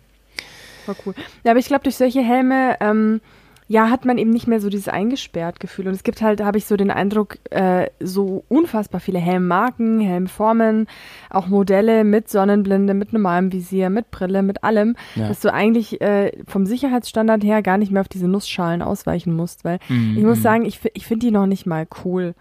[0.86, 1.14] War cool.
[1.44, 3.20] Ja, aber ich glaube, durch solche Helme, ähm,
[3.68, 5.88] ja, hat man eben nicht mehr so dieses eingesperrt Gefühl.
[5.88, 10.86] Und es gibt halt, habe ich so den Eindruck, äh, so unfassbar viele Helmmarken, Helmformen,
[11.30, 15.28] auch Modelle mit Sonnenblende, mit normalem Visier, mit Brille, mit allem, Ja.
[15.28, 19.64] dass du eigentlich äh, vom Sicherheitsstandard her gar nicht mehr auf diese Nussschalen ausweichen musst.
[19.64, 20.42] Weil Mhm, ich muss mhm.
[20.42, 22.34] sagen, ich, ich finde die noch nicht mal cool.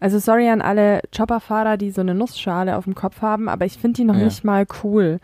[0.00, 3.78] Also sorry an alle Chopperfahrer, die so eine Nussschale auf dem Kopf haben, aber ich
[3.78, 4.24] finde die noch Ja.
[4.24, 5.20] nicht mal cool.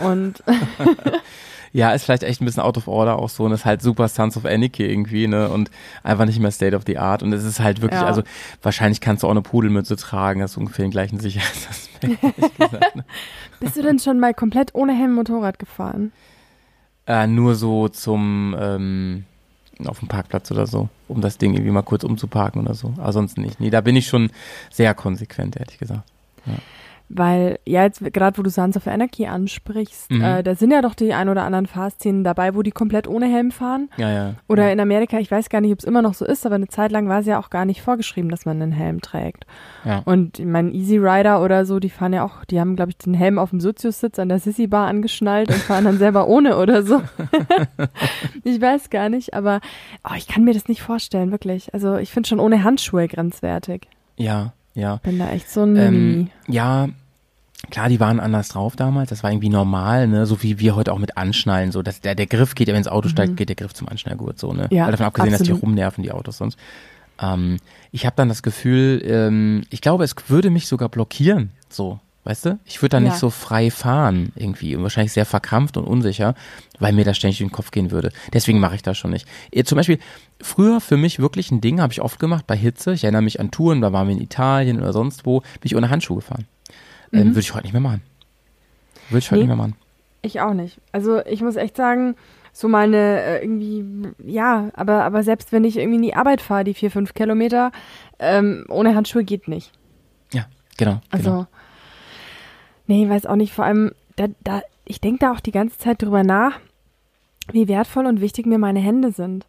[0.00, 0.42] Und
[1.72, 4.08] Ja, ist vielleicht echt ein bisschen out of order auch so und ist halt super
[4.08, 5.48] Sons of Anarchy irgendwie, ne?
[5.50, 5.70] Und
[6.02, 7.22] einfach nicht mehr State of the Art.
[7.22, 8.06] Und es ist halt wirklich, Ja.
[8.08, 8.22] also
[8.62, 12.20] wahrscheinlich kannst du auch eine Pudelmütze tragen, hast ungefähr den gleichen Sicherheitsaspekt.
[12.58, 13.04] gesagt, ne?
[13.60, 16.12] Bist du denn schon mal komplett ohne Helm Motorrad gefahren?
[17.06, 19.24] äh, nur so zum ähm,
[19.86, 22.94] auf dem Parkplatz oder so, um das Ding irgendwie mal kurz umzuparken oder so.
[22.98, 23.58] Aber sonst nicht.
[23.60, 24.30] Nee, da bin ich schon
[24.70, 26.02] sehr konsequent, ehrlich gesagt.
[27.12, 30.22] Weil, ja, jetzt gerade wo du Sons of Anarchy ansprichst, Mhm.
[30.22, 33.26] äh, da sind ja doch die ein oder anderen Fahrszenen dabei, wo die komplett ohne
[33.26, 33.90] Helm fahren.
[33.96, 34.34] Ja, ja.
[34.48, 34.72] Oder ja.
[34.72, 36.92] in Amerika, ich weiß gar nicht, ob es immer noch so ist, aber eine Zeit
[36.92, 39.44] lang war es ja auch gar nicht vorgeschrieben, dass man einen Helm trägt.
[39.84, 40.02] ja.
[40.04, 42.98] Und ich meine, Easy Rider oder so, die fahren ja auch, die haben, glaube ich,
[42.98, 46.58] den Helm auf dem Sozius-Sitz an der Sissy Bar angeschnallt und fahren dann selber ohne
[46.58, 47.02] oder so.
[48.44, 49.60] ich weiß gar nicht, aber
[50.08, 51.74] oh, ich kann mir das nicht vorstellen, wirklich.
[51.74, 53.88] Also ich finde schon ohne Handschuhe grenzwertig.
[54.16, 54.96] ja, ja.
[54.96, 56.88] Bin da echt so ein Ähm, ja,
[57.70, 59.10] klar, die waren anders drauf damals.
[59.10, 60.26] Das war irgendwie normal, ne?
[60.26, 61.72] So wie wir heute auch mit Anschnallen.
[61.72, 63.88] So, dass der, der Griff geht ja, wenn ins Auto steigt, geht der Griff zum
[63.88, 64.68] Anschnallgurt, so, ne?
[64.70, 64.76] Mhm.
[64.76, 65.62] Ja, Weil davon abgesehen, dass die absolut.
[65.62, 66.58] rumnerven, die Autos sonst.
[67.20, 67.58] Ähm,
[67.92, 72.00] ich habe dann das Gefühl, ähm, ich glaube, es würde mich sogar blockieren, so.
[72.30, 72.60] Weißt du?
[72.64, 73.08] Ich würde dann Ja.
[73.10, 76.36] nicht so frei fahren irgendwie und wahrscheinlich sehr verkrampft und unsicher,
[76.78, 78.12] weil mir das ständig durch den Kopf gehen würde.
[78.32, 79.26] Deswegen mache ich das schon nicht.
[79.50, 79.98] Eh, Zum Beispiel,
[80.40, 82.92] früher für mich wirklich ein Ding, habe ich oft gemacht bei Hitze.
[82.92, 85.74] Ich erinnere mich an Touren, da waren wir in Italien oder sonst wo, bin ich
[85.74, 86.46] ohne Handschuhe gefahren.
[87.12, 88.00] Ähm, würde ich heute nicht mehr machen.
[89.08, 89.40] Würde ich heute Nee.
[89.40, 89.74] nicht mehr machen.
[90.22, 90.78] Ich auch nicht.
[90.92, 92.14] Also ich muss echt sagen,
[92.52, 93.84] so mal eine äh, irgendwie,
[94.24, 97.72] ja, aber, aber selbst wenn ich irgendwie in die Arbeit fahre, die vier, fünf Kilometer,
[98.20, 99.72] ähm, ohne Handschuhe geht nicht.
[100.32, 101.00] Ja, genau.
[101.10, 101.46] Also, genau.
[102.90, 103.52] Nee, weiß auch nicht.
[103.54, 106.58] Vor allem, da, da, ich denke da auch die ganze Zeit drüber nach,
[107.52, 109.46] wie wertvoll und wichtig mir meine Hände sind.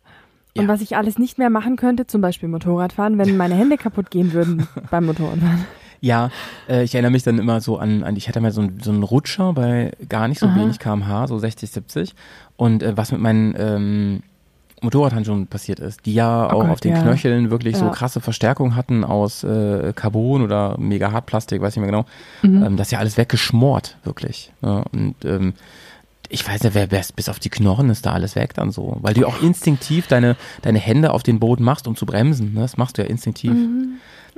[0.56, 0.68] Und Ja.
[0.68, 4.34] was ich alles nicht mehr machen könnte, zum Beispiel Motorradfahren, wenn meine Hände kaputt gehen
[4.34, 5.66] würden beim Motorradfahren.
[6.02, 6.30] Ja,
[6.68, 8.92] äh, ich erinnere mich dann immer so an, an ich hatte mal so, einen- so
[8.92, 10.56] einen Rutscher bei gar nicht so Aha.
[10.56, 12.16] wenig kmh, so 60, 70.
[12.58, 14.24] Und äh, was mit meinen ähm,
[14.82, 17.02] Motorradhandschuhen passiert ist, die ja Oh auch Gott, auf den ja.
[17.02, 17.92] Knöcheln wirklich so Ja.
[17.92, 22.06] krasse Verstärkung hatten aus äh, Carbon oder mega Hartplastik, weiß nicht mehr genau.
[22.42, 22.64] Mhm.
[22.66, 24.52] Ähm, das ist ja alles weggeschmort, wirklich.
[24.62, 25.54] Ja, und ähm,
[26.30, 28.98] ich weiß ja, wer, bis auf die Knochen ist da alles weg dann so.
[29.02, 32.54] Weil du auch instinktiv deine, deine Hände auf den Boden machst, um zu bremsen.
[32.54, 32.62] Ne?
[32.62, 33.54] Das machst du ja instinktiv.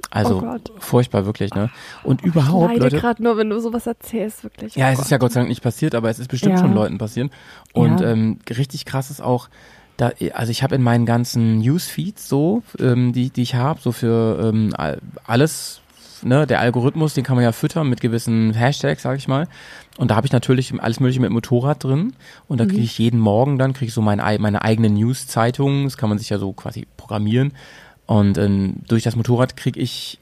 [0.10, 0.72] Also Oh Gott.
[0.80, 1.70] furchtbar, wirklich, ne?
[2.04, 2.98] Und Ich überhaupt, leide Leute.
[2.98, 4.76] gerade nur, wenn du sowas erzählst, wirklich.
[4.76, 6.62] Ja, Oh es ist ja Gott sei Dank nicht passiert, aber es ist bestimmt Ja.
[6.62, 7.32] schon Leuten passiert.
[7.74, 8.10] Und Ja.
[8.12, 9.50] ähm, richtig krass ist auch,
[10.10, 13.92] Da, also ich habe in meinen ganzen Newsfeeds so, ähm, die, die ich habe, so
[13.92, 15.82] für ähm, all- alles,
[16.24, 19.48] ne, der Algorithmus, den kann man ja füttern mit gewissen Hashtags, sag ich mal.
[19.98, 22.14] Und da habe ich natürlich alles mögliche mit Motorrad drin.
[22.48, 25.84] Und da kriege ich jeden Morgen dann, kriege ich so meine, ei- meine eigene News-Zeitung.
[25.86, 27.54] Das kann man sich ja so quasi programmieren.
[28.06, 30.18] Und ähm, durch das Motorrad kriege ich,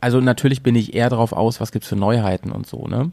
[0.00, 3.10] also natürlich bin ich eher darauf aus, was gibt's für Neuheiten und so, ne?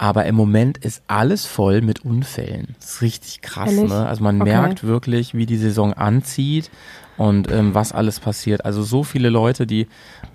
[0.00, 2.76] Aber im Moment ist alles voll mit Unfällen.
[2.78, 3.90] Das ist richtig krass, Ehrlich?
[3.90, 4.06] ne?
[4.06, 4.52] Also man Okay.
[4.52, 6.70] merkt wirklich, wie die Saison anzieht
[7.16, 8.64] und ähm, was alles passiert.
[8.64, 9.88] Also so viele Leute, die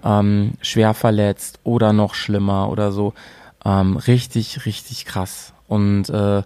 [0.03, 3.13] ähm, schwer verletzt oder noch schlimmer oder so.
[3.63, 5.53] Ähm, richtig, richtig krass.
[5.69, 6.43] Und äh,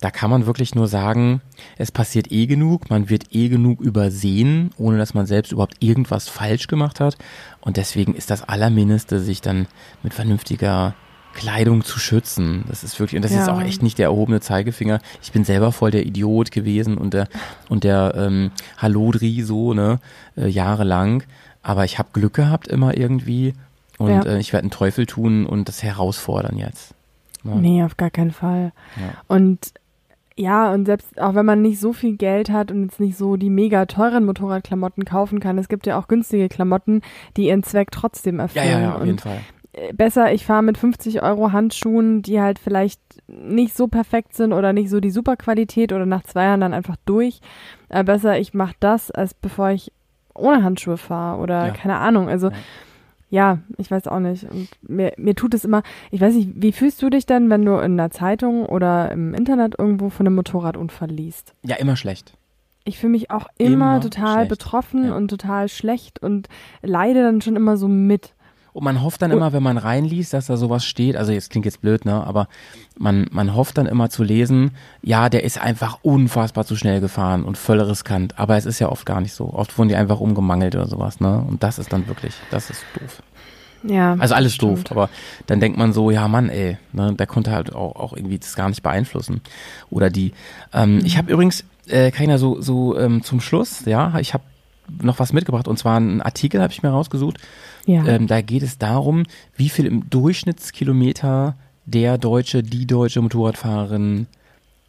[0.00, 1.40] da kann man wirklich nur sagen,
[1.78, 6.28] es passiert eh genug, man wird eh genug übersehen, ohne dass man selbst überhaupt irgendwas
[6.28, 7.16] falsch gemacht hat.
[7.60, 9.66] Und deswegen ist das Allermindeste, sich dann
[10.04, 10.94] mit vernünftiger
[11.32, 12.64] Kleidung zu schützen.
[12.68, 13.54] Das ist wirklich, und das ist Ja.
[13.54, 15.00] auch echt nicht der erhobene Zeigefinger.
[15.22, 17.28] Ich bin selber voll der Idiot gewesen und der,
[17.68, 19.98] und der ähm, Hallodri so, ne,
[20.36, 21.22] äh, jahrelang.
[21.62, 23.54] Aber ich habe Glück gehabt immer irgendwie.
[23.98, 24.22] Und Ja.
[24.22, 26.94] äh, ich werde einen Teufel tun und das herausfordern jetzt.
[27.44, 27.54] Ja.
[27.54, 28.72] Nee, auf gar keinen Fall.
[28.96, 29.14] Ja.
[29.28, 29.72] Und
[30.34, 33.36] ja, und selbst auch wenn man nicht so viel Geld hat und jetzt nicht so
[33.36, 37.02] die mega teuren Motorradklamotten kaufen kann, es gibt ja auch günstige Klamotten,
[37.36, 38.66] die ihren Zweck trotzdem Ja, erfüllen.
[38.70, 39.40] ja, ja, auf jeden Fall.
[39.94, 44.72] Besser, ich fahre mit 50 Euro Handschuhen, die halt vielleicht nicht so perfekt sind oder
[44.72, 47.40] nicht so die Superqualität oder nach zwei Jahren dann einfach durch.
[47.88, 49.90] Äh, besser, ich mache das, als bevor ich
[50.34, 51.72] ohne Handschuhe fahre oder Ja.
[51.72, 52.28] keine Ahnung.
[52.28, 52.54] Also Ja.
[53.30, 53.58] ja.
[53.78, 54.44] ich weiß auch nicht.
[54.50, 57.64] Und mir, mir tut es immer, ich weiß nicht, wie fühlst du dich denn, wenn
[57.64, 61.54] du in einer Zeitung oder im Internet irgendwo von einem Motorradunfall liest?
[61.62, 62.34] Ja, immer schlecht.
[62.84, 64.48] Ich fühle mich auch immer, Immer total schlecht.
[64.50, 65.14] betroffen Ja.
[65.16, 66.48] und total schlecht und
[66.82, 68.34] leide dann schon immer so mit.
[68.72, 71.66] Und man hofft dann immer, wenn man reinliest, dass da sowas steht, also jetzt klingt
[71.66, 72.48] jetzt blöd, ne, aber
[72.98, 74.70] man, man hofft dann immer zu lesen,
[75.02, 78.88] ja, der ist einfach unfassbar zu schnell gefahren und voll riskant, aber es ist ja
[78.88, 79.52] oft gar nicht so.
[79.52, 82.82] Oft wurden die einfach umgemangelt oder sowas, ne, und das ist dann wirklich, das ist
[82.98, 83.22] doof.
[83.84, 84.14] Ja.
[84.18, 84.92] Also alles doof, stimmt.
[84.92, 85.10] aber
[85.46, 88.54] dann denkt man so, ja Mann, ey, ne, der konnte halt auch, auch irgendwie das
[88.54, 89.40] gar nicht beeinflussen.
[89.90, 90.32] Oder die.
[90.72, 94.44] Ähm, Ich habe übrigens, äh, Karina, so, so ähm, zum Schluss, ja, ich habe
[95.00, 97.38] noch was mitgebracht und zwar einen Artikel habe ich mir rausgesucht.
[97.86, 98.04] Ja.
[98.06, 99.24] Ähm, da geht es darum,
[99.56, 101.56] wie viel im Durchschnittskilometer
[101.86, 104.26] der deutsche, die deutsche Motorradfahrerin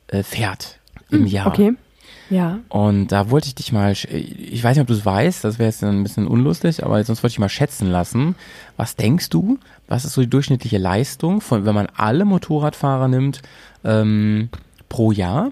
[0.07, 0.79] äh, fährt
[1.09, 1.45] im Jahr.
[1.45, 1.73] Hm, Okay.
[2.29, 2.59] Ja.
[2.69, 5.69] Und da wollte ich dich mal, ich weiß nicht, ob du es weißt, das wäre
[5.69, 8.35] jetzt ein bisschen unlustig, aber sonst wollte ich mal schätzen lassen.
[8.77, 13.41] Was denkst du, was ist so die durchschnittliche Leistung, von, wenn man alle Motorradfahrer nimmt,
[13.83, 14.49] ähm,
[14.89, 15.51] pro Jahr?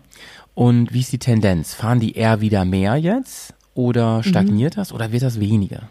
[0.56, 1.74] Und wie ist die Tendenz?
[1.74, 3.54] Fahren die eher wieder mehr jetzt?
[3.82, 4.94] Oder stagniert das?
[4.94, 5.90] Oder wird das weniger?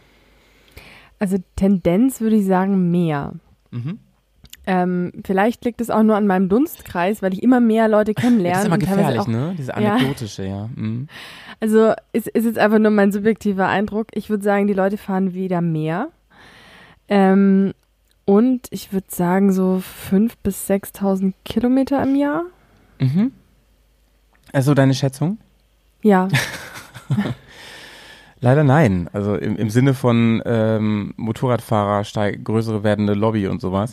[1.18, 3.32] Also Tendenz würde ich sagen mehr.
[3.72, 3.99] Mhm.
[4.66, 8.53] Ähm, vielleicht liegt es auch nur an meinem Dunstkreis, weil ich immer mehr Leute kennenlerne.
[8.53, 9.55] Das ist immer gefährlich, auch, ne?
[9.59, 9.76] Diese Ja.
[9.95, 10.68] anekdotische, ja.
[10.76, 11.09] Mhm.
[11.59, 14.07] Also ist, ist jetzt einfach nur mein subjektiver Eindruck.
[14.12, 16.09] Ich würde sagen, die Leute fahren wieder mehr.
[17.09, 17.72] Ähm,
[18.24, 22.45] und ich würde sagen so 5.000 bis 6.000 Kilometer im Jahr.
[23.01, 23.32] Mhm.
[24.53, 25.38] Also deine Schätzung?
[26.03, 26.28] Ja,
[28.41, 29.09] Leider nein.
[29.12, 33.93] Also im, im Sinne von ähm, Motorradfahrer steig, größere werdende Lobby und sowas.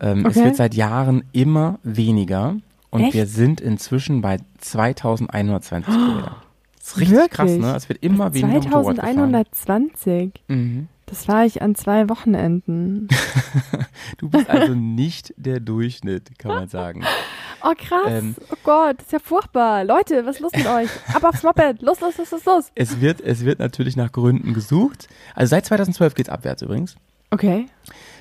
[0.00, 0.46] Ähm, Es Okay.
[0.46, 2.56] wird seit Jahren immer weniger
[2.90, 3.14] und Echt?
[3.14, 6.34] wir sind inzwischen bei 2120 Kilometern.
[6.78, 7.30] Das ist richtig Wirklich?
[7.32, 7.76] krass, ne?
[7.76, 9.14] Es wird immer weniger Motorrad gefahren.
[9.30, 10.32] 2120.
[10.48, 10.88] Mhm.
[11.12, 13.06] Das war ich an zwei Wochenenden.
[14.16, 17.04] Du bist also nicht der Durchschnitt, kann man sagen.
[17.64, 18.08] Oh krass.
[18.08, 18.34] Ähm.
[18.50, 19.84] oh Gott, das ist ja furchtbar.
[19.84, 20.90] Leute, was ist los mit euch?
[21.14, 21.80] Ab aufs Moped.
[21.80, 22.72] Los, los, los, los, los.
[22.74, 25.06] Es wird, es wird natürlich nach Gründen gesucht.
[25.36, 26.96] Also seit 2012 geht's abwärts übrigens.
[27.30, 27.66] Okay.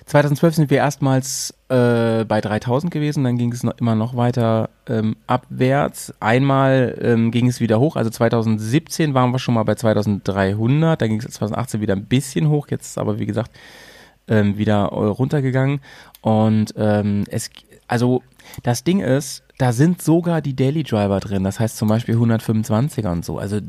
[0.06, 4.70] 2012 sind wir erstmals äh, bei 3000 gewesen, dann ging es noch, immer noch weiter
[4.88, 6.14] ähm, abwärts.
[6.20, 11.10] Einmal ähm, ging es wieder hoch, also 2017 waren wir schon mal bei 2300, dann
[11.10, 13.52] ging es 2018 wieder ein bisschen hoch, jetzt aber wie gesagt
[14.28, 15.82] ähm, wieder äh, runtergegangen.
[16.22, 17.50] Und ähm, es,
[17.88, 18.24] also
[18.64, 23.12] das Ding ist, da sind sogar die Daily Driver drin, das heißt zum Beispiel 125er
[23.12, 23.38] und so.
[23.38, 23.60] Also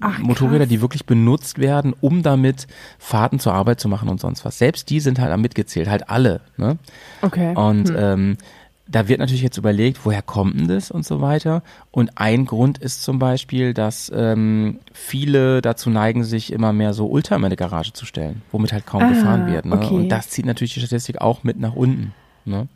[0.00, 2.66] Ach, Motorräder, die wirklich benutzt werden, um damit
[2.98, 4.58] Fahrten zur Arbeit zu machen und sonst was.
[4.58, 6.40] Selbst die sind halt mitgezählt, halt alle.
[6.56, 6.78] Ne?
[7.22, 7.54] Okay.
[7.56, 7.96] Und Hm.
[7.98, 8.36] ähm,
[8.86, 11.62] da wird natürlich jetzt überlegt, woher kommt denn das und so weiter.
[11.92, 17.06] Und ein Grund ist zum Beispiel, dass ähm, viele dazu neigen, sich immer mehr so
[17.06, 19.64] Ultra in die Garage zu stellen, womit halt kaum Ah, gefahren wird.
[19.64, 19.76] Ne?
[19.76, 19.94] okay.
[19.94, 22.12] Und das zieht natürlich die Statistik auch mit nach unten.
[22.44, 22.66] Ne?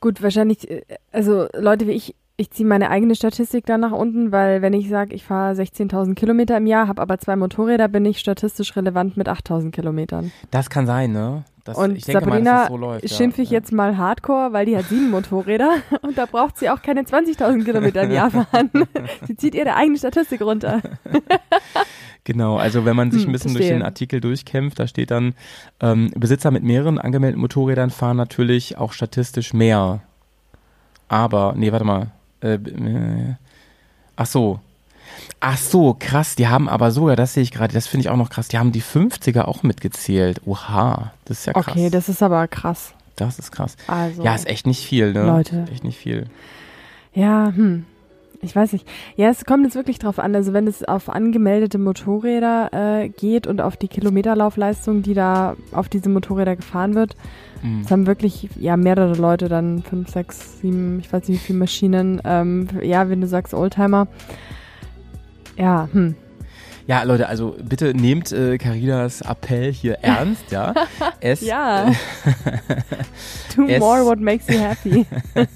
[0.00, 0.82] Gut, wahrscheinlich, äh,
[1.12, 4.88] also Leute wie ich, ich ziehe meine eigene Statistik da nach unten, weil wenn ich
[4.88, 9.16] sage, ich fahre 16.000 Kilometer im Jahr, habe aber zwei Motorräder, bin ich statistisch relevant
[9.16, 10.32] mit 8.000 Kilometern.
[10.50, 11.44] Das kann sein, ne?
[11.66, 13.58] Das, Und ich denke mal, Sabrina das so schimpfe ich ja.
[13.58, 17.64] jetzt mal hardcore, weil die hat sieben Motorräder und da braucht sie auch keine 20.000
[17.64, 18.70] Kilometer im Jahr fahren.
[19.26, 20.80] sie zieht ihre eigene Statistik runter.
[22.26, 23.78] Genau, also wenn man sich Hm, ein bisschen durch verstehe.
[23.78, 25.34] den Artikel durchkämpft, da steht dann,
[25.80, 30.00] ähm, Besitzer mit mehreren angemeldeten Motorrädern fahren natürlich auch statistisch mehr.
[31.08, 32.08] Aber, nee, warte mal.
[32.42, 33.34] Äh, äh,
[34.16, 34.58] ach so.
[35.38, 38.16] Ach so, krass, die haben aber sogar, das sehe ich gerade, das finde ich auch
[38.16, 40.40] noch krass, die haben die 50er auch mitgezählt.
[40.46, 41.68] Oha, das ist ja krass.
[41.68, 42.92] Okay, das ist aber krass.
[43.14, 43.76] das ist krass.
[43.86, 45.24] Also, Ja, ist echt nicht viel, ne?
[45.26, 45.64] Leute.
[45.72, 46.26] Echt nicht viel.
[47.14, 47.84] Ja, hm.
[48.46, 48.86] Ich weiß nicht.
[49.16, 50.34] Ja, es kommt jetzt wirklich drauf an.
[50.34, 52.70] Also wenn es auf angemeldete Motorräder
[53.02, 57.14] äh, geht und auf die Kilometerlaufleistung, die da auf diese Motorräder gefahren wird,
[57.62, 57.80] Mhm.
[57.84, 61.58] es haben wirklich ja mehrere Leute dann fünf, sechs, sieben, ich weiß nicht wie viele
[61.58, 62.20] Maschinen.
[62.24, 64.08] Ähm, ja, wenn du sagst Oldtimer.
[65.56, 66.14] Ja, hm.
[66.86, 70.74] Ja, Leute, also bitte nehmt äh, Carinas Appell hier ernst, ja.
[71.20, 71.90] Es, Ja.
[73.56, 75.06] Do more what makes you happy.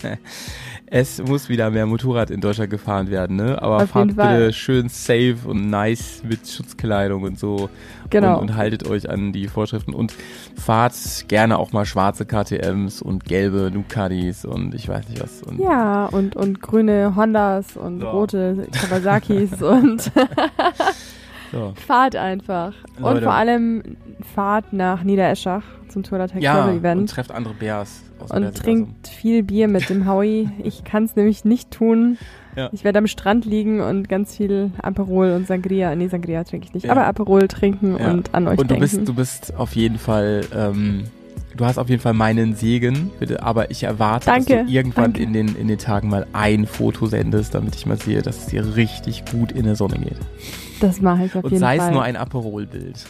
[0.93, 3.63] Es muss wieder mehr Motorrad in Deutschland gefahren werden, ne?
[3.63, 4.39] Aber Auf fahrt jeden Fall.
[4.41, 7.71] bitte schön safe und nice mit Schutzkleidung und so.
[8.11, 8.35] Genau.
[8.41, 10.13] Und, und haltet euch an die Vorschriften und
[10.57, 10.95] fahrt
[11.29, 15.43] gerne auch mal schwarze KTMs und gelbe Ducatis und ich weiß nicht was.
[15.45, 18.11] Und Ja, und, und grüne Hondas und Ja.
[18.11, 20.11] rote Kawasakis und
[21.53, 21.73] so.
[21.87, 22.73] fahrt einfach.
[22.97, 23.23] Und Leute.
[23.23, 23.83] vor allem
[24.35, 28.55] fahrt nach Niedereschach zum Tour Tech ja Travel und Event trefft andere Bears aus und
[28.57, 30.49] trinkt viel Bier mit dem Howie.
[30.63, 32.17] Ich kann es nämlich nicht tun.
[32.57, 32.69] Ja.
[32.73, 36.75] Ich werde am Strand liegen und ganz viel Aperol und Sangria, nee, Sangria trinke ich
[36.75, 36.93] nicht, Ja.
[36.93, 38.11] aber Aperol trinken Ja.
[38.11, 38.81] und an euch Und du denken.
[38.81, 41.05] bist, du bist auf jeden Fall, ähm,
[41.57, 45.05] du hast auf jeden Fall meinen Segen, bitte, aber ich erwarte, Danke, dass du irgendwann
[45.13, 45.23] danke.
[45.23, 48.47] in den, in den Tagen mal ein Foto sendest, damit ich mal sehe, dass es
[48.47, 50.17] dir richtig gut in der Sonne geht.
[50.87, 51.89] das mache ich auf Und jeden sei Fall.
[51.89, 53.05] es nur ein Aperol-Bild.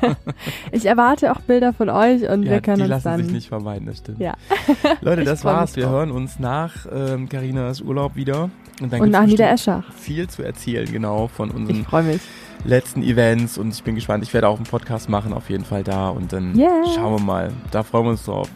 [0.72, 3.32] ich erwarte auch Bilder von euch und Ja, wir können die uns lassen dann sich
[3.32, 4.20] nicht vermeiden, das stimmt.
[4.20, 4.34] Ja.
[5.00, 5.76] Leute, das war's.
[5.76, 5.92] Wir drauf.
[5.92, 8.50] hören uns nach ähm, Carinas Urlaub wieder.
[8.80, 9.92] Und, dann und nach Niedereschach.
[9.92, 11.86] viel zu erzählen, genau, von unseren
[12.64, 13.56] letzten Events.
[13.58, 14.24] Und ich bin gespannt.
[14.24, 16.08] Ich werde auch einen Podcast machen, auf jeden fall da.
[16.08, 16.82] Und dann Yeah.
[16.94, 17.50] schauen wir mal.
[17.70, 18.48] Da freuen wir uns drauf.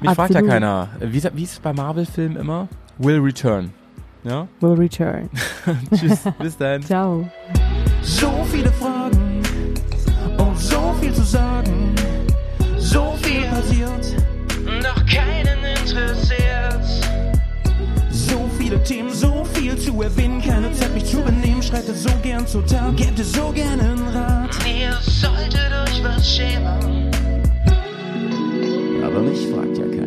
[0.00, 0.50] Mich fragt ja Absolut.
[0.50, 2.68] keiner, wie, ist- wie ist es bei Marvel-Filmen immer?
[2.98, 3.70] Will return.
[4.24, 4.48] Ja?
[4.60, 5.30] Will return.
[5.94, 6.82] Tschüss, bis dann.
[6.82, 7.28] Ciao.
[8.04, 9.42] So viele Fragen
[10.36, 11.94] und so viel zu sagen.
[12.78, 14.14] So viel passiert,
[14.82, 16.84] noch keinen interessiert.
[18.10, 20.42] So viele Themen, so viel zu erwähnen.
[20.42, 21.62] Keine Zeit, mich zu benehmen.
[21.62, 24.50] Schreite so gern zur Tat, gäbe so gern einen Rat.
[24.66, 27.10] Ihr solltet euch was schämen.
[29.02, 30.03] Aber mich fragt ja keiner.